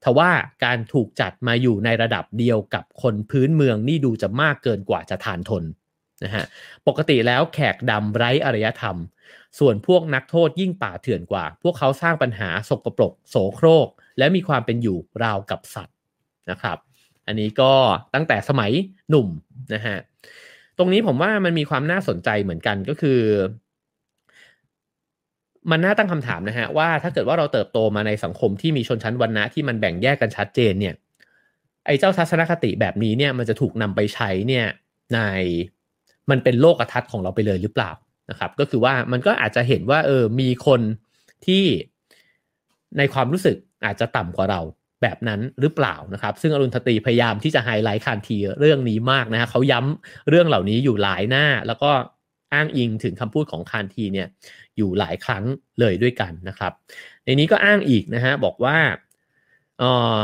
[0.04, 0.32] ทว่า
[0.66, 5.64] การถูกจัดมาอยู่ในระดับเดียวกับคนพื้นเมืองนี่ดูจะมากเกินกว่าจะทานทน
[6.24, 6.46] นะฮะ
[6.88, 8.98] ปกติแล้วแขกดำไร้อารยธรรม
[9.60, 15.96] ส่วนพวกนักโทษยิ่งป่าเถื่อนกว่า พวกเขาสร้างปัญหาสกปรก โสโครก และมีความเป็นอยู่ราวกับสัตว์
[16.52, 16.78] นะครับ
[17.28, 17.74] อันนี้ก็
[18.14, 18.72] ตั้งแต่สมัย
[19.10, 19.28] หนุ่ม
[19.74, 19.98] นะฮะ
[20.78, 23.20] ตรงนี้ผมว่ามันมีความน่าสนใจเหมือนกันก็คือ
[25.72, 30.96] มันน่าตั้งคำถามนะฮะว่าถ้าเกิดว่าเราเติบโตมาในสังคมที่มีชนชั้นวรรณะที่มันแบ่งแยกกันชัดเจนเนี่ย
[31.86, 34.66] ไอ้เจ้าทัศนคติแบบนี้เนี่ยมันจะถูกนำไปใช้เนี่ย
[35.14, 35.20] ใน
[36.30, 37.92] มันเป็นโลกทัศน์ของเราไปเลยหรือเปล่า
[38.30, 40.82] นะครับ ก็คือว่ามันก็อาจจะเห็นว่าเออมีคน
[41.46, 41.64] ที่
[42.98, 43.56] ในความรู้สึก
[43.86, 44.62] อาจจะต่ำกว่าเรา
[45.02, 51.92] แบบนั้นหรือเปล่านะครับ ซึ่งอรุณทตีพยายามที่จะไฮไลท์คานทีเรื่องนี้มากนะฮะเขาย้ำเรื่องเหล่านี้อยู่หลายหน้า แล้วก็
[52.54, 54.28] อ้างอิงถึงคำพูดของคานทีเนี่ย
[54.78, 55.44] อยู่หลายครั้ง
[55.80, 56.72] เลยด้วยกันนะครับ
[57.26, 58.78] ในนี้ก็อ้างอีกนะฮะบอกว่า
[59.82, 59.84] อ
[60.16, 60.18] อ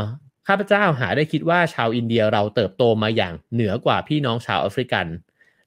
[0.46, 5.06] ข้าพเจ้าหาได้คิดว่าชาวอินเดียเราเติบโตมาอย่างเหนือกว่าพี่น้องชาวแอฟริกัน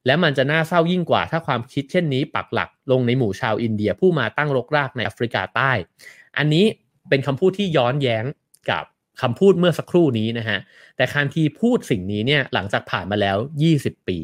[0.05, 5.71] และมันจะน่าเศร้ายิ่งกว่าถ้าความคิดเช่นนี้ปักหลักลงในหมู่ชาวอินเดียผู้มาตั้งรกรากในแอฟริกาใต้
[6.37, 6.65] อันนี้
[7.09, 8.25] เป็นคำพูดที่ย้อนแย้ง
[8.69, 8.83] กับ
[9.21, 10.59] คำพูดเมื่อสักครู่นี้นะฮะ
[10.97, 13.37] แต่คานธีพูดสิ่งนี้เนี่ยหลังจากผ่านมาแล้ว
[13.73, 14.17] 20 ปี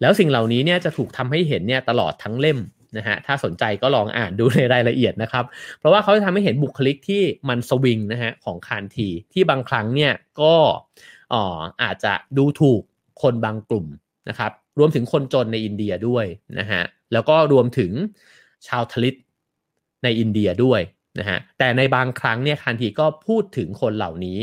[0.00, 2.58] แล้วสิ่งเหล่านี้เนี่ยจะถูกทำให้เห็นเนี่ยตลอดทั้งเล่ม
[2.96, 5.44] นะฮะ ถ้าสนใจก็ลองอ่านดูในรายละเอียดนะครับ
[5.78, 10.54] เพราะว่าเขาจะทำให้เห็นบุคลิกที่มันสวิงนะฮะของคานทีที่บางครั้งเนี่ยก็
[11.32, 11.42] อ๋อ
[11.82, 12.82] อาจจะดูถูก
[13.22, 13.86] คนบางกลุ่ม
[14.28, 16.24] นะครับ รวมถึงคนจนในอินเดียด้วย
[16.58, 17.92] นะฮะแล้วก็รวมถึง
[18.68, 19.14] ชาวทลิต
[20.04, 20.80] ในอินเดียด้วย
[21.18, 24.38] นะฮะแต่ในบางครั้งเนี่ยคานทีก็พูดถึงคนเหล่านี้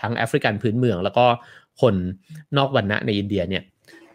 [0.00, 1.26] ทั้งแอฟริกันพื้นเมือง แล้วก็
[1.80, 1.94] คน
[2.56, 3.62] นอกวรรณะในอินเดียเนี่ย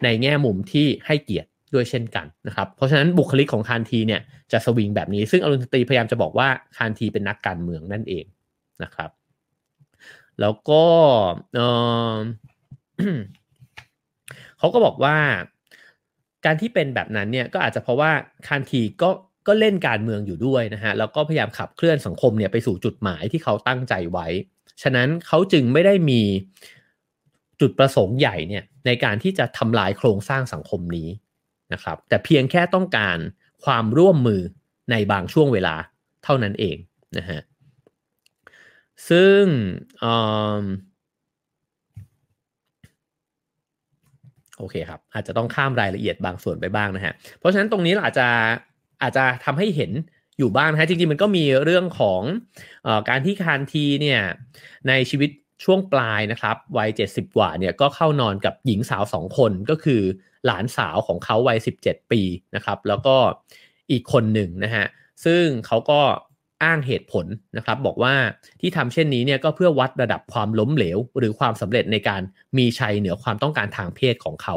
[0.04, 4.20] ในแง่มุมที่ให้เกียรติด้วยเช่นกันนะครับ เพราะฉะนั้นบุคลิกของคานทีเนี่ย
[4.52, 8.24] จะสวิงแบบนี้ ซึ่งอรุณสตรีพยายามจะบอกว่าคานทีเป็นนักการเมืองนั่นเอง
[8.82, 9.10] นะครับ
[10.40, 10.84] แล้วก็
[14.58, 15.16] เขาก็บอกว่า
[16.44, 18.10] การที่เป็นแบบนั้นเนี่ยก็อาจจะเพราะว่า
[18.46, 19.10] คานทีก็
[19.46, 24.26] ก็เล่นการเมืองอยู่ด้วยนะฮะแล้วก็พยายามขับเคลื่อนสังคมเนี่ยไปสู่จุดหมายที่เขาตั้งใจไว้
[24.82, 26.22] ฉะนั้นเขาจึงไม่ได้มี
[27.60, 31.08] จุดประสงค์ใหญ่เนี่ยในการที่จะทำลายโครงสร้างสังคมนี้
[31.72, 33.18] นะครับแต่เพียงแค่ต้องการ
[33.64, 34.40] ความร่วมมือ
[34.90, 35.74] ในบางช่วงเวลา
[36.24, 36.76] เท่านั้นเอง
[37.18, 37.40] นะฮะ
[39.08, 39.42] ซึ่ง
[44.58, 48.28] โอเคครับ อาจจะต้องข้ามรายละเอียดบางส่วนไปบ้างนะฮะ เพราะฉะนั้นตรงนี้เราอาจจะ
[49.02, 49.92] อาจจะทำให้เห็น
[50.38, 52.22] อยู่บ้างนะฮะ จริงๆมันก็มีเรื่องของ
[52.86, 54.20] อการที่คานทีเนี่ย
[54.88, 55.30] ในชีวิต
[55.64, 60.02] ช่วงปลายนะครับวัย 70 กว่าเนี่ยก็เข้านอนกับหญิงสาวสองคนก็คือ
[60.46, 62.20] หลานสาวของเขาวัย 17 ปี
[62.54, 63.16] นะครับ แล้วก็
[63.90, 64.86] อีกคนหนึ่งนะฮะ
[65.24, 66.00] ซึ่งเขาก็
[66.64, 68.14] อ้างเหตุผลนะครับ บอกว่า
[68.60, 72.22] ที่ทำเช่นนี้เนี่ยก็เพื่อวัดระดับความล้มเหลว หรือความสำเร็จในการ
[72.58, 74.56] มีชัยเหนือความต้องการทางเพศของเขา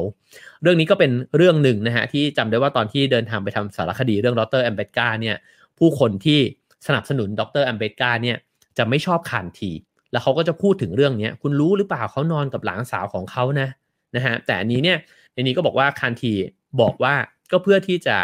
[0.61, 5.35] เรื่องนี้ก็เป็นเรื่องหนึ่งนะฮะที่จำได้ว่าตอนที่เดินทางไปทำสารคดีเรื่องดรแอมเบตกาเนี่ย
[5.77, 6.39] ผู้คนที่
[6.87, 8.37] สนับสนุนดรแอมเบตกาเนี่ย
[8.77, 9.71] จะไม่ชอบคานที
[10.11, 13.69] แล้วเขาก็จะพูดถึงเรื่องนี้คุณรู้หรือเปล่าเขานอนกับหลานสาวของเขานะ
[14.15, 14.97] นะฮะแต่อันนี้เนี่ย
[15.33, 16.33] ในนี้ก็บอกว่าคานที
[16.81, 17.13] บอกว่า
[17.51, 18.17] ก็เพื่อที่จะ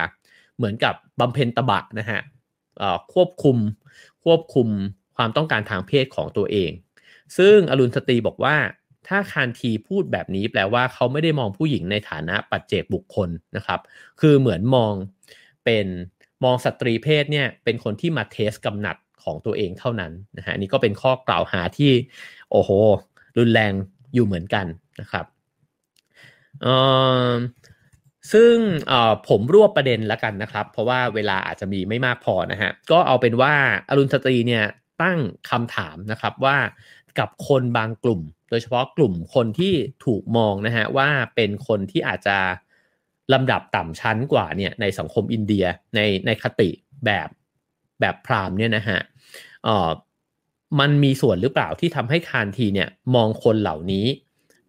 [0.58, 2.20] เหมือนกับบำเพ็ญตบะนะฮะ
[3.14, 3.58] ควบคุม
[4.26, 4.68] ควบคุม
[5.18, 6.72] ความต้องการทางเพศของตัวเอง
[7.38, 8.56] ซึ่งอรุณสตรีบอกว่า
[9.08, 13.80] ถ้าคานทีพูดแบบนี้แปลว่าเขาไม่ได้มองผู้หญิงในฐานะปัจเจกบุคคลนะครับ
[14.22, 14.94] คือเหมือนมอง
[15.66, 15.88] เป็น
[16.44, 21.92] มองสตรีเพศเนี่ยเป็นคนที่มาเทสกำหนัดของตัวเองเท่านั้นนะฮะนี่ก็เป็นข้อกล่าวหาที่
[22.52, 22.70] โอ้โห
[23.38, 23.74] รุนแรง
[24.14, 24.66] อยู่เหมือนกัน
[25.02, 25.26] นะครับ
[28.32, 28.54] ซึ่ง
[29.28, 33.54] ผมรวบประเด็นล้วกันนะครับ เพราะว่าเวลาอาจจะมีไม่มากพอนะฮะก็เอาเป็นว่า
[33.90, 34.66] อรุณสตรีเนี่ย
[35.02, 35.18] ตั้ง
[35.50, 36.58] คำถามนะครับว่า
[37.20, 39.74] กับคนบางกลุ่ม โดยเฉพาะกลุ่มคนที่
[40.06, 42.38] ถูกมองนะฮะว่าเป็นคนที่อาจจะ
[43.34, 45.66] ลำดับต่ำชั้นกว่าเนี่ยในสังคมอินเดีย
[45.96, 46.70] ในในคติ
[47.06, 47.30] แบบ
[48.00, 49.00] แบบพราหมณ์เนี่ยนะฮะ
[49.68, 49.90] ออ
[50.80, 54.06] มันมีส่วนหรือเปล่าที่ทำให้คานทีเนี่ยมองคนเหล่านี้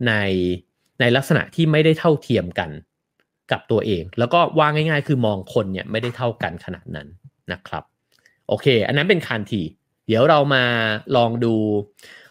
[0.06, 0.12] ใน
[1.00, 2.70] ในลักษณะที่ไม่ได้เท่าเทียมกัน
[3.52, 7.08] กับตัวเอง แล้วก็ว่าง่าย ๆ คือมองคนเนี่ยไม่ได้เท่ากันขนาดนั้น
[7.52, 7.84] นะครับ
[8.48, 9.62] โอเค อันนั้นเป็นคานที
[10.06, 10.64] เดี๋ยวเรามา
[11.16, 11.54] ลองดู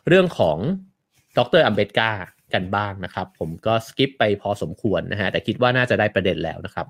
[0.08, 0.58] เรื่องของ
[1.38, 2.12] ดรอัมเบตกา
[2.54, 6.88] กันบ้างนะครับ ผมก็สกิปไปพอสมควรนะฮะแต่คิดว่าน่าจะได้ประเด็นแล้วนะครับ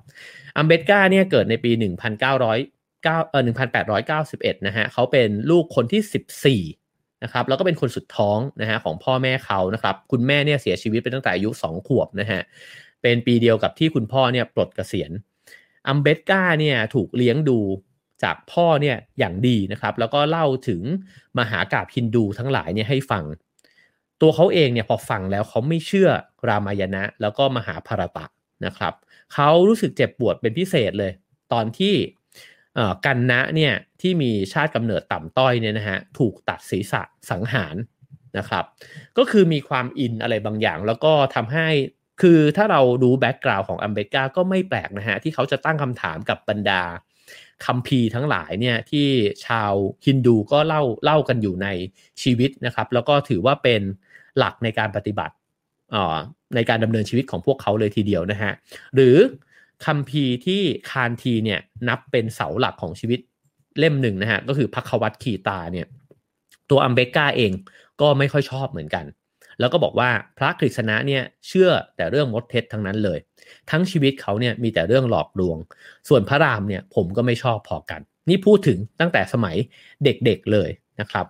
[0.56, 2.22] อัมเบตกาเนี่ยเกิดในปี 1900
[3.30, 3.42] เอ่อ
[4.04, 12.40] 1891นะฮะเขาเป็นลูกคนที่ 14นะครับแล้วก็เป็นคนสุดท้องนะฮะของพ่อแม่เขานะครับ คุณแม่เนี่ยเสียชีวิตไปตั้งแต่อายุ 2 ขวบนะฮะ
[13.04, 15.10] เป็นปีเดียวกับที่คุณพ่อเนี่ยปลดเกษียณ
[15.88, 17.58] อัมเบตกาเนี่ยถูกเลี้ยงดู
[18.22, 20.82] จากพ่อเนี่ยอย่างดีนะครับ แล้วก็เล่าถึง
[21.38, 23.24] มหากาบฮินดูทั้งหลายเนี่ยให้ฟัง
[24.20, 26.10] ตัวเขาเองเนี่ยพอฟังแล้วเขาไม่เชื่อ
[26.48, 28.26] รามายณะ แล้วก็มหาภารตะ
[28.66, 28.94] นะครับ
[29.34, 31.12] เขารู้สึกเจ็บปวดเป็นพิเศษเลย
[31.52, 31.94] ตอนที่
[33.06, 37.76] กันนะเนี่ยที่มีชาติกำเนิดต่ำต้อยเนี่ยนะฮะถูกตัดศีรษะสังหาร
[38.38, 38.64] นะครับ
[39.18, 41.68] ก็คือมีความอินอะไรบางอย่าง แล้วก็ทำให้
[42.20, 46.82] คือถ้าเราดูแบ็กกราวน์ของอัมเบกาก็ไม่แปลกนะฮะ ที่เขาจะตั้งคำถามกับบรรดา
[47.66, 49.06] คัมภีทั้งหลายเนี่ยที่
[49.46, 49.72] ชาว
[50.06, 51.68] ฮินดูก็เล่าเล่ากันอยู่ใน
[52.22, 53.82] ชีวิตนะครับ แล้วก็ถือว่าเป็น
[54.38, 55.34] หลักในการปฏิบัติ
[56.54, 58.52] ในการดำเนินชีวิตของพวกเขาเลยทีเดียวนะฮะ
[58.94, 59.16] หรือ
[59.86, 60.60] คัมภีที่
[60.90, 63.20] คานทีเนี่ยนับเป็นเสาหลักของชีวิต
[63.78, 65.86] เล่มหนึ่งนะฮะ ก็คือพักวัตขีตาเนี่ย
[66.70, 67.52] ตัวอัมเบกาเอง
[68.00, 69.04] ก็ไม่ค่อยชอบเหมือนกัน
[69.60, 73.18] แล้วก็บอกว่าพระกฤษณะเนี่ยเชื่อแต่เรื่องมดเท็จทั้งนั้นเลย
[73.70, 75.58] ทั้งชีวิตเขาเนี่ยมีแต่เรื่องหลอกลวง
[76.08, 79.56] ส่วนพระรามเนี่ยผมก็ไม่ชอบพอกัน นี่พูดถึงตั้งแต่สมัย
[80.04, 81.26] เด็กๆเลยนะครับ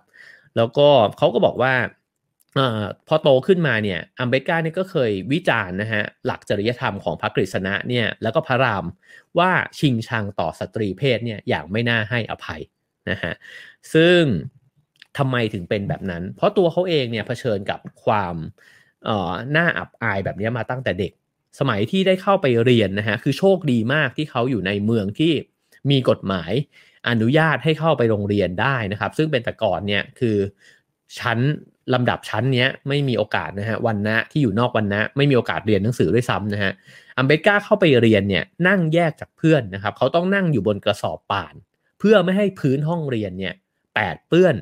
[0.55, 1.73] แล้วก็เขาก็บอกว่า
[2.57, 2.59] อ
[3.07, 8.85] พอโตขึ้นมาเนี่ยอัมเบกาเนี่ยก็เคยวิจารณ์นะฮะหลักจริยธรรมของพระกฤษณะเนี่ยแล้วก็พระราม
[9.39, 12.61] ว่าชิงชังต่อสตรีเพศเนี่ยอย่างไม่น่าให้อภัย
[13.09, 13.33] นะฮะ
[13.93, 14.21] ซึ่ง
[15.17, 18.35] ทำไมถึงเป็นแบบนั้น เพราะตัวเขาเองเนี่ยเผชิญกับความ
[19.05, 21.11] เอ่อหน้าอับอายแบบนี้มาตั้งแต่เด็ก
[21.59, 25.33] สมัยที่ได้เข้าไปเรียนนะฮะคือโชคดีมากที่เขาอยู่ในเมืองที่
[25.91, 26.51] มีกฎหมาย
[27.09, 30.37] อนุญาตให้เข้าไปโรงเรียนได้นะครับ ซึ่งเป็นแต่ก่อนเนี่ยคือ
[31.19, 31.39] ชั้น
[31.93, 36.71] ลำดับชั้นเนี้ยไม่มีโอกาสนะฮะวันนะที่อยู่นอกวันนะไม่มีโอกาสเรียนหนังสือด้วยซ้ำนะฮะ
[37.17, 41.53] อัมเบก้าเข้าไปเรียนเนี่ยนั่งแยกจากเพื่อนนะครับเขาต้องนั่งอยู่บนกระสอบป่าน
[41.99, 43.53] เพื่อไม่ให้พื้นห้องเรียนเนี่ย
[43.95, 44.55] แปดเปื้อน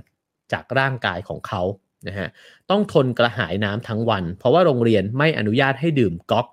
[0.53, 1.61] จากร่างกายของเขา
[2.07, 2.27] นะฮะ
[2.69, 6.47] ต้องทนกระหายน้ำทั้งวัน เพราะว่าโรงเรียนไม่อนุญาตให้ดื่มก๊อก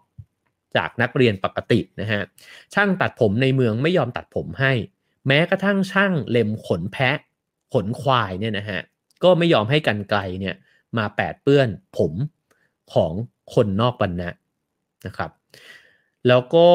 [0.76, 2.22] จากนักเรียนปกตินะฮะ
[2.74, 4.72] ช่างตัดผมในเมืองไม่ยอมตัดผมให้
[5.26, 7.16] แม้กระทั่งช่างเล็มขนแพะ
[7.72, 8.80] ขนควายเนี่ยนะฮะ
[9.22, 10.55] ก็ไม่ยอมให้กันไกลเนี่ย
[10.98, 12.12] มาแปดเปื้อนผม
[12.94, 13.12] ของ
[13.55, 14.30] คนนอกบรรณะ
[15.07, 15.30] นะครับ
[16.28, 16.68] แล้วก็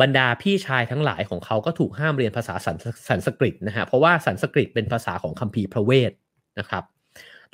[0.00, 2.76] บรรดาพี่ชายทั้งหลายของเขาก็ถูกห้ามเรียนภาษาสัน
[3.08, 6.12] สนสกฤตนะฮะเพราะว่าสันสกฤตเป็นภาษาของคัมภีร์พระเวท
[6.58, 6.84] นะครับ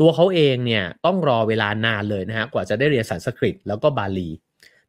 [0.00, 4.28] ตัวเขาเองเนี่ยต้องรอเวลานานเลยนะฮะกว่าจะได้เรียนสันสกฤตแล้วก็บาลี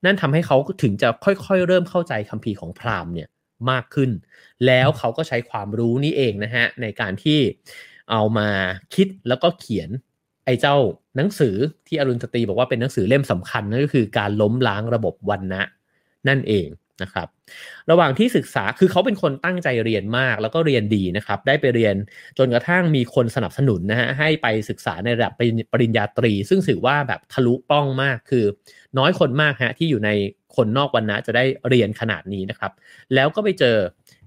[0.06, 3.30] นั่นทำให้เขาถึงจะค่อยๆ เริ่มเข้าใจคัมภีร์ของพราหมณ์เนี่ย
[3.72, 4.12] มากขึ้น
[4.66, 7.40] แล้วเขาก็ใช้ความรู้นี้เองนะฮะในการที่
[8.12, 8.50] เอามา
[8.96, 9.90] คิดแล้วก็เขียน
[10.46, 10.76] ไอ้เจ้า
[11.18, 11.56] หนังสือ
[11.88, 15.64] ที่อรุณสตรีบอกว่าเป็นหนังสือเล่มสำคัญนั่นก็คือการล้มล้างระบบวันนะ
[16.28, 16.68] นั่นเอง
[17.04, 17.28] นะครับ
[17.92, 21.96] ระหว่างที่ศึกษาคือเขาเป็นคนตั้งใจเรียนมาก แล้วก็เรียนดีนะครับ ได้ไปเรียน
[22.38, 25.34] จนกระทั่งมีคนสนับสนุนนะฮะให้ไปศึกษาในระดับ
[25.72, 28.46] ปริญญาตรี ซึ่งถือว่าแบบทะลุป้องมากคือ
[28.98, 30.10] น้อยคนมากฮะที่อยู่ใน
[30.56, 32.72] คนนอกวันนะจะได้เรียนขนาดนี้นะครับ
[33.14, 33.78] แล้วก็ไปเจอ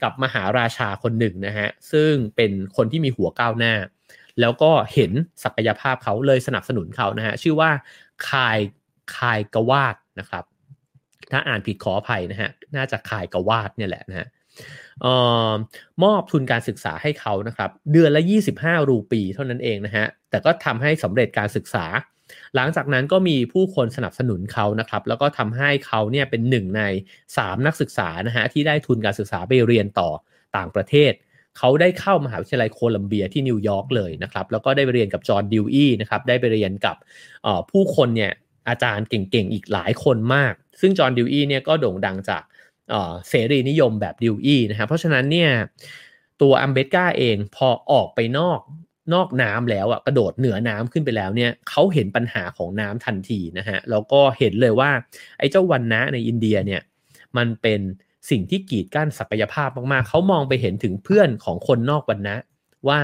[0.03, 3.75] กับมหาราชาคนหนึ่งนะฮะซึ่งเป็นคนที่มีหัวก้าวหน้า
[4.41, 5.12] แล้วก็เห็น
[5.45, 7.71] ศักยภาพเขาเลยสนับสนุนเขานะฮะชื่อว่า
[8.29, 8.59] คาย
[9.16, 10.45] คายกวาดนะครับ
[11.31, 14.26] ถ้าอ่านผิดขออภัยนะฮะ น่าจะคายกวาดเนี่ยแหละนะฮะ
[15.05, 15.07] อ
[15.49, 15.51] อ
[16.05, 18.22] มอบทุนการศึกษาให้เขานะครับ เดือนละ
[18.55, 21.87] 25 รูปีเท่านั้นเองนะฮะ แต่ก็ทำให้สำเร็จการศึกษา
[22.57, 26.83] หลังจากนั้นก็มีผู้คนสนับสนุนเขานะครับ แล้วก็ทำให้เขาเนี่ยเป็นหนึ่งใน
[27.24, 30.11] 3 นักศึกษานะฮะที่ได้ทุนการศึกษาไปเรียนต่อ
[30.57, 31.12] ต่างประเทศ
[31.59, 36.97] เขาได้เข้ามหาวิทยาลัยโคลัมเบียที่นิวยอร์กเลยนะครับ แล้วก็ได้ไปเรียนกับจอห์นดิวอี้นะครับ ได้ไปเรียนกับ
[37.70, 38.33] ผู้คนเนี่ย
[38.68, 42.43] อาจารย์เก่งๆ อีกหลายคนมาก ซึ่งจอห์นดิวอี้เนี่ยก็โด่งดังจาก
[43.29, 45.51] เสรีนิยมแบบดิวอี้นะครับเพราะฉะนั้นเนี่ย
[46.43, 48.61] ตัวอัมเบตกาเองพอออกไปนอก
[49.14, 54.91] นอกน้ำแล้วอะกระโดดเหนือน้ำขึ้นไปแล้วเนี่ยเขาเห็นปัญหาของน้ำทันทีนะฮะแล้วก็เห็นเลยว่า
[55.39, 56.83] ไอ้เจ้าวันนะในอินเดียเนี่ย
[57.37, 57.81] มันเป็น
[58.31, 62.37] สิ่งที่กีดกั้นศักยภาพมากๆ เขามองไปเห็นถึงเพื่อนของคนนอกวันนะ
[62.89, 63.01] ว่า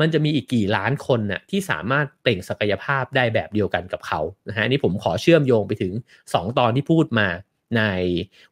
[0.00, 5.92] มันจะมีอีกกี่ล้านคนน่ะที่สามารถเปล่งศักยภาพได้แบบเดียวกันกับเขานะฮะนี่ผมขอเชื่อมโยงไปถึง
[6.26, 7.28] 2 ตอนที่พูดมา
[7.78, 7.84] ใน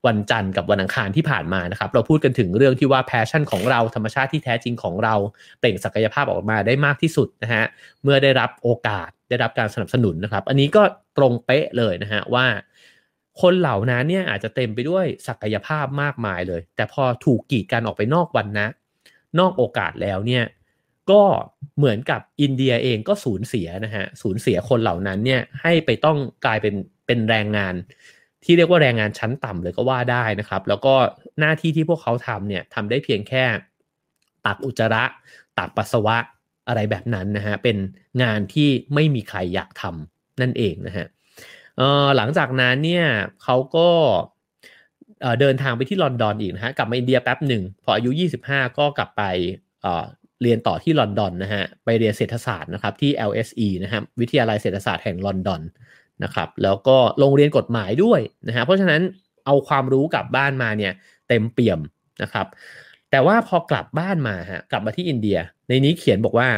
[0.07, 5.15] วันจันทร์กับวันอังคารที่ผ่านมานะครับ เราพูดกันถึงเรื่องที่ว่า passion ของเราธรรมชาติที่แท้จริงของเรา
[5.59, 7.65] เปล่งศักยภาพออกมาได้มากที่สุดนะฮะ
[8.03, 10.83] เมื่อได้รับโอกาสได้รับการสนับสนุนนะครับ อันนี้ก็
[11.19, 12.47] ตรงเป๊ะเลยนะฮะว่า
[13.43, 18.67] คนเหล่านั้นเนี่ยอาจจะเต็มไปด้วยศักยภาพมากมายเลย แต่พอถูกกีดกันออกไปนอกวรรณะ
[19.39, 20.45] นอกโอกาสแล้วเนี่ย
[21.11, 21.23] ก็
[21.79, 26.75] เหมือนกับอินเดียเองก็สูญเสียนะฮะสูญเสียคนเหล่านั้นเนี่ยให้ไปต้องกลายเป็น
[27.07, 27.75] เป็นแรงงาน
[28.45, 30.95] ที่เรียกว่าแรงงานชั้นต่ำเลยก็ว่าได้นะครับ แล้วก็
[31.41, 33.45] หน้าที่ที่พวกเขาทำเนี่ยทำได้เพียงแค่
[34.47, 35.05] ตักอุจจาระ
[35.59, 36.17] ตักปัสสาวะ
[36.69, 37.77] อะไรแบบนั้นนะฮะเป็น
[38.23, 41.07] งานที่ไม่มีใครอยากทำนั่นเองนะฮะ
[42.17, 43.07] หลังจากนั้นเนี่ย
[43.43, 43.89] เขาก็
[45.41, 48.11] เดินทางไปที่ลอนดอนอีกนะฮะกลับมาอินเดียแป๊บหนึ่งพออายุ
[48.45, 49.23] 25 ก็กลับไป
[50.43, 55.63] เรียนต่อที่ลอนดอนนะฮะไปเรียนเศรษฐศาสตร์นะครับที่ LSE นะครับวิทยาลัยเศรษฐศาสตร์แห่งลอนดอน
[56.25, 59.01] นะครับแล้วก็ลงเรียนกฎหมายด้วยนะฮะเพราะฉะนั้น
[59.47, 60.93] เอาความรู้กลับบ้านมาเนี่ย
[61.29, 61.81] เต็มเปี่ยม
[62.23, 62.47] นะครับ
[63.11, 65.39] แต่ว่าพอกลับบ้านมาฮะกลับมาที่อินเดีย
[65.69, 66.49] ในนี้เขียนบอกว่า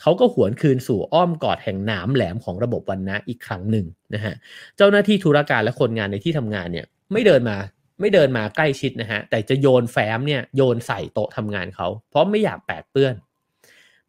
[0.00, 4.34] เขาก็หวนคืนสู่อ้อมกอดแห่งหนามแหลมของระบบวันนะอีกครั้งหนึ่งนะฮะ
[4.76, 7.58] เจ้าหน้าที่ธุรการและคนงานในที่ทำงานเนี่ยไม่เดินมา
[8.00, 13.14] ไม่เดินมาใกล้ชิดนะฮะแต่จะโยนแฟ้มเนี่ยโยนใส่โต๊ะทำงานเขาเพราะไม่อยากแปดเปื้อน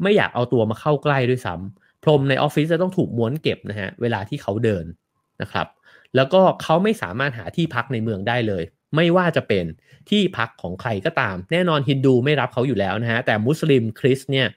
[0.02, 4.86] ไม่อยากเอาตัวมาเข้าใกล้ด้วยซ้ำพรมในออฟฟิศจะต้องถูกม้วนเก็บนะฮะเวลาที่เขาเดิน
[5.42, 5.68] นะครับ
[6.16, 8.64] แล้วก็เขาไม่สามารถหาที่พักในเมืองได้เลย
[8.96, 9.66] ไม่ว่าจะเป็น
[10.10, 14.48] ที่พักของใครก็ตาม แน่นอนฮินดูไม่รับเขาอยู่แล้วนะฮะแต่มุสลิมคริสเนี่ย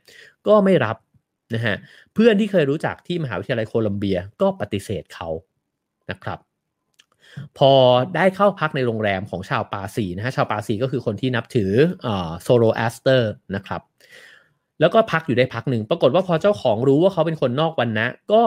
[0.47, 0.97] ก็ไม่รับ
[1.55, 1.76] นะฮะ
[2.14, 5.28] เพื่อนที่เคยรู้จักที่มหาวิทยาลัยโคลัมเบียก็ปฏิเสธเขา
[6.11, 6.38] นะครับ
[7.59, 7.72] พอ
[8.16, 11.72] ได้เข้าพักในโรงแรมของชาวปาซีนะฮะชาวปาซีก็คือคนที่นับถือ
[12.42, 13.80] โซโรอัสเตอร์นะครับ
[14.81, 18.43] แล้วก็พักอยู่ได้พักหนึ่ง ปรากฏว่าพอเจ้าของรู้ว่าเขาเป็นคนนอกวรรณะ ก็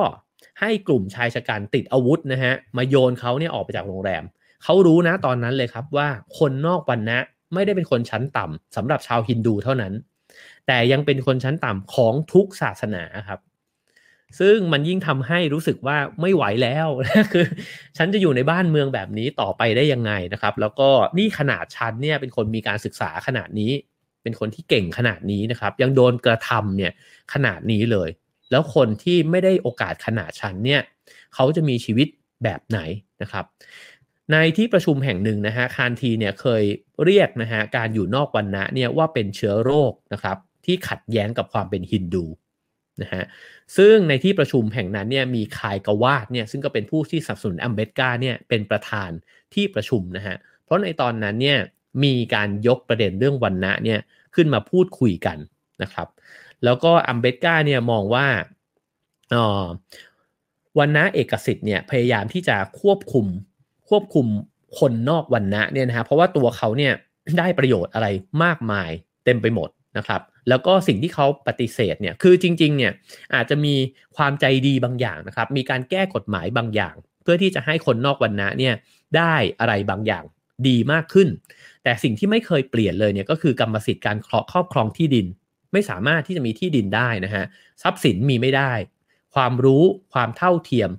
[0.60, 4.24] ให้กลุ่มชายฉกรรจ์ติดอาวุธนะฮะ มาโยนเขาเนี่ยออกไปจากโรงแรม
[4.64, 6.08] เขารู้นะตอนนั้นเลยครับว่า
[6.40, 7.20] คนนอกวรรณะ
[7.54, 9.94] ไม่ได้เป็นคนชั้นต่ำสำหรับชาวฮินดูเท่านั้น
[10.68, 13.40] แต่ยังเป็นคนชั้นต่ำของทุกศาสนาครับ
[14.40, 16.88] ซึ่งมันยิ่งทำให้รู้สึกว่าไม่ไหวแล้ว
[17.34, 17.46] คือ
[17.98, 23.72] ฉันจะอยู่ในบ้านเมืองแบบนี้ต่อไปได้ยังไงนะครับ แล้วก็นี่ขนาดฉันเนี่ยเป็นคนมีการศึกษาขนาดนี้
[24.28, 26.92] เป็นคนที่เก่งขนาดนี้นะครับ ยังโดนกระทำเนี่ย
[27.34, 28.10] ขนาดนี้เลย
[28.52, 30.82] แล้วคนที่ไม่ได้โอกาสขนาดฉันเนี่ย
[31.36, 32.08] เขาจะมีชีวิต
[32.44, 32.80] แบบไหน
[33.22, 33.46] นะครับ
[34.32, 36.64] ในที่ประชุมแห่งหนึ่งนะฮะคานทีเนี่ยเคย
[37.04, 42.26] เรียกนะฮะการอยู่นอกวันนะเนี่ยว่าเป็นเชื้อโรคนะครับที่ขัดแย้งกับความเป็นฮินดู
[43.02, 43.24] นะฮะ
[43.78, 49.10] ซึ่งในที่ประชุมแห่งนั้นเนี่ยมีคายกวาดเนี่ยซึ่งก็เป็นผู้ที่สนับสนุนอัมเบตกาเนี่ยเป็นประธาน
[49.54, 51.60] ที่ประชุมนะฮะเพราะในตอนนั้นเนี่ย
[52.04, 54.00] มีการยกประเด็นเรื่องวันนะเนี่ย
[54.36, 55.38] ขึ้นมาพูดคุยกัน
[55.82, 56.08] นะครับ
[56.64, 58.28] แล้วก็อัมเบตกาเนี่ยมองว่า
[59.34, 59.68] อ๋อ
[60.80, 63.26] วันนะเอกสิทธิ์เนี่ยพยายามที่จะควบคุม
[63.90, 64.28] ควบคุม
[64.80, 66.94] คนนอกวันนะเนี่ยนะฮะเพราะว่าตัวเขาเนี่ย
[67.38, 68.08] ได้ประโยชน์อะไร
[68.44, 68.90] มากมาย
[69.26, 72.92] เต็มไปหมดนะครับ แล้วก็สิ่งที่เขาปฏิเสธเนี่ยคือจริงๆเนี่ย
[73.36, 73.76] อาจจะมี
[74.18, 78.74] ความใจดีบางอย่างนะครับ มีการแก้กฎหมายบางอย่าง เพื่อที่จะให้คนนอกวันนะเนี่ย
[79.18, 80.24] ได้อะไรบางอย่าง
[80.68, 81.28] ดีมากขึ้น
[81.88, 84.18] แต่สิ่งที่ไม่เคยเปลี่ยนเลยเนี่ยก็คือกรรมสิทธิ์การ
[84.52, 85.28] ครอบครองที่ดิน
[85.74, 87.46] ไม่สามารถที่จะมีที่ดินได้นะฮะ
[87.82, 88.74] ทรัพย์สินมีไม่ได้
[89.36, 89.84] ความรู้
[90.14, 90.90] ความเท่าเทียม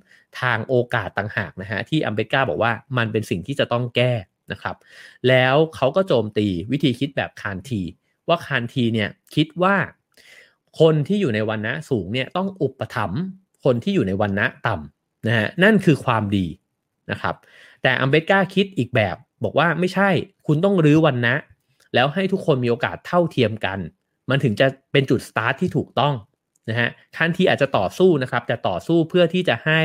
[0.41, 4.13] ทางโอกาสต่างหากนะฮะที่อัมเบก้าบอกว่ามันเป็นสิ่งที่จะต้องแก้
[4.53, 4.77] นะครับ
[5.29, 7.83] แล้วเขาก็โจมตีวิธีคิดแบบคานที
[8.29, 9.77] ว่าคานทีเนี่ยคิดว่า
[10.81, 13.21] คนที่อยู่ในวันนะสูงเนี่ยต้องอุปถัมภ์
[13.65, 16.47] คนที่อยู่ในวันนะต่ำนะฮะนั่นคือความดี
[17.11, 17.35] นะครับ
[17.83, 20.11] แต่อัมเบกาคิดอีกแบบ บอกว่าไม่ใช่
[20.47, 21.35] คุณต้องรื้อวันนะ
[21.95, 23.79] แล้วให้ทุกคนมีโอกาสเท่าเทียมกัน
[24.31, 26.15] มันถึงจะเป็นจุดสตาร์ทที่ถูกต้อง
[26.71, 29.83] นะฮะคันที่อาจจะต่อสู้นะครับแต่ต่อสู้เพื่อที่จะให้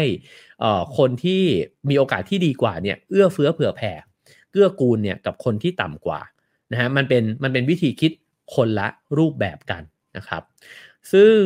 [0.98, 1.44] คนที่
[1.90, 3.94] มีโอกาสที่ดีกว่าเนี่ยเอื้อเฟื้อเผื่อแผ่
[4.52, 6.20] เกื้อกูลเนี่ยกับคนที่ต่ำกว่า
[6.72, 8.12] นะฮะมันเป็นมันเป็นวิธีคิด
[8.56, 8.88] คนละ
[9.18, 9.84] รูปแบบกัน
[10.18, 10.44] นะครับ
[11.14, 11.38] ซึ่ง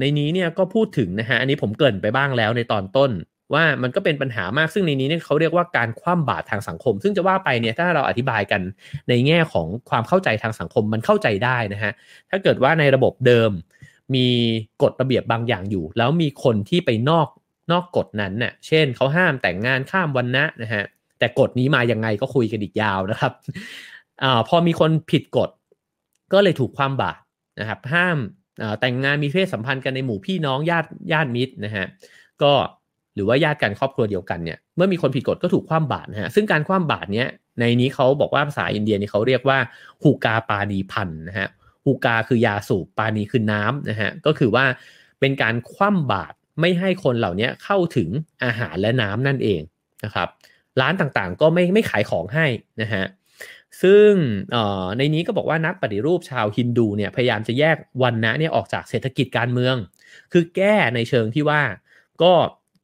[0.00, 3.10] ในนี้เนี่ยก็พูดถึงนะฮะอันนี้ผมเกริ่นไปบ้างแล้วในตอนต้น
[3.54, 8.60] ว่ามันก็เป็นปัญหามากซึ่งในนี้เนี่ยเขาเรียกว่าการคว่ำบาตรทางสังคม ซึ่งจะว่าไปเนี่ยถ้าเราอธิบายกัน
[9.08, 11.92] ในแง่ของความเข้าใจทางสังคมมันเข้าใจได้นะฮะ
[12.30, 13.50] ถ้าเกิดว่าในระบบเดิม
[14.14, 14.28] มี
[14.82, 17.28] กฎระเบียบบางอย่างอยู่ แล้วมีคนที่ไปนอก
[17.72, 20.84] นอกกฎนั้นเน่ยเช่นเขาห้ามแต่งงานข้ามวันนะนะฮะ
[21.18, 23.32] แต่กฎนี้มายังไงก็คุยกันอีกยาวนะครับ
[24.22, 25.50] อพอมีคนผิดกฎ
[26.32, 27.20] ก็เลยถูกความบาตร
[27.60, 28.18] นะครับ ห้าม
[28.80, 31.86] แต่งงานมีเพศสัมพันธ์กันในหมู่พี่น้องญาติญาติมิตรนะฮะ
[32.42, 32.52] ก็
[33.16, 37.28] หรือว่าญาติกันครอบครัวเดียวกันเนี่ยเมื่อมีคนผิดกฎก็ถูกคว่ำบาตรนะฮะซึ่งการคว่ำบาตรเนี้ย
[37.60, 39.58] ในนี้เขาบอกว่าภาษาอินเดียนี่เขาเรียกว่า
[40.02, 41.48] ฮูกาปานีพันนะฮะ
[41.84, 44.64] ฮูกาคือยาสูบปานีคือน้ำนะฮะก็คือว่า
[45.20, 48.08] เป็นการคว่ำบาตรไม่ให้คนเหล่านี้เข้าถึง
[48.44, 49.60] อาหารและน้ำนั่นเอง
[50.04, 50.28] นะครับ
[50.80, 52.46] ร้านต่างๆก็ไม่ไม่ขายของให้
[52.82, 53.04] นะฮะ
[53.82, 54.10] ซึ่ง
[54.98, 59.76] ในนี้ก็บอกว่านักปฏิรูปชาวฮินดูเนี่ยพยายามจะแยกวันนะเนี่ยออกจากเศรษฐกิจการเมือง
[60.32, 61.62] คือแก้ในเชิงที่ว่า
[62.22, 62.32] ก็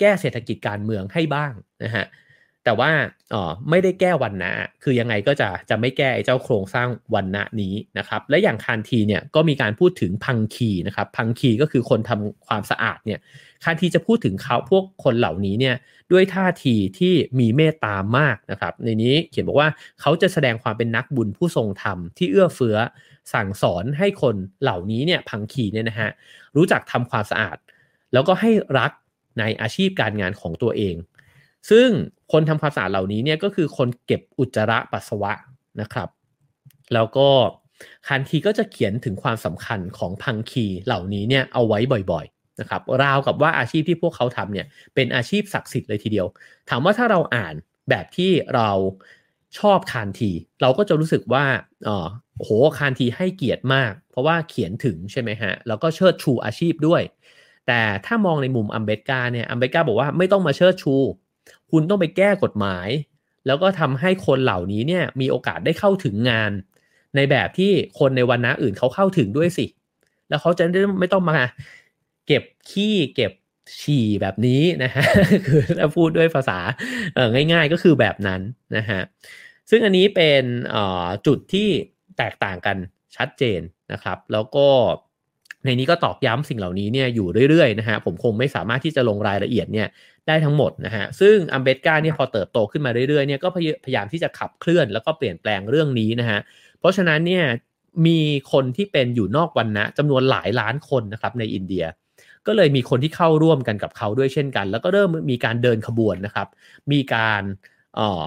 [0.03, 1.53] แก้เศรษฐกิจการเมืองให้บ้าง
[1.85, 2.07] นะฮะ
[2.65, 2.91] แต่ว่า
[3.35, 13.21] อ๋อไม่ได้แก้วันนะคือยังไงก็จะจะไม่แก้เจ้าโครงสร้างวันนะนี้นะครับ และอย่างคานทีเนี่ยก็มีการพูดถึงพังคีนะครับ พังคีก็คือคนทำความสะอาดเนี่ย
[13.65, 15.77] คานทีจะพูดถึงเขาพวกคนเหล่านี้เนี่ย
[16.13, 19.69] ด้วยท่าทีที่มีเมตตามากนะครับ ในนี้เขียนบอกว่า
[20.01, 22.77] เขาจะแสดงความเป็นนักบุญผู้ทรงธรรมที่เอื้อเฟื้อ
[23.35, 26.11] สั่งสอนให้คนเหล่านี้เนี่ยพังคีเนี่ยนะฮะ
[26.57, 27.57] รู้จักทำความสะอาด
[28.13, 28.93] แล้วก็ให้รัก
[29.39, 30.97] ในอาชีพการงานของตัวเอง
[31.71, 31.89] ซึ่ง
[32.33, 35.33] คนทำความสะอาดเหล่านี้เนี่ยก็คือคนเก็บอุจจาระปัสสาวะ
[35.81, 36.09] นะครับ
[36.95, 37.29] แล้วก็
[38.09, 41.79] คันทีก็จะเขียนถึงความสำคัญของพังคีเหล่านี้เนี่ยเอาไว้
[42.13, 46.27] บ่อยๆนะครับราวกับว่าอาชีพที่พวกเขาทำเนี่ยเป็นอาชีพศักดิ์สิทธิ์เลยทีเดียว
[46.71, 47.55] ถามว่าถ้าเราอ่าน
[47.91, 48.71] แบบที่เรา
[49.59, 50.31] ชอบคานที
[50.63, 51.45] เราก็จะรู้สึกว่า
[51.89, 52.07] อ๋อ
[52.39, 57.03] โหคานทีให้เกียรติมาก เพราะว่าเขียนถึงใช่ไหมฮะแล้วก็เชิดชูอาชีพด้วย
[57.67, 60.95] แต่ถ้ามองในมุมอัมเบกาเนี่ยอัมเบกาบอกว่าไม่ต้องมาเชิดชู
[61.71, 62.89] คุณต้องไปแก้กฎหมาย
[63.47, 66.51] แล้วก็ทำให้คนเหล่านี้เนี่ยมีโอกาสได้เข้าถึงงาน
[67.17, 69.67] ในแบบที่คนในวันนะอื่นเขาเข้าถึงด้วยสิ
[70.29, 70.65] แล้วเขาจะ
[71.01, 71.39] ไม่ต้องมา
[72.27, 73.33] เก็บขี้เก็บ
[73.81, 75.05] ฉี่แบบนี้นะฮะ
[75.47, 76.59] คือถ้าพูดด้วยภาษา
[77.53, 78.41] ง่าย ๆ ก็คือแบบนั้น
[78.77, 79.01] นะฮะ
[79.71, 80.43] ซึ่งอันนี้เป็น
[81.27, 81.69] จุดที่
[82.19, 82.77] แตกต่างกัน
[83.17, 83.61] ชัดเจน
[83.93, 84.69] นะครับ แล้วก็
[85.65, 89.89] ในนี้ก็ตอกย้ำสิ่งเหล่านี้เนี่ยอยู่เรื่อยๆนะฮะผมคงไม่สามารถที่จะลงรายละเอียดเนี่ย
[90.27, 93.59] ได้ทั้งหมดนะฮะซึ่งอัมเบตกาเนี่ยพอเติบโตขึ้นมาเรื่อยๆเนี่ยก็พ
[93.89, 96.39] ยายามที่จะขับเคลื่อนแล้วก็เปลี่ยนแปลงเรื่องนี้นะฮะ
[96.79, 97.45] เพราะฉะนั้นเนี่ย
[98.07, 98.21] มี
[98.53, 101.85] คนที่เป็นอยู่นอกวันนะจำนวนหลายล้านคนนะครับในอินเดีย
[102.47, 106.49] ก็เลยมีคนที่เข้าร่วมกันกับเขาด้วยเช่นกัน แล้วก็เริ่มมีการเดินขบวนนะครับ
[106.93, 107.43] มีการ
[107.99, 108.23] อ๋อ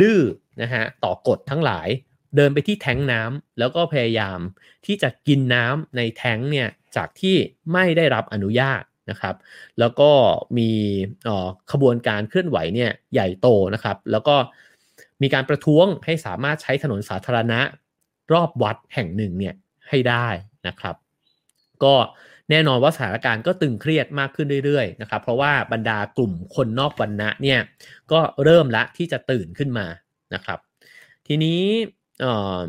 [0.00, 0.20] ดื้อ
[0.62, 1.88] นะฮะต่อกฎทั้งหลาย
[2.36, 4.38] เดินไปที่แท้งน้ำแล้วก็พยายาม
[4.86, 7.36] ที่จะกินน้ำในแท้งเนี่ยจากที่
[7.72, 9.34] ไม่ได้รับอนุญาตนะครับ
[9.78, 10.10] แล้วก็
[10.58, 10.70] มี
[11.72, 14.36] ขบวนการเคลื่อนไหวเนี่ยใหญ่โตนะครับ แล้วก็
[15.22, 17.60] มีการประท้วงให้สามารถใช้ถนนสาธารณะ
[18.32, 19.54] รอบวัดแห่งหนึ่งเนี่ย
[19.88, 20.28] ให้ได้
[20.66, 20.96] นะครับ
[21.84, 21.94] ก็
[22.50, 27.60] แน่นอนว่าสถานการณ์ก็ตึงเครียดมากขึ้นเรื่อยๆนะครับ เพราะว่าบรรดากลุ่มคนนอกวันนะเนี่ย
[28.12, 29.86] ก็เริ่มละที่จะตื่นขึ้นมา
[30.34, 30.58] นะครับ
[31.26, 31.60] ทีนี้
[32.24, 32.26] อ
[32.58, 32.60] อ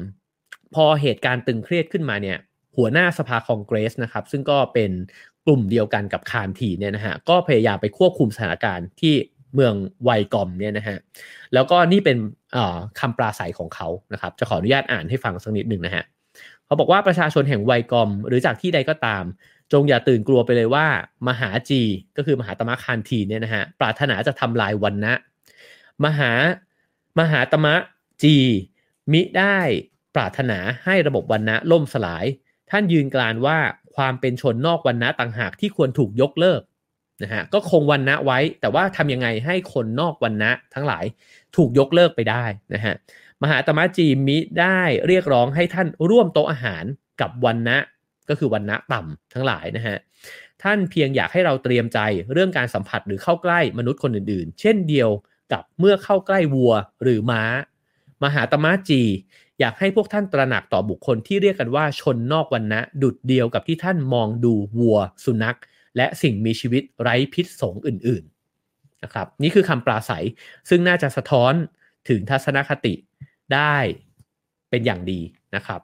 [0.76, 2.38] พอเหตุการณ์ตึงเครียดขึ้นมาเนี่ย
[2.78, 4.92] หัวหน้าสภาคองเกรสนะครับ ซึ่งก็เป็น
[5.46, 9.14] กลุ่มเดียวกันกับคานทีเนี่ยนะฮะก็พยายามไปควบคุมสถานการณ์ที่
[9.54, 9.74] เมือง
[10.04, 10.98] ไวกอมเนี่ยนะฮะ
[11.54, 12.18] แล้วก็นี่เป็น
[13.00, 16.04] คำปราศัยของเขานะครับ จะขออนุญาตอ่านให้ฟังสักนิดหนึ่งนะฮะ
[16.66, 19.24] เขาบอกว่าประชาชนแห่งไวกอม หรือจากที่ใดก็ตาม
[19.72, 20.86] จงอย่าตื่นกลัวไปเลยว่า
[21.28, 21.82] มหาจี
[22.18, 25.16] ก็คือมหาตมะคานทีเนี่ยนะฮะปรารถนาจะทำลายวันนะ
[26.06, 26.32] มหา
[27.20, 27.74] มหาตมะ
[28.24, 28.36] จี
[29.12, 29.58] มิได้
[30.16, 32.26] ปรารถนาให้ระบบวันนะล่มสลาย
[32.70, 33.58] ท่านยืนกรานว่า
[33.96, 36.62] ความเป็นชนนอกวันนะต่างหากที่ควรถูกยกเลิก
[37.24, 41.06] นะฮะก็คงวันนะไว้ แต่ว่าทำยังไงให้คนนอกวันนะทั้งหลาย
[41.56, 42.44] ถูกยกเลิกไปได้
[42.74, 42.94] นะฮะ
[43.44, 46.84] มหาตมะจีมิได้เรียกร้องให้ท่านร่วมโต๊ะอาหาร
[47.22, 47.78] กับวันนะ
[48.30, 49.98] ก็คือวันนะต่ำทั้งหลายนะฮะ
[50.64, 52.00] ท่านเพียงอยากให้เราเตรียมใจ
[52.34, 55.10] เรื่องการสัมผัสหรือเข้าใกล้มนุษย์คนอื่นๆ เช่นเดียว
[55.54, 57.44] กับเมื่อเข้าใกล้วัวหรือม้า
[58.24, 59.02] มหาตมะจี
[59.60, 65.58] อยากให้พวกท่านตระหนักต่อบุคคลที่เรียกกันว่าชนนอกวันนะดุดเดียวกับที่ท่านมองดูวัว สุนัข
[65.98, 70.26] และสิ่งมีชีวิตไร้พิษสงอื่นๆนะครับนี่คือคำปราศัย
[70.70, 71.54] ซึ่งน่าจะสะท้อน
[72.10, 72.94] ถึงทัศนคติ
[73.54, 73.76] ได้
[74.70, 75.20] เป็นอย่างดี
[75.56, 75.82] นะครับ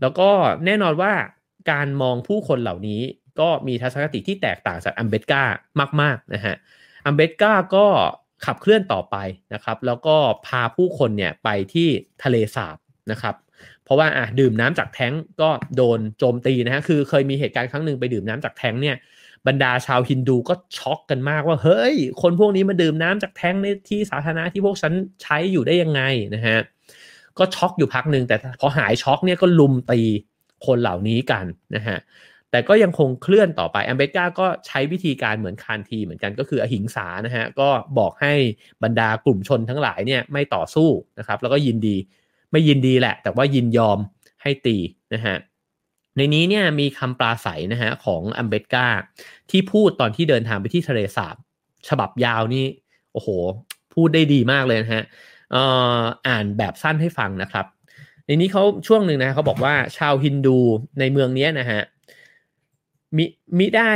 [0.00, 0.30] แล้วก็
[0.64, 1.12] แน่นอนว่า
[1.70, 3.00] การมองผู้คนเหล่านี้
[3.40, 5.42] ก็มีทัศนคติที่แตกต่างจากอัมเบตกา
[6.00, 6.56] มากๆนะฮะ
[7.06, 7.86] อัมเบตกาก็
[8.44, 9.16] ขับเคลื่อนต่อไป
[9.54, 10.16] นะครับ แล้วก็
[10.46, 11.88] พาผู้คนเนี่ยไปที่
[12.22, 12.76] ทะเลสาบ
[13.10, 13.34] นะครับ
[13.84, 18.96] เพราะว่าอะดื่มน้ำจากแท้งก็โดนโจมตีนะฮะคือเคยมีเหตุการณ์ครั้งหนึ่งไปดื่มน้ำจากแท้งเนี่ย
[19.46, 26.02] บรรดาชาวฮินดูก็ช็อกกันมากว่าเฮ้ย คนพวกนี้มาดื่มน้ำจากแท้งในที่สาธารณะที่พวกฉันใช้อยู่ได้ยังไง
[26.34, 26.58] นะฮะ
[27.38, 30.00] ก็ช็อกอยู่พักหนึ่งแต่พอหายช็อกเนี่ยก็ลุมตี
[30.66, 31.44] คนเหล่านี้กัน
[31.76, 31.98] นะฮะ
[32.50, 37.68] แต่ก็ยังคงเคลื่อนต่อไปแอมเบกาก็ใช้วิธีการเหมือนคานทีเหมือนกันก็คืออหิงสานะฮะก็
[37.98, 38.34] บอกให้
[38.82, 40.88] บรรดากลุ่มชนทั้งหลายเนี่ยไม่ต่อสู้
[41.18, 41.96] นะครับแล้วก็ยินดี
[42.52, 43.98] ไม่ยินดีแหละ แต่ว่ายินยอม
[44.42, 44.76] ให้ตี
[45.14, 45.36] นะฮะ
[46.16, 48.86] ในนี้เนี่ยมีคำปราศัยนะฮะของอัมเบกา
[49.50, 51.36] ที่พูดตอนที่เดินทางไปที่ทะเลสาบ
[51.88, 52.64] ฉบับยาวนี่
[53.12, 53.28] โอ้โห
[53.94, 55.04] พูดได้ดีมากเลยนะฮะ
[56.26, 57.66] อ่านแบบสั้นให้ฟังนะครับ
[58.26, 60.58] ในนี้เขาช่วงหนึ่งนะเขาบอกว่าชาวฮินดู
[61.00, 61.80] ในเมืองนี้นะฮะ
[63.16, 63.24] มิ
[63.58, 63.92] มิได้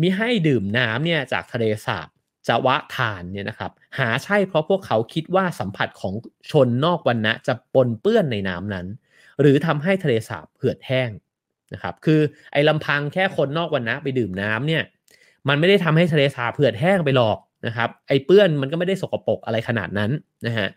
[0.00, 2.08] มิให้ดื่มน้ำเนี่ยจากทะเลสาบ
[2.48, 6.14] จะวะทานเนี่ยนะครับ หาใช่เพราะพวกเขาคิดว่าสัมผัสของ
[6.50, 8.86] ชนนอกวันนะจะปนเปื้อนในน้ำนั้น
[9.40, 11.10] หรือทำให้ทะเลสาบเหือดแห้ง
[11.72, 12.20] นะครับ คือ
[12.52, 14.82] ไอ้ลำพังแค่คนนอกวันนะไปดื่มน้ำเนี่ย
[15.48, 20.10] มันไม่ได้ทำให้ทะเลสาบเหือดแห้งไปหรอกนะครับ ไอ้เปื้อนมันก็ไม่ได้สกปรกอะไรขนาดนั้น
[20.46, 20.68] นะฮะ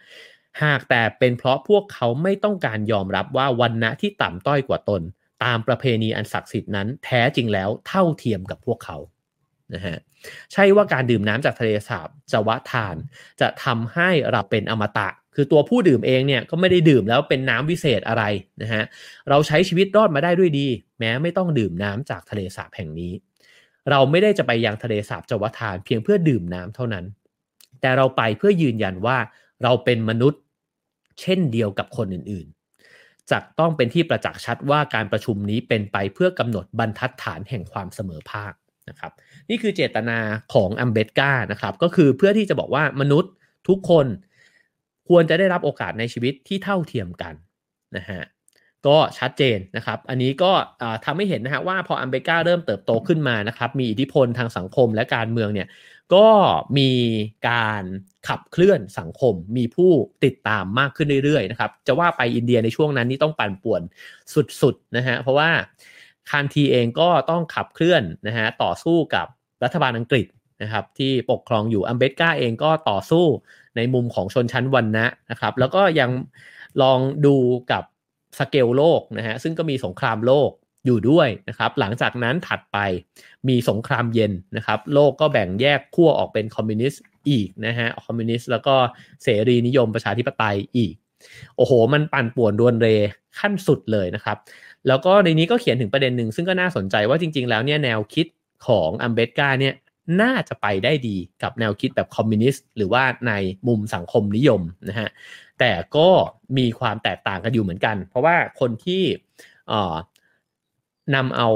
[0.64, 5.02] หากแต่เป็นเพราะพวกเขาไม่ต้องการยอมรับว่าวันณะที่ต่ำต้อยกว่าตน
[5.44, 8.98] ตามประเพณีอันศักดิ์สิทธิ์นั้น แท้จริงแล้วเท่าเทียมกับพวกเขา
[9.74, 9.98] นะฮะ
[10.54, 12.96] ใช่ว่าการดื่มน้ำจากทะเลสาบจะวะทาน
[13.42, 18.24] จะทำให้เราเป็นอมตะ คือตัวผู้ดื่มเองเนี่ยก็ไม่ได้ดื่มแล้วเป็นน้ำวิเศษอะไร
[18.62, 18.84] นะฮะ
[19.30, 20.68] เราใช้ชีวิตรอดมาได้ด้วยดี
[21.00, 23.14] แม้ไม่ต้องดื่มน้ำจากทะเลสาบแห่งนี้
[23.90, 27.06] เราไม่ได้จะไปยังทะเลสาบจวทาน เพียงเพื่อดื่มน้ำเท่านั้น
[27.82, 29.18] แต่เราไปเพื่อยืนยันว่า
[29.64, 30.42] เราเป็นมนุษย์
[31.22, 32.48] เช่นเดียวกับคนอื่น
[33.32, 38.54] จะต้องเป็นที่ประจักษ์ชัดว่าการประชุมนี้เป็นไปเพื่อกำหนดบรรทัดฐานแห่งความเสมอภาค
[38.90, 39.12] นะครับ
[39.50, 40.20] นี่คือเจตนา
[40.54, 43.32] ของอัมเบตกานะครับก็คือเพื่อที่จะบอกว่ามนุษย์
[43.68, 44.06] ทุกคน
[45.10, 47.34] ควรจะได้รับโอกาสในชีวิตที่เท่าเทียมกัน
[47.98, 48.22] นะฮะ
[48.88, 50.52] ก็ชัดเจนนะครับ อันนี้ก็
[51.06, 55.68] ทำให้เห็นนะฮะว่าพออัมเบกาเริ่มเติบโตขึ้นมานะครับ มีอิทธิพลทางสังคมและการเมืองเนี่ย
[56.16, 56.28] ก็
[56.78, 56.92] มี
[57.50, 57.84] การ
[58.28, 59.92] ขับเคลื่อนสังคม มีผู้
[60.26, 63.82] ติดตามมากขึ้นเรื่อยๆนะครับ จะว่าไปอินเดียในช่วงนั้นนี่ต้องปั่นป่วน
[64.62, 65.50] สุดๆนะฮะ เพราะว่า
[66.30, 69.28] คานทีเองก็ต้องขับเคลื่อนนะฮะต่อสู้กับ
[69.64, 70.26] รัฐบาลอังกฤษ
[70.62, 73.26] นะครับที่ปกครองอยู่อัมเบตกาเองก็ต่อสู้
[73.76, 76.10] ในมุมของชนชั้นวันนะนะครับ แล้วก็ยัง
[76.82, 77.36] ลองดู
[77.72, 77.84] กับ
[78.40, 80.52] สเกลโลกนะฮะซึ่งก็มีสงครามโลก
[80.90, 82.78] อยู่ด้วยนะครับหลังจากนั้นถัดไป
[83.48, 88.76] มีสงครามเย็นนะครับโลกก็แบ่งแยกขั้วออกเป็นคอมมิวนิสต์อีกนะฮะคอมมิวนิสต์แล้วก็
[89.24, 90.94] เสรีนิยมประชาธิปไตยอีก
[91.58, 92.88] โอ้โห มันปั่นป่วนรวนเร
[93.40, 94.38] ขั้นสุดเลยนะครับ
[94.88, 98.28] แล้วก็ในนี้ก็เขียนถึงประเด็นหนึ่งซึ่งก็น่าสนใจว่าจริง ๆ แล้วเนี่ยแนวคิด
[98.68, 99.74] ของอัมเบดการ์เนี่ย
[100.22, 103.34] น่าจะไปได้ดีกับแนวคิดแบบคอมมิวนิสต์หรือว่าใน
[103.68, 105.10] มุมสังคมนิยมนะฮะ
[105.60, 106.10] แต่ก็
[106.58, 109.04] มีความแตกต่างกันอยู่เหมือนกัน เพราะว่าคนที่
[111.16, 111.48] นำเอา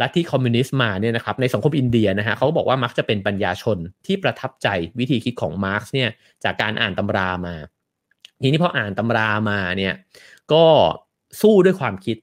[0.00, 6.10] ลัทธิคอมมิวนิสต์มาเนี่ยนะครับในสังคมอินเดียนะฮะเขาบอกว่ามักจะเป็นปัญญาชนที่ประทับใจวิธีคิดของมาร์กซ์เนี่ย
[6.44, 7.54] จากการอ่านตำรามา
[8.42, 9.94] ทีนี้พออ่านตำรามาเนี่ย
[10.52, 10.64] ก็
[11.40, 12.16] สู้ด้วยความคิด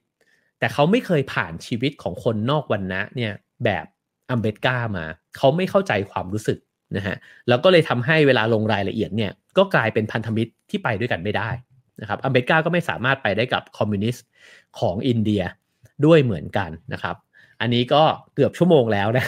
[0.60, 3.34] แต่เขาไม่เคยผ่านชีวิตของคนนอกวรรณะเนี่ย
[3.66, 3.86] แบบ
[4.30, 5.06] อัมเบดการ์มา
[5.38, 6.58] เขาไม่เข้าใจความรู้สึก
[6.96, 7.16] นะฮะ
[7.48, 11.50] แล้วก็เลยทำให้เวลาลงรายละเอียดเนี่ยก็กลายเป็นพันธมิตรที่ไปด้วยกันไม่ได้
[12.02, 14.26] นะครับอัมเบตกาก็ไม่สามารถไปได้กับคอมมิวนิสต์
[14.80, 15.44] ของอินเดีย
[16.06, 17.16] ด้วยเหมือนกันนะครับ
[17.62, 18.04] อันนี้ก็
[18.36, 19.26] เกือบชั่วโมงแล้วนะ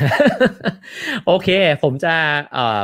[1.25, 1.49] โอเค
[1.83, 2.13] ผมจะ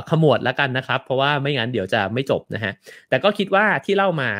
[0.10, 2.74] ขมวดแล้วกันนะครับ เพราะว่าไม่งั้นเดี๋ยวจะไม่จบนะฮะ
[3.10, 4.32] แต่ก็คิดว่าที่เล่ามา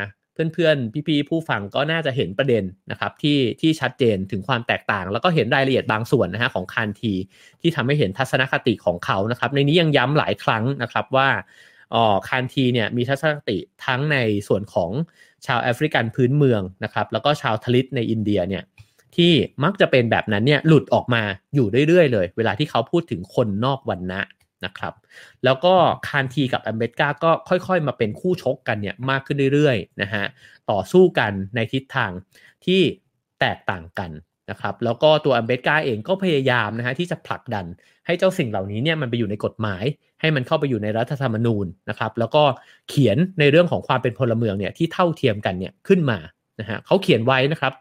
[0.54, 7.14] เพื่อนๆ พี่ๆ ผู้ฟังก็น่าจะเห็นประเด็นนะครับที่ที่ชัดเจนถึงความแตกต่าง แล้วก็เห็นรายละเอียดบางส่วนนะฮะของคานที
[7.62, 11.30] ที่ทำให้เห็นทัศนคติของเขานะครับ ในนี้ยังย้ำหลายครั้งนะครับว่า
[11.94, 14.18] อ๋อคานทีเนี่ยมีทัศนคติทั้งใน
[14.48, 14.92] ส่วนของ
[15.46, 18.64] ชาวแอฟริกันพื้นเมืองนะครับ แล้วก็ชาวทลิตในอินเดียเนี่ย
[19.16, 19.32] ที่
[19.64, 21.24] มักจะเป็นแบบนั้นเนี่ยหลุดออกมา
[21.56, 24.22] อยู่เรื่อยๆเลย เวลาที่เขาพูดถึงคนนอกวันนะ
[24.66, 24.94] นะครับ
[25.44, 25.74] แล้วก็
[26.08, 30.24] คานทีกับอัมเบตกาก็ค่อยๆ มาเป็นคู่ชกกันเนี่ยมากขึ้นเรื่อยๆนะฮะ
[30.72, 32.12] ต่อสู้กันในทิศทาง
[32.66, 32.82] ที่
[33.40, 34.12] แตกต่างกัน
[34.50, 37.66] นะครับแล้วก็ตัวอัมเบตกาเองก็พยายามนะฮะที่จะผลักดัน
[38.06, 39.84] ให้เจ้าสิ่งเหล่านี้เนี่ยมันไปอยู่ในกฎหมาย
[40.22, 42.44] ให้มันเข้าไปอยู่ในรัฐธรรมนูญนะครับแล้วก็
[42.90, 46.20] เขียนในเรื่องของความเป็นพลเมืองเนี่ยที่เท่าเทียมกันเนี่ยขึ้นมา
[46.60, 47.74] นะฮะเขาเขียนไว้นะครับ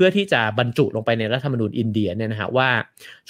[0.00, 2.70] พื่อที่จะบรรจุลงไปในรัฐธรรมนูญอินเดียเนี่ยนะฮะว่า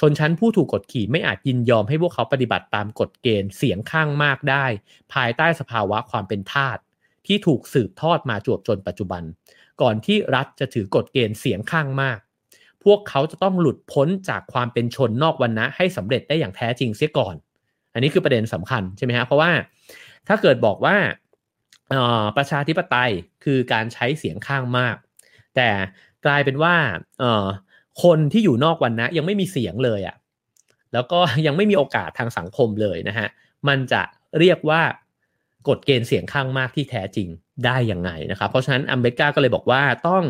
[0.01, 4.65] ชนชั้นผู้ถูกกดขี่ไม่อาจยินยอมให้พวกเขาปฏิบัติตามกฎเกณฑ์เสียงข้างมากได้
[5.13, 6.79] ภายใต้สภาวะความเป็นทาส
[7.27, 9.23] ที่ถูกสืบทอดมาจวบจนปัจจุบัน
[9.83, 12.19] ก่อนที่รัฐจะถือกฎเกณฑ์เสียงข้างมาก
[12.85, 17.35] พวกเขาจะต้องหลุดพ้นจากความเป็นชนนอกวันนะให้สำเร็จได้อย่างแท้จริงเสียก่อน
[17.93, 19.51] อันนี้คือประเด็นสำคัญใช่ไหมฮะเพราะว่า
[20.29, 20.97] ถ้าเกิดบอกว่า
[22.37, 23.13] ประชาธิปไตย
[23.45, 24.97] คือการใช้เสียงข้างมาก
[25.57, 25.71] แต่
[26.27, 26.75] กลายเป็นว่า
[27.21, 27.47] เออ
[28.03, 30.17] คนที่อยู่นอกวันนะยังไม่มีเสียงเลยอะ่ะ
[30.93, 33.29] แล้วก็ยังไม่มีโอกาสทางสังคมเลยนะฮะ
[33.69, 34.03] มันจะ
[34.39, 34.83] เรียกว่า
[35.69, 37.29] กฎเกณฑ์เสียงข้างมากที่แท้จริง
[37.65, 40.25] ได้ยังไงนะครับเพราะฉะนั้นอัมเบกาก็เลยบอกว่าต้อง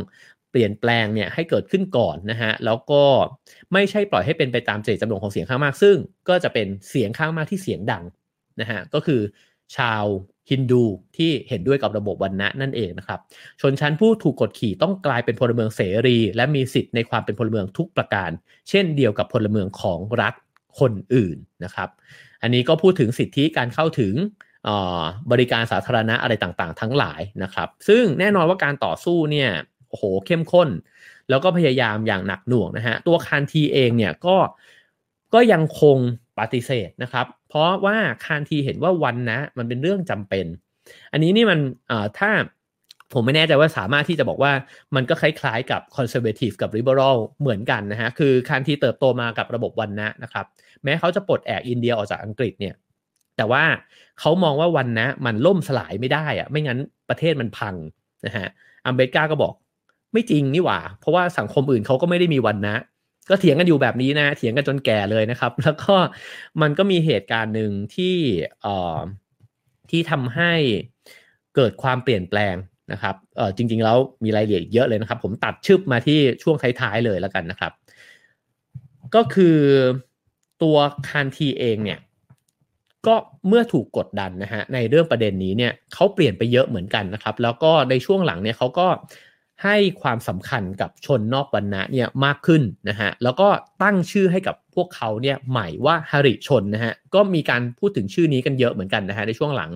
[0.51, 3.03] เปลี่ยนแปลงเนี่ยให้เกิดขึ้นก่อนนะฮะแล้วก็
[3.73, 5.97] ไม่ใช่ปล่อยให้เป็นไปตามเจตจำนงของเสียงข้างมาก ซึ่ง
[6.29, 8.05] ก็จะเป็นเสียงข้างมากที่เสียงดัง
[8.61, 9.21] นะฮะก็คือ
[9.77, 10.05] ชาว
[10.51, 10.83] ฮินดู
[11.17, 13.21] ที่เห็นด้วยกับระบบวันณะนั่นเองนะครับ
[13.61, 18.31] ชนชั้นผู้ถูกกดขี่ต้องกลายเป็นพลเมืองเสรี และมีสิทธิ์ในความเป็นพลเมืองทุกประการ
[18.69, 20.35] เช่นเดียวกับพลเมืองของรัฐ
[20.81, 21.89] คนอื่นนะครับ
[22.43, 24.15] อันนี้ก็พูดถึงสิทธิการเข้าถึง
[25.33, 29.51] บริการสาธารณะอะไรต่างๆ ทั้งหลายนะครับ ซึ่งแน่นอนว่าการต่อสู้เนี่ย
[29.89, 30.69] โอ้โหเข้มข้น
[31.29, 34.37] แล้วก็พยายามอย่างหนักหน่วงนะฮะตัวคานทีเองเนี่ยก็
[35.35, 35.99] ก็ยังคง
[36.39, 40.47] ปฏิเสธนะครับ เพราะว่าคานทีเห็นว่าวันนะ มันเป็นเรื่องจำเป็น
[41.13, 41.59] อันนี้นี่มัน
[42.19, 42.31] ถ้า
[43.15, 44.53] ผมไม่แน่ใจว่าสามารถที่จะบอกว่า
[44.95, 50.47] มันก็คล้ายๆกับคอนเซอร์เวทีฟกับริเบอรัลเหมือนกันนะฮะ คือคานทีเติบโตมากับระบบวันนะนะครับ
[50.85, 52.75] แม้เขาจะปลดแอกอินเดียออกจากอังกฤษเนี่ย
[53.37, 53.65] แต่ว่า
[54.21, 56.79] เขามองว่าวันนะมันล่มสลายไม่ได้อะไม่งั้น
[57.09, 57.75] ประเทศมันพัง
[58.27, 58.47] นะฮะ
[58.87, 59.53] อัมเบกาก็บอก
[60.13, 62.77] ไม่จริงนี่หว่า เพราะว่าสังคมอื่นเขาก็ไม่ได้มีวันนะ
[63.31, 65.95] ก็เถียงกันอยู่แบบนี้นะเถียงกันจนแก่เลยนะครับ แล้วก็
[66.63, 68.17] มันก็มีเหตุการณ์หนึ่งที่
[68.63, 68.99] เอ่อ
[69.91, 70.53] ที่ทำให้
[71.57, 72.55] เกิดความเปลี่ยนแปลง
[72.93, 77.73] นะครับเออจริง ๆ แล้วมีรายละเอียดเยอะเลยนะครับ ผมตัดชึบมาที่ช่วงท้ายๆเลยแล้วกันนะครับ
[79.15, 79.59] ก็คือ
[80.63, 80.77] ตัว
[81.09, 81.99] คานทีเองเนี่ย
[83.07, 83.15] ก็
[83.49, 88.87] เมื่อถูกกดดันนะฮะในเรื่องประเด็นนี้เนี่ยเขาเปลี่ยนไปเยอะเหมือนกันนะครับ แล้วก็ในช่วงหลังเนี่ยเขาก็
[89.65, 93.49] ให้ความสำคัญกับชนนอกวรรณะเนี่ยมากขึ้นนะฮะแล้วก็
[93.83, 99.71] ตั้งชื่อให้กับพวกเขาเนี่ยใหม่ว่าฮาริชนนะฮะก็มีการพูดถึงชื่อนี้กันเยอะเหมือนกันนะฮะในช่วงหลัง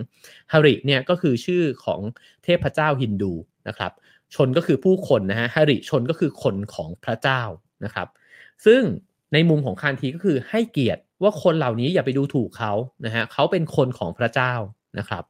[0.53, 2.01] ฮาริเนี่ยก็คือชื่อของ
[2.45, 3.33] เทพเจ้าฮินดู
[3.68, 3.93] นะครับ
[4.35, 7.43] ชนก็คือผู้คนนะฮะฮาริชนก็คือคนของพระเจ้า
[7.85, 8.09] นะครับ
[8.66, 8.83] ซึ่ง
[9.33, 12.72] ในมุมของคานทีก็คือให้เกียรติว่าคนเหล่านี้อย่าไปดูถูกเขา
[13.07, 14.55] นะฮะเขาเป็นคนของพระเจ้า
[14.99, 15.24] นะครับ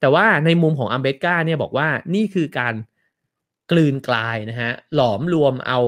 [0.00, 2.74] แต่ว่าในมุมของอัมเบกาเนี่ยบอกว่านี่คือการ
[3.70, 5.78] กลืนกลายนะฮะหลอมรวมเอา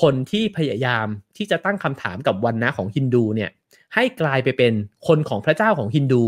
[0.00, 1.06] คนที่พยายาม
[1.36, 3.50] ที่จะตั้งคำถามกับวันนะของฮินดูเนี่ย
[3.94, 4.72] ให้กลายไปเป็น
[5.06, 6.24] คนของพระเจ้าของฮินดู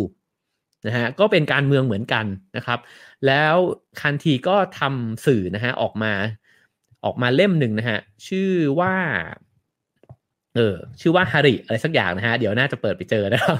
[0.86, 2.26] นะฮะก็เป็นการเมืองเหมือนกัน
[2.56, 2.78] นะครับ
[3.26, 3.54] แล้ว
[4.00, 6.12] คันทีก็ทำสื่อนะฮะออกมา
[7.04, 7.98] ออกมาเล่มหนึ่งนะฮะ
[8.28, 8.94] ชื่อว่า
[10.56, 13.58] เออชื่อว่าฮาริอะไรสักอย่างนะฮะเดี๋ยวน่าจะเปิดไปเจอนะครับ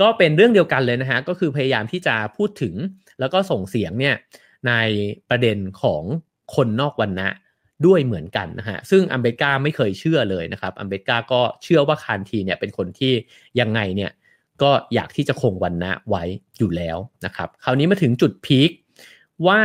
[0.00, 2.74] ก็เป็นเรื่องเดียวกันเลยนะฮะก็คือพยายามที่จะพูดถึง
[3.20, 4.16] แล้วก็ส่งเสียงเนี่ย
[4.68, 4.72] ใน
[5.30, 6.02] ประเด็นของ
[6.54, 7.28] คนนอกวันนะ
[7.86, 13.12] ด้วยเหมือนกันนะฮะซึ่งอัมเบกาไม่เคยเชื่อเลยนะครับอัมเบกาก็เชื่อว่าคานทีเนี่ยเป็นคนที่
[13.60, 14.10] ยังไงเนี่ย
[14.62, 16.22] ก็อยากที่จะคงวันนะไว้
[16.58, 18.70] อยู่แล้วนะครับคราวนี้มาถึงจุดพีค
[19.46, 19.60] ว่า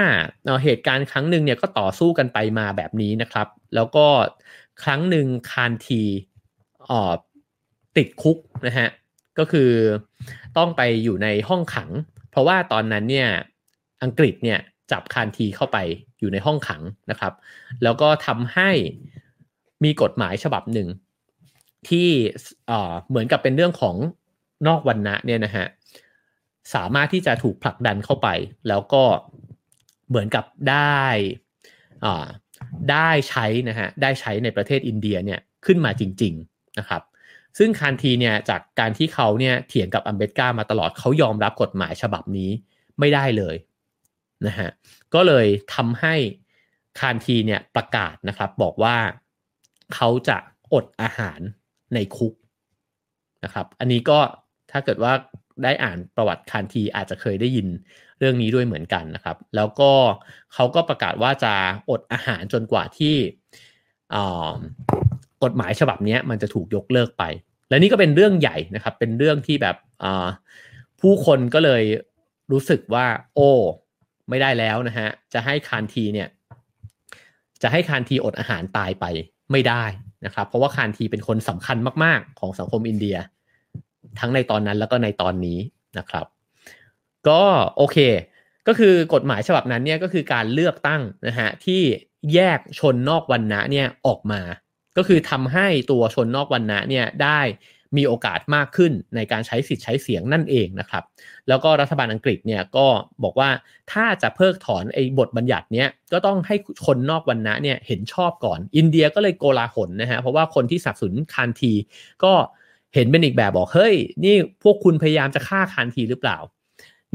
[0.63, 4.07] เหตุการณ์ครั้งหนึ่งเนี่ยก็ต่อสู้กันไปมาแบบนี้นะครับ แล้วก็
[4.83, 6.01] ครั้งหนึ่งคานที
[6.89, 7.13] ออ
[7.97, 8.87] ติดคุกนะฮะ
[9.39, 9.71] ก็คือ
[10.57, 11.89] ต้องไปอยู่ในห้องขัง
[12.31, 13.29] เพราะว่าตอนนั้นเนี่ย
[14.03, 14.59] อังกฤษเนี่ย
[14.91, 15.77] จับคานทีเข้าไป
[16.19, 17.33] อยู่ในห้องขังนะครับ
[17.83, 18.69] แล้วก็ทำให้
[19.83, 20.87] มีกฎหมายฉบับหนึ่ง
[21.89, 22.09] ที่
[23.09, 23.95] เหมือนกับเป็นเรื่องของ
[24.67, 25.65] นอกวันนะเนี่ยนะฮะ
[26.73, 28.27] สามารถที่จะถูกผลักดันเข้าไป
[28.67, 29.03] แล้วก็
[30.09, 31.03] เหมือนกับได้
[32.91, 37.01] ได้ใช้นะฮะได้ใช้ในประเทศอินเดียเนี่ยขึ้นมาจริง ๆนะครับ
[37.57, 42.49] ซึ่งคานทีเนี่ยจากการที่เขาเนี่ยเถียงกับอัมเบตกามาตลอดเขายอมรับกฎหมายฉบับนี้
[42.99, 43.55] ไม่ได้เลย
[44.47, 44.69] นะฮะ
[45.13, 46.15] ก็เลยทำให้
[46.99, 48.97] คานทีเนี่ยประกาศนะครับบอกว่า
[49.95, 50.37] เขาจะ
[50.73, 51.39] อดอาหาร
[51.93, 52.33] ในคุก
[53.43, 54.19] นะครับ อันนี้ก็
[54.71, 55.13] ถ้าเกิดว่า
[55.63, 57.67] ได้อ่านประวัติคานทีอาจจะเคยได้ยิน
[58.19, 59.91] เรื่องนี้ด้วยเหมือนกันนะครับ แล้วก็
[60.53, 61.53] เขาก็ประกาศว่าจะ
[61.89, 63.15] อดอาหารจนกว่าที่
[65.43, 67.23] กฎหมายฉบับนี้มันจะถูกยกเลิกไป
[67.69, 69.75] และนี่ก็เป็นเรื่องใหญ่นะครับ เป็นเรื่องที่แบบ
[71.01, 71.83] ผู้คนก็เลย
[72.51, 73.05] รู้สึกว่า
[73.35, 73.49] โอ้
[74.29, 76.27] ไม่ได้แล้วนะฮะ จะให้คานทีเนี่ย
[77.61, 79.05] จะให้คานทีอดอาหารตายไป
[79.51, 79.83] ไม่ได้
[80.25, 83.17] นะครับ เพราะว่าคานทีเป็นคนสำคัญมาก ๆ ของสังคมอินเดีย
[84.19, 85.59] ทั้งในตอนนั้นแล้วก็ในตอนนี้
[85.97, 86.25] นะครับ
[87.27, 87.41] ก็
[87.77, 87.97] โอเค
[88.67, 91.81] ก็คือกฎหมายฉบับนั้นเนี่ยก็คือการเลือกตั้งนะฮะที่
[92.33, 94.41] แยกชนนอกวันนะเนี่ยออกมา
[94.97, 97.39] ก็คือทำให้ตัวชนนอกวันนะเนี่ยได้
[97.97, 101.03] มีโอกาสมากขึ้นในการใช้สิทธิ์ใช้เสียงนั่นเองนะครับ
[101.47, 102.87] แล้วก็รัฐบาลอังกฤษเนี่ยก็
[103.23, 103.49] บอกว่า
[103.91, 111.73] ถ้าจะเพิกถอนไอ้บทบัญญัติเนี้ยก็ต้องให้คนนอกวรรณะเนี่ยเห็นชอบก่อน อินเดียก็เลยโกลาหลนะฮะเพราะว่าคนที่สนับสนุนคานธี
[112.23, 112.33] ก็
[112.93, 116.37] เห็นเป็นอีกแบบบอกเฮ้ยนี่พวกคุณพยายามจะฆ่าคานธีหรือเปล่า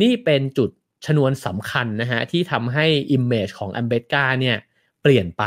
[0.03, 0.71] นี่เป็นจุด
[1.07, 4.57] ชนวนสำคัญนะฮะที่ทำให้ image ของอัมเบดการ์เนี่ย
[5.03, 5.43] เปลี่ยนไป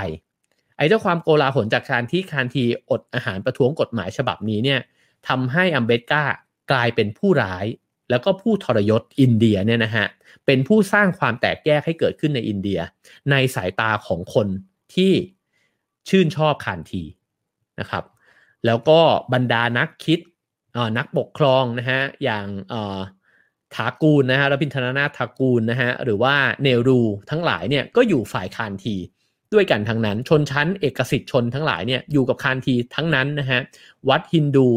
[0.78, 4.80] ไอ้เจ้าความโกลาหลจากการที่คานธีอดอาหารประท้วงกฎหมายฉบับนี้เนี่ย
[5.28, 6.24] ทำให้อัมเบดการ์
[6.72, 7.66] กลายเป็นผู้ร้าย
[8.10, 10.08] แล้วก็ผู้ทรยศอินเดียเนี่ยนะฮะ
[10.46, 12.80] เป็นผู้สร้างความแตกแยกให้เกิดขึ้นในอินเดีย
[13.32, 14.48] ในสายตาของคน
[14.96, 15.12] ที่
[16.10, 17.04] ชื่นชอบคานที
[17.80, 18.04] นะครับ
[18.66, 19.00] แล้วก็
[19.34, 20.20] บรรดานักคิด
[20.98, 22.46] นักปกครองนะฮะอย่าง
[23.76, 28.96] ถากูลนะฮะรพินทนานาถากูลนะฮะหรือว่าเนรูทั้งหลายเนี่ยก็อยู่ฝ่ายคานที
[29.54, 33.60] ด้วยกันทั้งนั้น ชนชั้นเอกสิทธิชนทั้งหลายเนี่ยอยู่กับคานทีทั้งนั้นนะฮะ
[34.10, 34.68] วัดฮินดู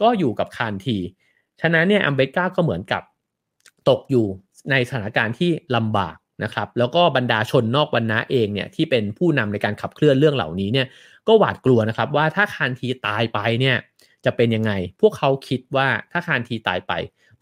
[0.00, 0.98] ก็อยู่กับคานที
[1.60, 3.02] ฉะนั้นเนี่ยอัมเบกาก็เหมือนกับ
[3.88, 4.26] ตกอยู่
[4.70, 10.86] ในสถานการณ์ที่ลำบากนะครับ แล้วก็บรรดาชนนอกวรรณะเองเนี่ยที่เป็นผู้นำในการขับเคลื่อนเรื่องเหล่านี้เนี่ย
[11.28, 13.76] ก็หวาดกลัวนะครับว่าถ้าคานทีตายไปเนี่ย
[14.24, 16.92] จะเป็นยังไง พวกเขาคิดว่าถ้าคานทีตายไป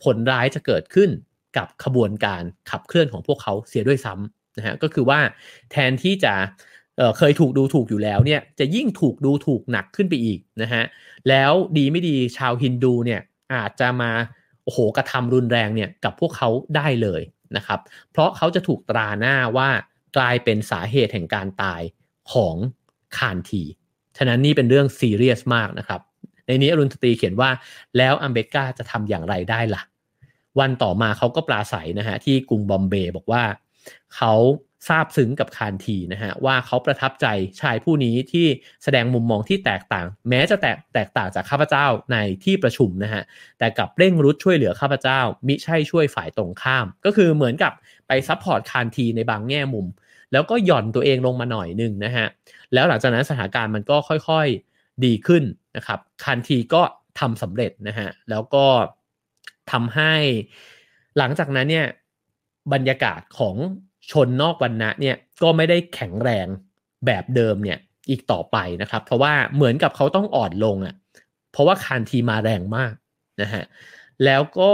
[0.02, 1.10] ผลร้ายจะเกิดขึ้น
[1.56, 5.20] กับขบวนการขับเคลื่อนของพวกเขาเสียด้วยซ้ำนะฮะก็คือว่า
[5.70, 6.34] แทนที่จะ
[7.18, 10.84] เคยถูกดูถูกอยู่แล้วเนี่ยจะยิ่งถูกดูถูกหนักขึ้นไปอีกนะฮะ
[11.28, 13.20] แล้วดีไม่ดีชาวฮินดูเนี่ย
[13.54, 14.10] อาจจะมา
[14.64, 17.22] โอ้โหกระทำรุนแรงเนี่ยกับพวกเขาได้เลย
[17.56, 17.80] นะครับ
[18.10, 19.68] เพราะเขาจะถูกตราหน้าว่า
[20.16, 21.82] กลายเป็นสาเหตุแห่งการตาย
[22.32, 22.56] ของ
[23.16, 23.62] คานที
[24.16, 26.00] ฉะนั้นนี่เป็นเรื่องซีเรียสมากนะครับ
[26.46, 27.50] ในนี้อรุณสตรีเขียนว่า
[27.98, 29.82] แล้วอัมเบกาจะทำอย่างไรได้ละ่ะ
[30.60, 33.44] วันต่อมาเขาก็ปราศัยนะฮะที่กรุงบอมเบย์บอกว่า
[34.16, 34.32] เขา
[34.88, 37.26] ซาบซึ้งกับคานธีนะฮะว่าเขาประทับใจ
[37.60, 38.46] ชายผู้นี้ที่
[38.84, 43.22] แสดงมุมมองที่แตกต่าง แม้จะแตกแตกต่างจากข้าพเจ้าในที่ประชุมนะฮะ
[43.58, 47.72] แต่กลับเร่งรุดช่วยเหลือข้าพเจ้า มิใช่ช่วยฝ่ายตรงข้าม ก็คือเหมือนกับ
[48.08, 49.86] ไป support คานธีในบางแง่มุม
[50.32, 52.26] แล้วก็หย่อนตัวเองลงมาหน่อยหนึ่งนะฮะ
[52.72, 55.42] แล้วหลังจากนั้นสถานการณ์มันก็ค่อยๆดีขึ้น
[55.76, 56.82] นะครับคานธีก็
[57.20, 58.66] ทำสำเร็จนะฮะแล้วก็
[59.72, 60.14] ทำให้
[61.18, 61.86] หลังจากนั้นเนี่ย
[62.72, 63.56] บรรยากาศของ
[64.10, 66.46] ชนนอกวันนะเนี่ยก็ไม่ได้แข็งแรง
[67.06, 67.78] แบบเดิมเนี่ย
[68.10, 70.94] อีกต่อไปนะครับ เพราะว่าเหมือนกับเขาต้องอ่อนลงอะ่ะ
[71.52, 72.92] เพราะว่าคานทีมาแรงมาก
[73.42, 73.64] นะฮะ
[74.24, 74.70] แล้วก็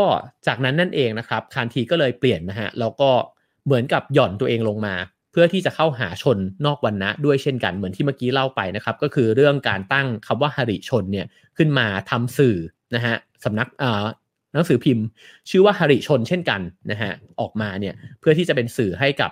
[0.46, 3.10] จากนั้นนั่นเองนะครับคานทีก็เลยเปลี่ยนนะฮะแล้วก็
[3.64, 4.94] เหมือนกับหย่อนตัวเองลงมา
[5.32, 11.26] เพื่อที่จะเข้าหาชนนอกวันนะด้วยเช่นกันเหมือนที่เมื่อกี้เล่าไปนะครับ ก็คือเรื่องการตั้งคำว่าหริชนเนี่ย
[11.56, 12.56] ขึ้นมาทำสื่อ
[12.94, 13.14] นะฮะ
[13.44, 14.04] สำนักอ่า
[14.52, 15.04] หนังสือพิมพ์
[15.50, 19.30] ชื่อว่าหริชนเช่นกันนะฮะออกมาเนี่ยเพื่อที่จะเป็นสื่อให้กับ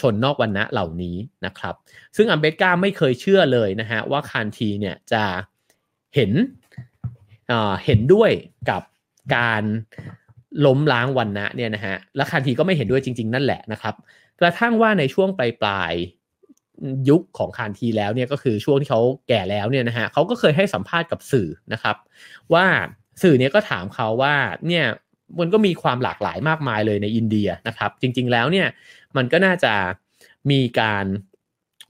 [0.00, 1.16] ชนนอกวันนะเหล่านี้
[1.46, 1.74] นะครับ
[2.16, 5.22] ซึ่งอัมเบตกาไม่เคยเชื่อเลยนะฮะว่าคานทีเนี่ยจะ
[6.14, 6.32] เห็น
[7.84, 8.30] เห็นด้วย
[8.70, 8.82] กับ
[9.36, 9.62] การ
[10.66, 13.94] ล้มล้างวันนะเนี่ยนะฮะและคานทีก็ไม่เห็นด้วยจริง ๆ นั่นแหละนะครับ
[14.40, 15.94] กระทั่งว่าในช่วงปลายปลาย
[17.08, 21.96] ยุคของคานทีแล้วเนี่ยก็คือช่วงที่เขาแก่แล้วเนี่ยนะฮะเขาก็เคยให้สัมภาษณ์กับสื่อนะครับ
[22.54, 22.66] ว่า
[23.22, 24.34] สื่อเนี้ยก็ถามเขาว่า
[24.68, 24.86] เนี่ย
[25.40, 28.66] มันก็มีความหลากหลายมากมายเลยในอินเดียนะครับ จริง ๆ แล้วเนี่ย
[29.16, 29.74] มันก็น่าจะ
[30.50, 31.04] มีการ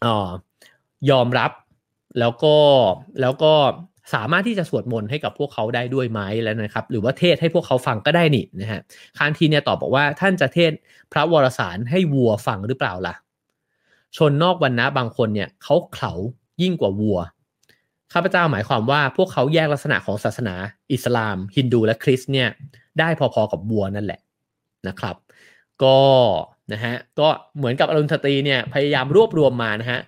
[0.05, 0.07] อ
[1.11, 1.51] ยอมรับ
[2.18, 2.57] แล้วก็
[3.20, 3.53] แล้วก็
[4.14, 8.81] สามารถที่จะสวดมนต์ให้กับพวกเขาได้ด้วยไหมแล้วนะครับ หรือว่าเทศให้พวกเขาฟังก็ได้นี่นะฮะ
[9.18, 10.72] คานทีเนี่ยตอบบอกว่าท่านจะเทศ
[11.12, 13.14] พระวรสารให้วัวฟังหรือเปล่าล่ะ
[14.16, 16.12] ชนนอกวันนะบางคนเนี่ยเขาเขา
[16.62, 17.18] ยิ่งกว่าวัว
[18.12, 20.54] ข้าพเจ้าหมายความว่าพวกเขาแยกลักษณะของศาสนา
[20.92, 22.48] อิสลาม ฮินดูและคริสต์เนี่ย
[22.98, 24.20] ได้พอๆกับวัวนั่นแหละ
[24.88, 25.16] นะครับ
[25.82, 26.00] ก็
[26.72, 30.00] นะฮะก็เหมือนกับอรุณทตีเนี่ยพยายามรวบรวมมานะฮะ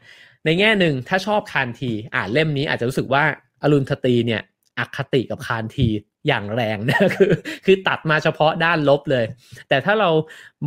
[0.44, 3.24] ในแง่หนึ่งถ้าชอบคานทีอ่านเล่มนี้อาจจะรู้สึกว่า
[3.62, 4.42] อรุณทตีเนี่ย
[4.78, 5.88] อคติกับคานที
[6.28, 7.32] อย่างแรงนะคือ
[7.64, 9.24] คือตัดมาเฉพาะด้านลบเลย
[9.68, 10.10] แต่ถ้าเรา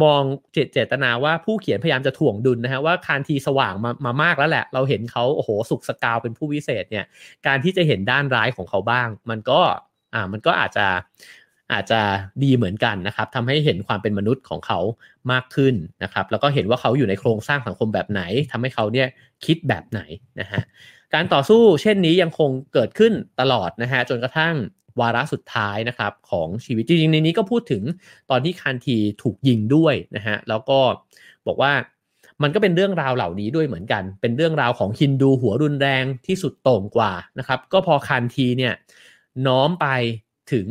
[0.04, 0.22] มอง
[0.54, 7.06] เจตเจตนาว่าผู้เขียนพยายามจะถ่วงดุลนะฮะว่าคานทีสว่างมามามากแล้วแหละ เราเห็นเขาโอ้โหสุกสกาวเป็นผู้วิเศษเนี่ย
[7.48, 9.60] การที่จะเห็นด้านร้ายของเขาบ้าง มันก็
[10.14, 10.88] อ่ามันก็อาจจะ
[11.74, 12.02] อาจจะ
[12.44, 14.80] ดีเหมือนกันนะครับทำให้เห็นความเป็นมนุษย์ของเขา
[15.32, 19.08] มากขึ้นนะครับ แล้วก็เห็นว่าเขาอยู่ในโครงสร้างสังคมแบบไหนทำให้เขาเนี่ย
[19.46, 20.02] คิดแบบไหน
[20.40, 20.62] นะฮะ
[21.14, 24.56] การต่อสู้เช่นนี้ยังคงเกิดขึ้นตลอดนะฮะจนกระทั่ง
[25.00, 27.84] วาระสุดท้ายนะครับของชีวิตจริงๆในนี้ก็พูดถึง
[28.30, 30.80] ตอนที่คานทีถูกยิงด้วยนะฮะแล้วก็
[31.48, 31.74] บอกว่า
[32.44, 38.74] มันก็เป็นเรื่องราวเหล่านี้ด้วยเหมือนกัน เป็นเรื่องราวของฮินดูหัวรุนแรงที่สุดโต่งกว่านะครับ ก็พอคานทีเนี่ย
[39.48, 39.88] น้อมไป
[40.52, 40.68] ถึง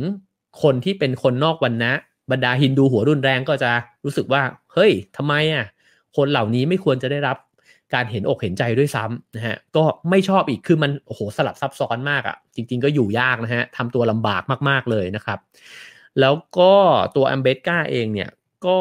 [0.61, 1.91] คนที่เป็นคนนอกวันนะ
[2.31, 3.71] บรรดาฮินดูหัวรุนแรงก็จะ
[4.03, 4.41] รู้สึกว่า
[4.73, 5.65] เฮ้ยทำไมอะ
[6.15, 7.37] คนเหล่านี้ไม่ควรจะได้รับ
[7.93, 15.39] การเห็นอกเห็นใจด้วยซ้ำนะฮะก็ไม่ชอบอีกคือมันโอ้โหสลับซับซ้อนมากอะ่ะ จริง ๆ ก็อยู่ยากนะฮะทำตัวลำบากมาก ๆ เลยนะครับ
[16.19, 16.73] แล้วก็
[17.15, 18.29] ตัวอัมเบสกาเองเนี่ย
[18.65, 18.77] ก็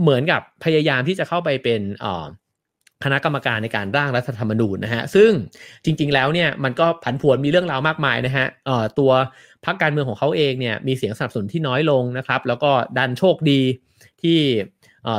[0.00, 1.80] เหมือนกับพยายามที่จะเข้าไปเป็น
[3.04, 5.30] คณะกรรมการในการร่างรัฐธรรมนูญนะฮะซึ่ง
[5.84, 8.46] จริง ๆ แล้วเนี่ยมันก็ผันผวนมีเรื่องราวมากมายนะฮะ
[8.98, 9.10] ตัว
[9.64, 13.60] พรรคการเมืองของเขาเองเนี่ยมีเสียงสนับสนุนที่น้อยลงนะครับ แล้วก็ดันโชคดี
[14.22, 14.38] ที่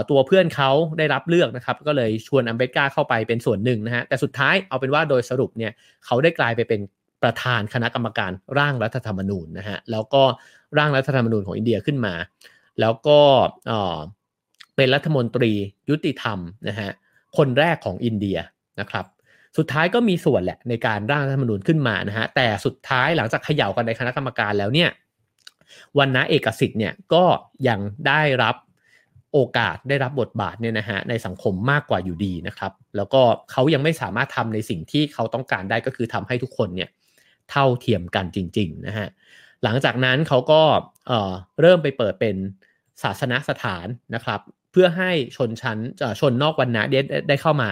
[0.09, 5.71] ตัวเพื่อนเขาได้รับเลือกนะครับ ก็เลยชวนอัมเบกาเข้าไปเป็นส่วนหนึ่งนะฮะแต่สุดท้ายเอาเป็นว่าโดยสรุปเนี่ย
[6.05, 6.81] เขาได้กลายไปเป็น
[7.23, 10.23] ประธานคณะกรรมการร่างรัฐธรรมนูญนะฮะแล้วก็
[10.77, 12.13] ร่างรัฐธรรมนูญของอินเดียขึ้นมา
[12.79, 13.19] แล้วก็
[14.75, 15.51] เป็นรัฐมนตรี
[15.89, 16.89] ยุติธรรมนะฮะ
[17.37, 18.37] คนแรกของอินเดีย
[18.79, 19.05] นะครับ
[19.57, 24.89] สุดท้ายก็มีส่วนแหละในการร่างรัฐธรรมนูญขึ้นมานะฮะแต่สุดท้ายหลังจากเขย่ากันในคณะกรรมการแล้วเนี่ย
[25.97, 27.23] วันนะเอกสิทธิ์เนี่ยก็
[27.67, 28.55] ยังได้รับ
[29.33, 36.89] โอกาสได้รับบทบาทเนี่ยนะฮะในสังคมมากกว่าอยู่ดีนะครับ แล้วก็เขายังไม่สามารถทำในสิ่งที่เขาต้องการได้ก็คือทำให้ทุกคนเนี่ย
[37.49, 39.07] เท่าเทียมกันจริงๆนะฮะ
[39.63, 40.61] หลังจากนั้นเขาก็
[41.07, 42.35] เเริ่มไปเปิดเป็น
[43.03, 44.39] ศาสนสถานนะครับ
[44.71, 45.77] เพื่อให้ชนชั้น
[46.19, 47.69] ชนนอกวันนะได้ได้เข้ามา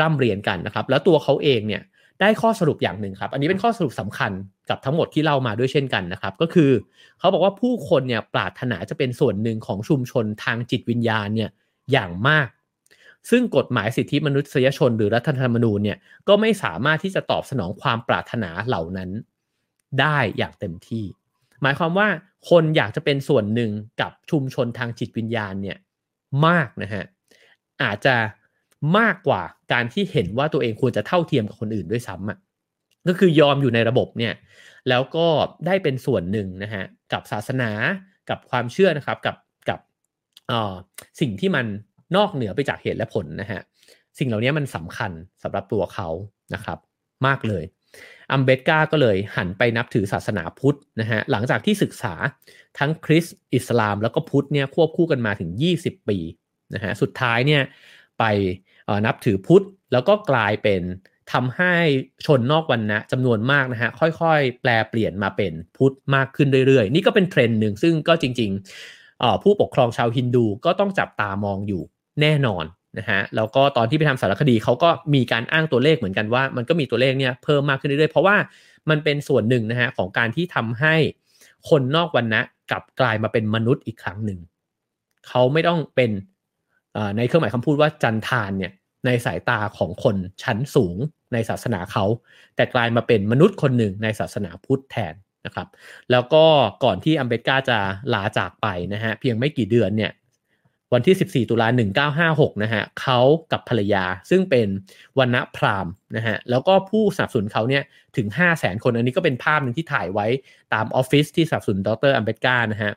[0.00, 1.82] ร่ำเรียนกันนะครับ แล้วตัวเขาเองเนี่ย
[2.22, 4.32] ได้ข้อสรุปอย่างหนึ่งครับ อันนี้เป็นข้อสรุปสำคัญ
[4.70, 6.70] กับทั้งหมดที่เล่ามาด้วยเช่นกันนะครับ ก็คือ
[7.18, 11.50] เขาบอกว่าผู้คนเนี่ยปรารถนาจะเป็นส่วนหนึ่งของชุมชนทางจิตวิญญาณเนี่ย
[11.92, 12.48] อย่างมาก
[13.30, 19.10] ซึ่งกฎหมายสิทธิมนุษยชน หรือรัฐธรรมนูญเนี่ยก็ไม่สามารถที่จะตอบสนองความปรารถนาเหล่านั้น
[20.00, 21.04] ได้อย่างเต็มที่
[21.62, 22.08] หมายความว่า
[22.50, 23.70] คนอยากจะเป็นส่วนหนึ่ง
[24.00, 25.78] กับชุมชนทางจิตวิญญาณเนี่ย
[26.46, 27.04] มากนะฮะ
[27.82, 28.16] อาจจะ
[28.98, 29.42] มากกว่า
[29.72, 32.38] การที่เห็นว่าตัวเองควรจะเท่าเทียมกับคนอื่นด้วยซ้ำอะ
[33.08, 34.34] ก็คือยอมอยู่ในระบบเนี่ย
[34.88, 35.26] แล้วก็
[35.66, 37.70] ได้เป็นส่วนหนึ่งนะฮะกับศาสนา
[38.30, 39.36] กับความเชื่อนะครับกับ
[39.68, 39.80] กับ
[41.20, 41.66] สิ่งที่มัน
[42.16, 43.60] นอกเหนือไปจากเหตุและผลนะฮะ
[44.18, 46.08] สิ่งเหล่านี้มันสำคัญสำหรับตัวเขา
[46.54, 46.78] นะครับ
[47.26, 47.64] มากเลย
[48.32, 52.14] อัมเบตกาก็เลยหันไปนับถือศาสนาพุทธนะฮะหลังจากที่ศึกษา
[52.78, 55.50] ทั้งคริสต์อิสลามแล้วก็พุทธเนี่ยควบคู่กันมาถึง
[55.80, 56.18] 20 ปี
[56.74, 57.62] นะฮะสุดท้ายเนี่ย
[58.18, 58.24] ไป
[59.06, 60.82] นับถือพุทธแล้วก็กลายเป็น
[61.32, 61.74] ทำให้
[62.26, 63.90] ชนนอกวันนะจำนวนมากนะฮะ
[64.20, 71.82] ค่อยๆ แปลเปลี่ยนมาเป็นพุทธมากขึ้นเรื่อยๆ นี่ก็เป็นเทรนด์หนึ่งซึ่งก็จริงๆผู้ปกครองชาวฮินดูก็ต้องจับตามองอยู่
[72.20, 72.64] แน่นอน
[72.98, 78.36] นะฮะแล้วก็ตอนที่ไปทำสารคดีเขาก็มีการอ้างตัวเลขเหมือนกันว่า มันก็มีตัวเลขเนี่ยเพิ่มมากขึ้นเรื่อยๆ เพราะว่า
[78.90, 80.94] มันเป็นส่วนหนึ่งนะฮะของการที่ทำให้
[81.68, 82.40] คนนอกวันนะ
[82.70, 84.38] กลับกลายมาเป็นมนุษย์อีกครั้งหนึ่ง
[85.28, 86.10] เขาไม่ต้องเป็น
[87.16, 88.72] ในเครื่องหมายคำพูดว่าจันทานเนี่ย
[89.06, 90.96] ในสายตาของคนชั้นสูง
[91.32, 92.04] ในศาสนาเขา
[92.56, 95.14] แต่กลายมาเป็นมนุษย์คนหนึ่งในศาสนาพุทธแทน
[95.46, 95.68] นะครับ
[96.10, 96.44] แล้วก็
[96.84, 97.78] ก่อนที่อัมเบตกาจะ
[98.14, 100.12] ลาจากไปนะฮะเพียงไม่กี่เดือนเนี่ย
[100.92, 101.68] วันที่ 14 ตุลา
[102.14, 103.20] 1956 นะฮะเขา
[103.52, 104.68] กับภรรยาซึ่งเป็น
[105.18, 107.82] วันณพราหมณ์นะฮะแล้วก็ผู้สนับสนุนเขาเนี่ย
[108.16, 110.26] ถึง 5 0 0แสนคน อันนี้ก็เป็นภาพหนึ่งที่ถ่ายไว้
[110.74, 112.92] ตามออฟฟิศที่สนับสนุนดรอัมเบตกานะฮะ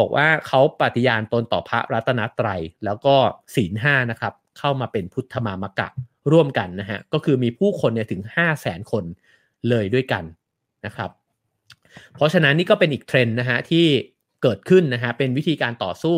[0.00, 3.14] บอกว่าเขาปฏิญาณตนต่อพระรัตนตรัย แล้วก็
[3.54, 5.88] ศีลห้านะครับ เข้ามาเป็นพุทธมามกะ
[6.32, 9.04] ร่วมกันนะฮะ ก็คือมีผู้คนเนี่ยถึง 5 0 0แสนคน
[9.68, 10.24] เลยด้วยกัน
[10.86, 11.10] นะครับ
[12.14, 13.86] เพราะฉะนั้นนี่ก็เป็นอีกเทรนด์นะฮะที่
[14.42, 16.16] เกิดขึ้นนะฮะเป็นวิธีการต่อสู้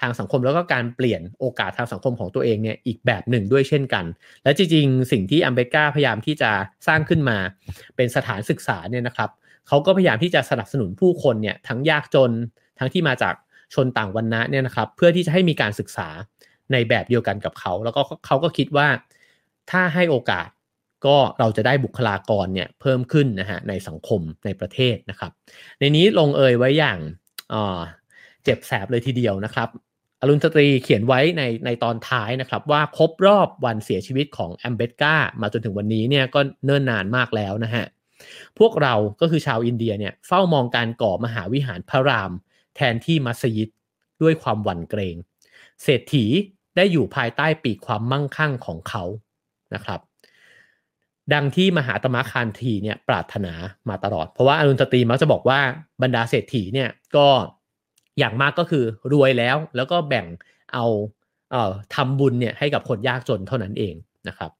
[0.00, 4.04] ทางสังคมแล้วก็การเปลี่ยนโอกาสทางสังคมของตัวเองเนี่ยอีกแบบหนึ่งด้วยเช่นกัน
[4.44, 6.50] และจริงๆ สิ่งที่อัมเบกาพยายามที่จะ
[6.86, 7.36] สร้างขึ้นมา
[7.96, 9.30] เป็นสถานศึกษาเนี่ยนะครับ
[9.68, 12.30] เขาก็พยายามที่จะสนับสนุนผู้คนเนี่ยทั้งยากจน
[12.82, 13.34] ทั้งที่มาจาก
[13.74, 16.08] ชนต่างวรรณะเนี่ยนะครับ เพื่อที่จะให้มีการศึกษา
[16.72, 18.88] ในแบบเดียวกันกับเขา แล้วก็เขาก็คิดว่า
[19.70, 20.48] ถ้าให้โอกาส
[21.06, 25.30] ก็เราจะได้บุคลากรเนี่ยเพิ่มขึ้นนะฮะในสังคมในประเทศนะครับ
[25.78, 26.98] ในนี้ลงเอยไว้อย่าง
[28.44, 29.68] เจ็บแสบเลยทีเดียวนะครับ
[30.20, 37.84] อรุณธตีเขียนไว้ในในตอนท้ายนะครับว่าครบรอบวันเสียชีวิตของแอมเบดการ์มาจนถึงวันนี้เนี่ยก็เนิ่นนานมากแล้วนะฮะ
[38.58, 42.32] พวกเราก็คือชาวอินเดียเนี่ยเฝ้ามองการก่อมหาวิหารพระราม
[42.76, 43.68] แทนที่มัสยิด
[44.22, 45.16] ด้วยความหวั่นเกรง
[45.82, 46.24] เศรษฐี
[46.76, 49.04] ได้อยู่ภายใต้ปีกความมั่งคั่งของเขา
[49.74, 50.00] นะครับ
[51.34, 53.52] ดังที่มหาตมะคานธีเนี่ยปรารถนา
[53.88, 55.60] มาตลอด เพราะว่าอรุณธตีมักจะบอกว่า
[56.02, 57.26] บรรดาเศรษฐีเนี่ยก็
[58.18, 60.26] อย่างมากก็คือรวยแล้วแล้วก็แบ่ง
[60.74, 60.86] เอา
[61.50, 63.94] เอ่อทำบุญเนี่ยให้กับคนยากจนเท่านั้นเอง
[64.28, 64.50] นะครับ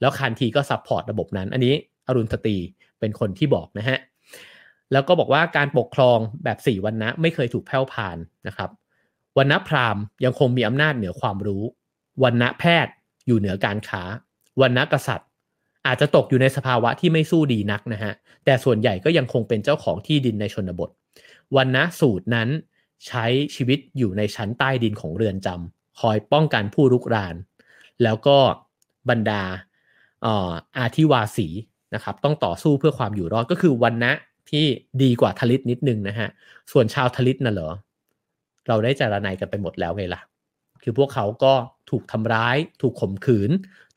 [0.00, 1.74] แล้วคานธีก็ support ระบบนั้น อันนี้
[2.06, 2.56] อรุณธตี
[3.00, 3.98] เป็นคนที่บอกนะฮะ
[4.92, 8.70] แล้วก็บอกว่าการปกครองแบบสี่วรรณะไม่เคยถูกแผ้วพานนะครับ
[9.38, 11.62] วรรณะพราหมณ์ยังคงมีอำนาจเหนือความรู้
[12.22, 12.92] วรรณะแพศย์
[13.26, 14.02] อยู่เหนือการค้า
[14.60, 15.28] วรรณะกษัตริย์
[15.86, 18.12] อาจจะตกอยู่ในสภาวะที่ไม่สู้ดีนักนะฮะ
[18.44, 20.90] แต่ส่วนใหญ่ก็ยังคงเป็นเจ้าของที่ดินในชนบท
[21.56, 22.48] วันณสูตรนั้น
[23.06, 27.34] ใช้ชีวิตอยู่ในชั้นใต้ดินของเรือนจำคอยป้องกันผู้รุกราน
[28.02, 28.38] แล้วก็
[29.10, 29.42] บรรดา
[30.78, 31.48] อาธิวาสี
[31.94, 34.12] นะครับต้องต่อสู้เพื่อความอยู่รอดก็คือวันนะ
[34.50, 34.64] ที่
[35.02, 36.28] ดีกว่าทลิตนิดนึงนะฮะ
[36.72, 37.70] ส่วนชาวทลิตน่ะเหรอ
[38.68, 40.20] เราได้จารณัยกันไปหมดแล้วไงล่ะ
[40.82, 41.54] คือพวกเขาก็
[41.90, 43.50] ถูกทำร้าย ถูกข่มขืน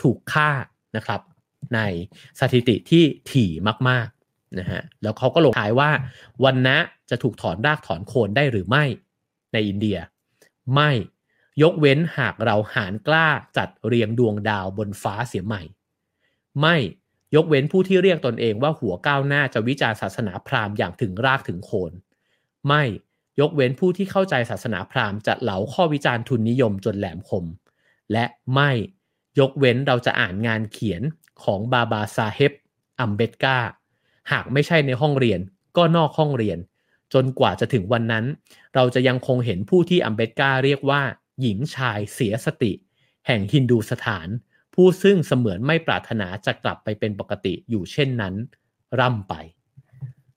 [0.03, 0.49] ถูกฆ่า
[0.97, 1.21] นะครับ
[1.75, 1.79] ใน
[2.39, 3.51] สถิติที่ถี่
[3.89, 5.91] มากๆนะฮะ แล้วเขาก็ลงท้ายว่า
[6.43, 6.77] วันนะ
[7.09, 8.83] จะถูกถอนรากถอนโคนได้หรือไม่
[9.53, 9.97] ในอินเดีย
[10.75, 10.91] ไม่
[11.61, 13.27] ยกเว้นหากเราหารกล้า
[13.57, 15.61] จัดเรียงดวงดาวบนฟ้าเสียใหม่
[16.61, 16.75] ไม่
[17.35, 21.91] ยกเว้นผู้ที่เรียกตนเองว่าหัวก้าวหน้าจะวิจารศาสนาพราหมณ์อย่างถึงรากถึงโคน
[22.67, 22.83] ไม่
[23.39, 27.45] ยกเว้นผู้ที่เข้าใจศาสนาพราหมณ์จะเหลาข้อวิจารณ์ทุนนิยมจนแหลมคม
[28.11, 28.71] และไม่
[29.39, 31.01] ยกเว้นเราจะอ่านงานเขียน
[31.43, 32.53] ของบาบาซาเฮบ
[32.99, 33.57] อัมเบตกา
[34.31, 35.39] หากไม่ใช่ในห้องเรียน
[35.77, 36.59] ก็นอกห้องเรียน
[37.13, 38.25] จนกว่าจะถึงวันนั้น
[38.75, 41.01] เราจะยังคงเห็นผู้ที่อัมเบตกาเรียกว่า
[41.41, 42.71] หญิงชายเสียสติ
[43.27, 44.27] แห่งฮินดูสถาน
[44.73, 48.33] ผู้ซึ่งเสมือนไม่ปรารถนาจะกลับไปเป็นปกติอยู่เช่นนั้น
[48.99, 49.35] ร่ำไป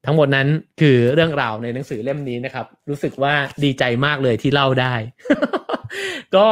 [0.05, 0.49] ทั้งหมดนั้น
[0.81, 3.35] คือเรื่องราวในหนังสือเล่มนี้นะครับ รู้สึกว่า
[3.65, 4.95] ดีใจมากเลยที่เล่าได้
[6.37, 6.47] ก็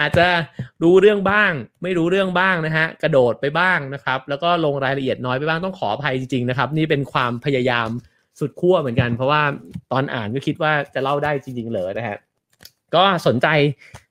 [0.00, 0.26] อาจจะ
[0.82, 1.52] รู้เรื่องบ้าง
[1.82, 7.88] ไม่รู้เรื่องบ้างนะฮะกระโดดไปบ้างนะครับ แล้วก็ลงรายละเอียดน้อยไปบ้างต้องขออภัยจริงๆนะครับ นี่เป็นความพยายาม
[8.40, 9.42] สุดขั้วเหมือนกัน เพราะว่า
[9.92, 12.18] ตอนอ่านก็คิดว่าจะเล่าได้จริงๆเลยนะฮะ
[12.94, 13.46] ก็สนใจ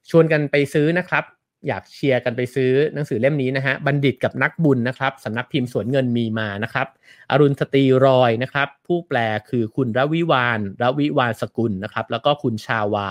[0.10, 1.24] ชวนกันไปซื้อนะครับ
[1.68, 6.88] อยากเชียร์กันไปซื้อหนังสือเล่มนี้นะฮะบัณฑิตกับนักบุญนะครับสำนักพิมพ์สวนเงินมีมานะครับ
[7.32, 9.18] อรุณสตรีรอยนะครับ ผู้แปล
[9.50, 13.08] คือคุณรวิวานรวิวานสกุลนะครับ แล้วก็คุณชาวา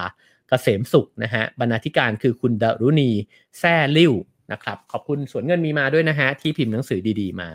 [0.48, 3.10] เกษมสุขนะฮะบรรณาธิการคือคุณดรุณี
[3.58, 4.12] แซ่ลิ้ว
[4.52, 7.48] นะครับขอบคุณสวนเงินมีมาด้วยนะฮะที่พิมพ์หนังสือดีๆมา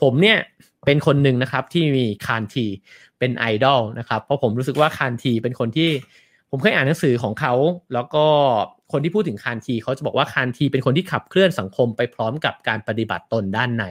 [0.00, 0.38] ผมเนี่ย
[0.86, 2.66] เป็นคนหนึ่งนะครับที่มีคานที
[3.18, 5.90] เป็นไอดอลนะครับเพราะผมรู้สึกว่าคานทีเป็นคนที่
[6.52, 7.54] ผมเคยอ่านหนังสือของเขา
[7.94, 8.24] แล้วก็
[8.92, 13.84] คนที่พูดถึงคานทีเขาจะบอกว่าคานทีเป็นคนที่ขับเคลื่อนสังคมไปพร้อมกับการปฏิบัติตนด้านใน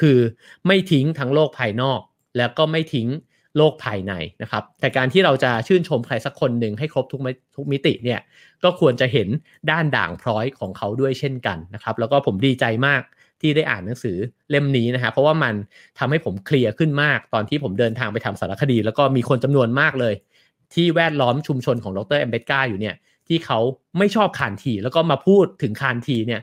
[0.00, 0.18] คือ
[0.66, 2.00] ไม่ทิ้งทั้งโลกภายนอก
[2.36, 3.08] แล้วก็ไม่ทิ้ง
[3.56, 4.12] โลกภายใน
[4.42, 7.20] นะครับ แต่การที่เราจะชื่นชมใครสักคนหนึ่งให้ครบทุก
[7.56, 8.20] ทุกมิติเนี่ย
[8.64, 9.28] ก็ควรจะเห็น
[9.70, 13.02] ด้านด่างพร้อยของเขาด้วยเช่นกันนะครับ แล้วก็ผมดีใจมาก
[13.40, 14.16] ที่ได้อ่านหนังสือ
[14.50, 15.54] เล่มนี้นะฮะเพราะว่ามัน
[15.98, 20.14] ทำให้ผมเคลียร์ขึ้นมากตอนที่ผมเดินทางไปทำสารคดี แล้วก็มีคนจำนวนมากเลย
[20.74, 22.94] ที่แวดล้อมชุมชนของดรเอมเบตกาอยู่เนี่ย
[23.28, 23.58] ที่เขา
[23.98, 26.40] ไม่ชอบคานทีแล้วก็มาพูดถึงคานทีเนี่ย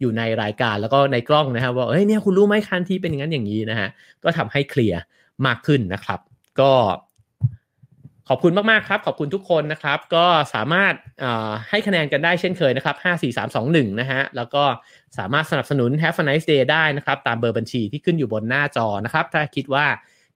[0.00, 3.88] อยู่ในรายการแล้วก็ในกล้องนะครับว่าเฮ้ยเนี่ยคุณรู้ไหมคานทีเป็นอย่างนั้นอย่างนี้นะฮะ
[4.24, 5.00] ก็ทำให้เคลียร์
[5.46, 6.20] มากขึ้นนะครับ
[6.60, 6.72] ก็
[8.28, 10.94] ขอบคุณมากๆครับ ขอบคุณทุกคนนะครับ ก็สามารถ
[11.68, 14.64] ให้คะแนนกันได้เช่นเคยนะครับ 5 4 3 2 1 นะฮะ แล้วก็
[15.18, 19.86] สามารถสนับสนุน Have a nice day ได้นะครับ ตามเบอร์บัญชีที่ขึ้นอยู่บนหน้าจอนะครับ ถ้าคิดว่า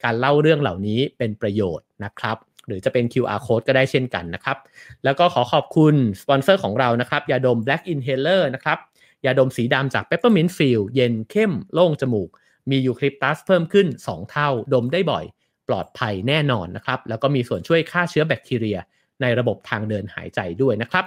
[0.04, 2.36] การเล่าเรื่องเหล่านี้เป็นประโยชน์นะครับ
[2.66, 4.58] หรือจะเป็น QR code ก็ได้เช่นกันนะครับ
[5.04, 8.78] แล้วก็ขอขอบคุณสปอนเซอร์ของเรานะครับยาดม Black Inhaler นะครับ
[9.24, 12.30] ยาดมสีดำจาก Peppermint Feel เย็นเข้มโล่งจมูก
[12.70, 15.24] มียูคลิปตัสเพิ่มขึ้น 2 เท่า ดมได้บ่อย
[15.68, 18.78] ปลอดภัยแน่นอนนะครับ แล้วก็มีส่วนช่วยฆ่าเชื้อแบคทีเรีย
[19.22, 21.04] ในระบบทางเดินหายใจด้วยนะครับ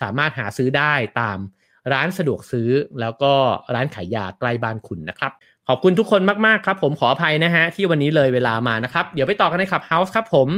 [0.00, 1.38] สามารถหาซื้อได้ตาม
[1.92, 2.70] ร้านสะดวกซื้อ
[3.00, 3.32] แล้วก็
[3.74, 5.32] ร้านขายยาใกล้บ้านคุณนะครับ
[5.68, 10.48] ขอบคุณทุกคนมาก ๆ ครับ ผมขออภัยนะฮะ ที่วันนี้เลยเวลามานะครับ เดี๋ยวไปต่อกันในขับเฮาส์ครับผม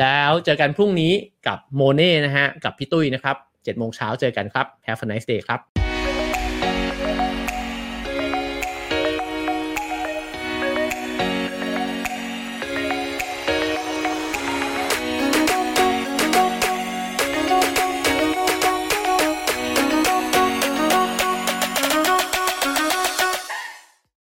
[0.00, 1.12] แล้วเจอกันพรุ่งนี้
[1.46, 5.79] กับโมเน่นะฮะกับพี่ตุ้ยนะครับ7โมงเช้าเจอกันครับ Have a nice day ครับ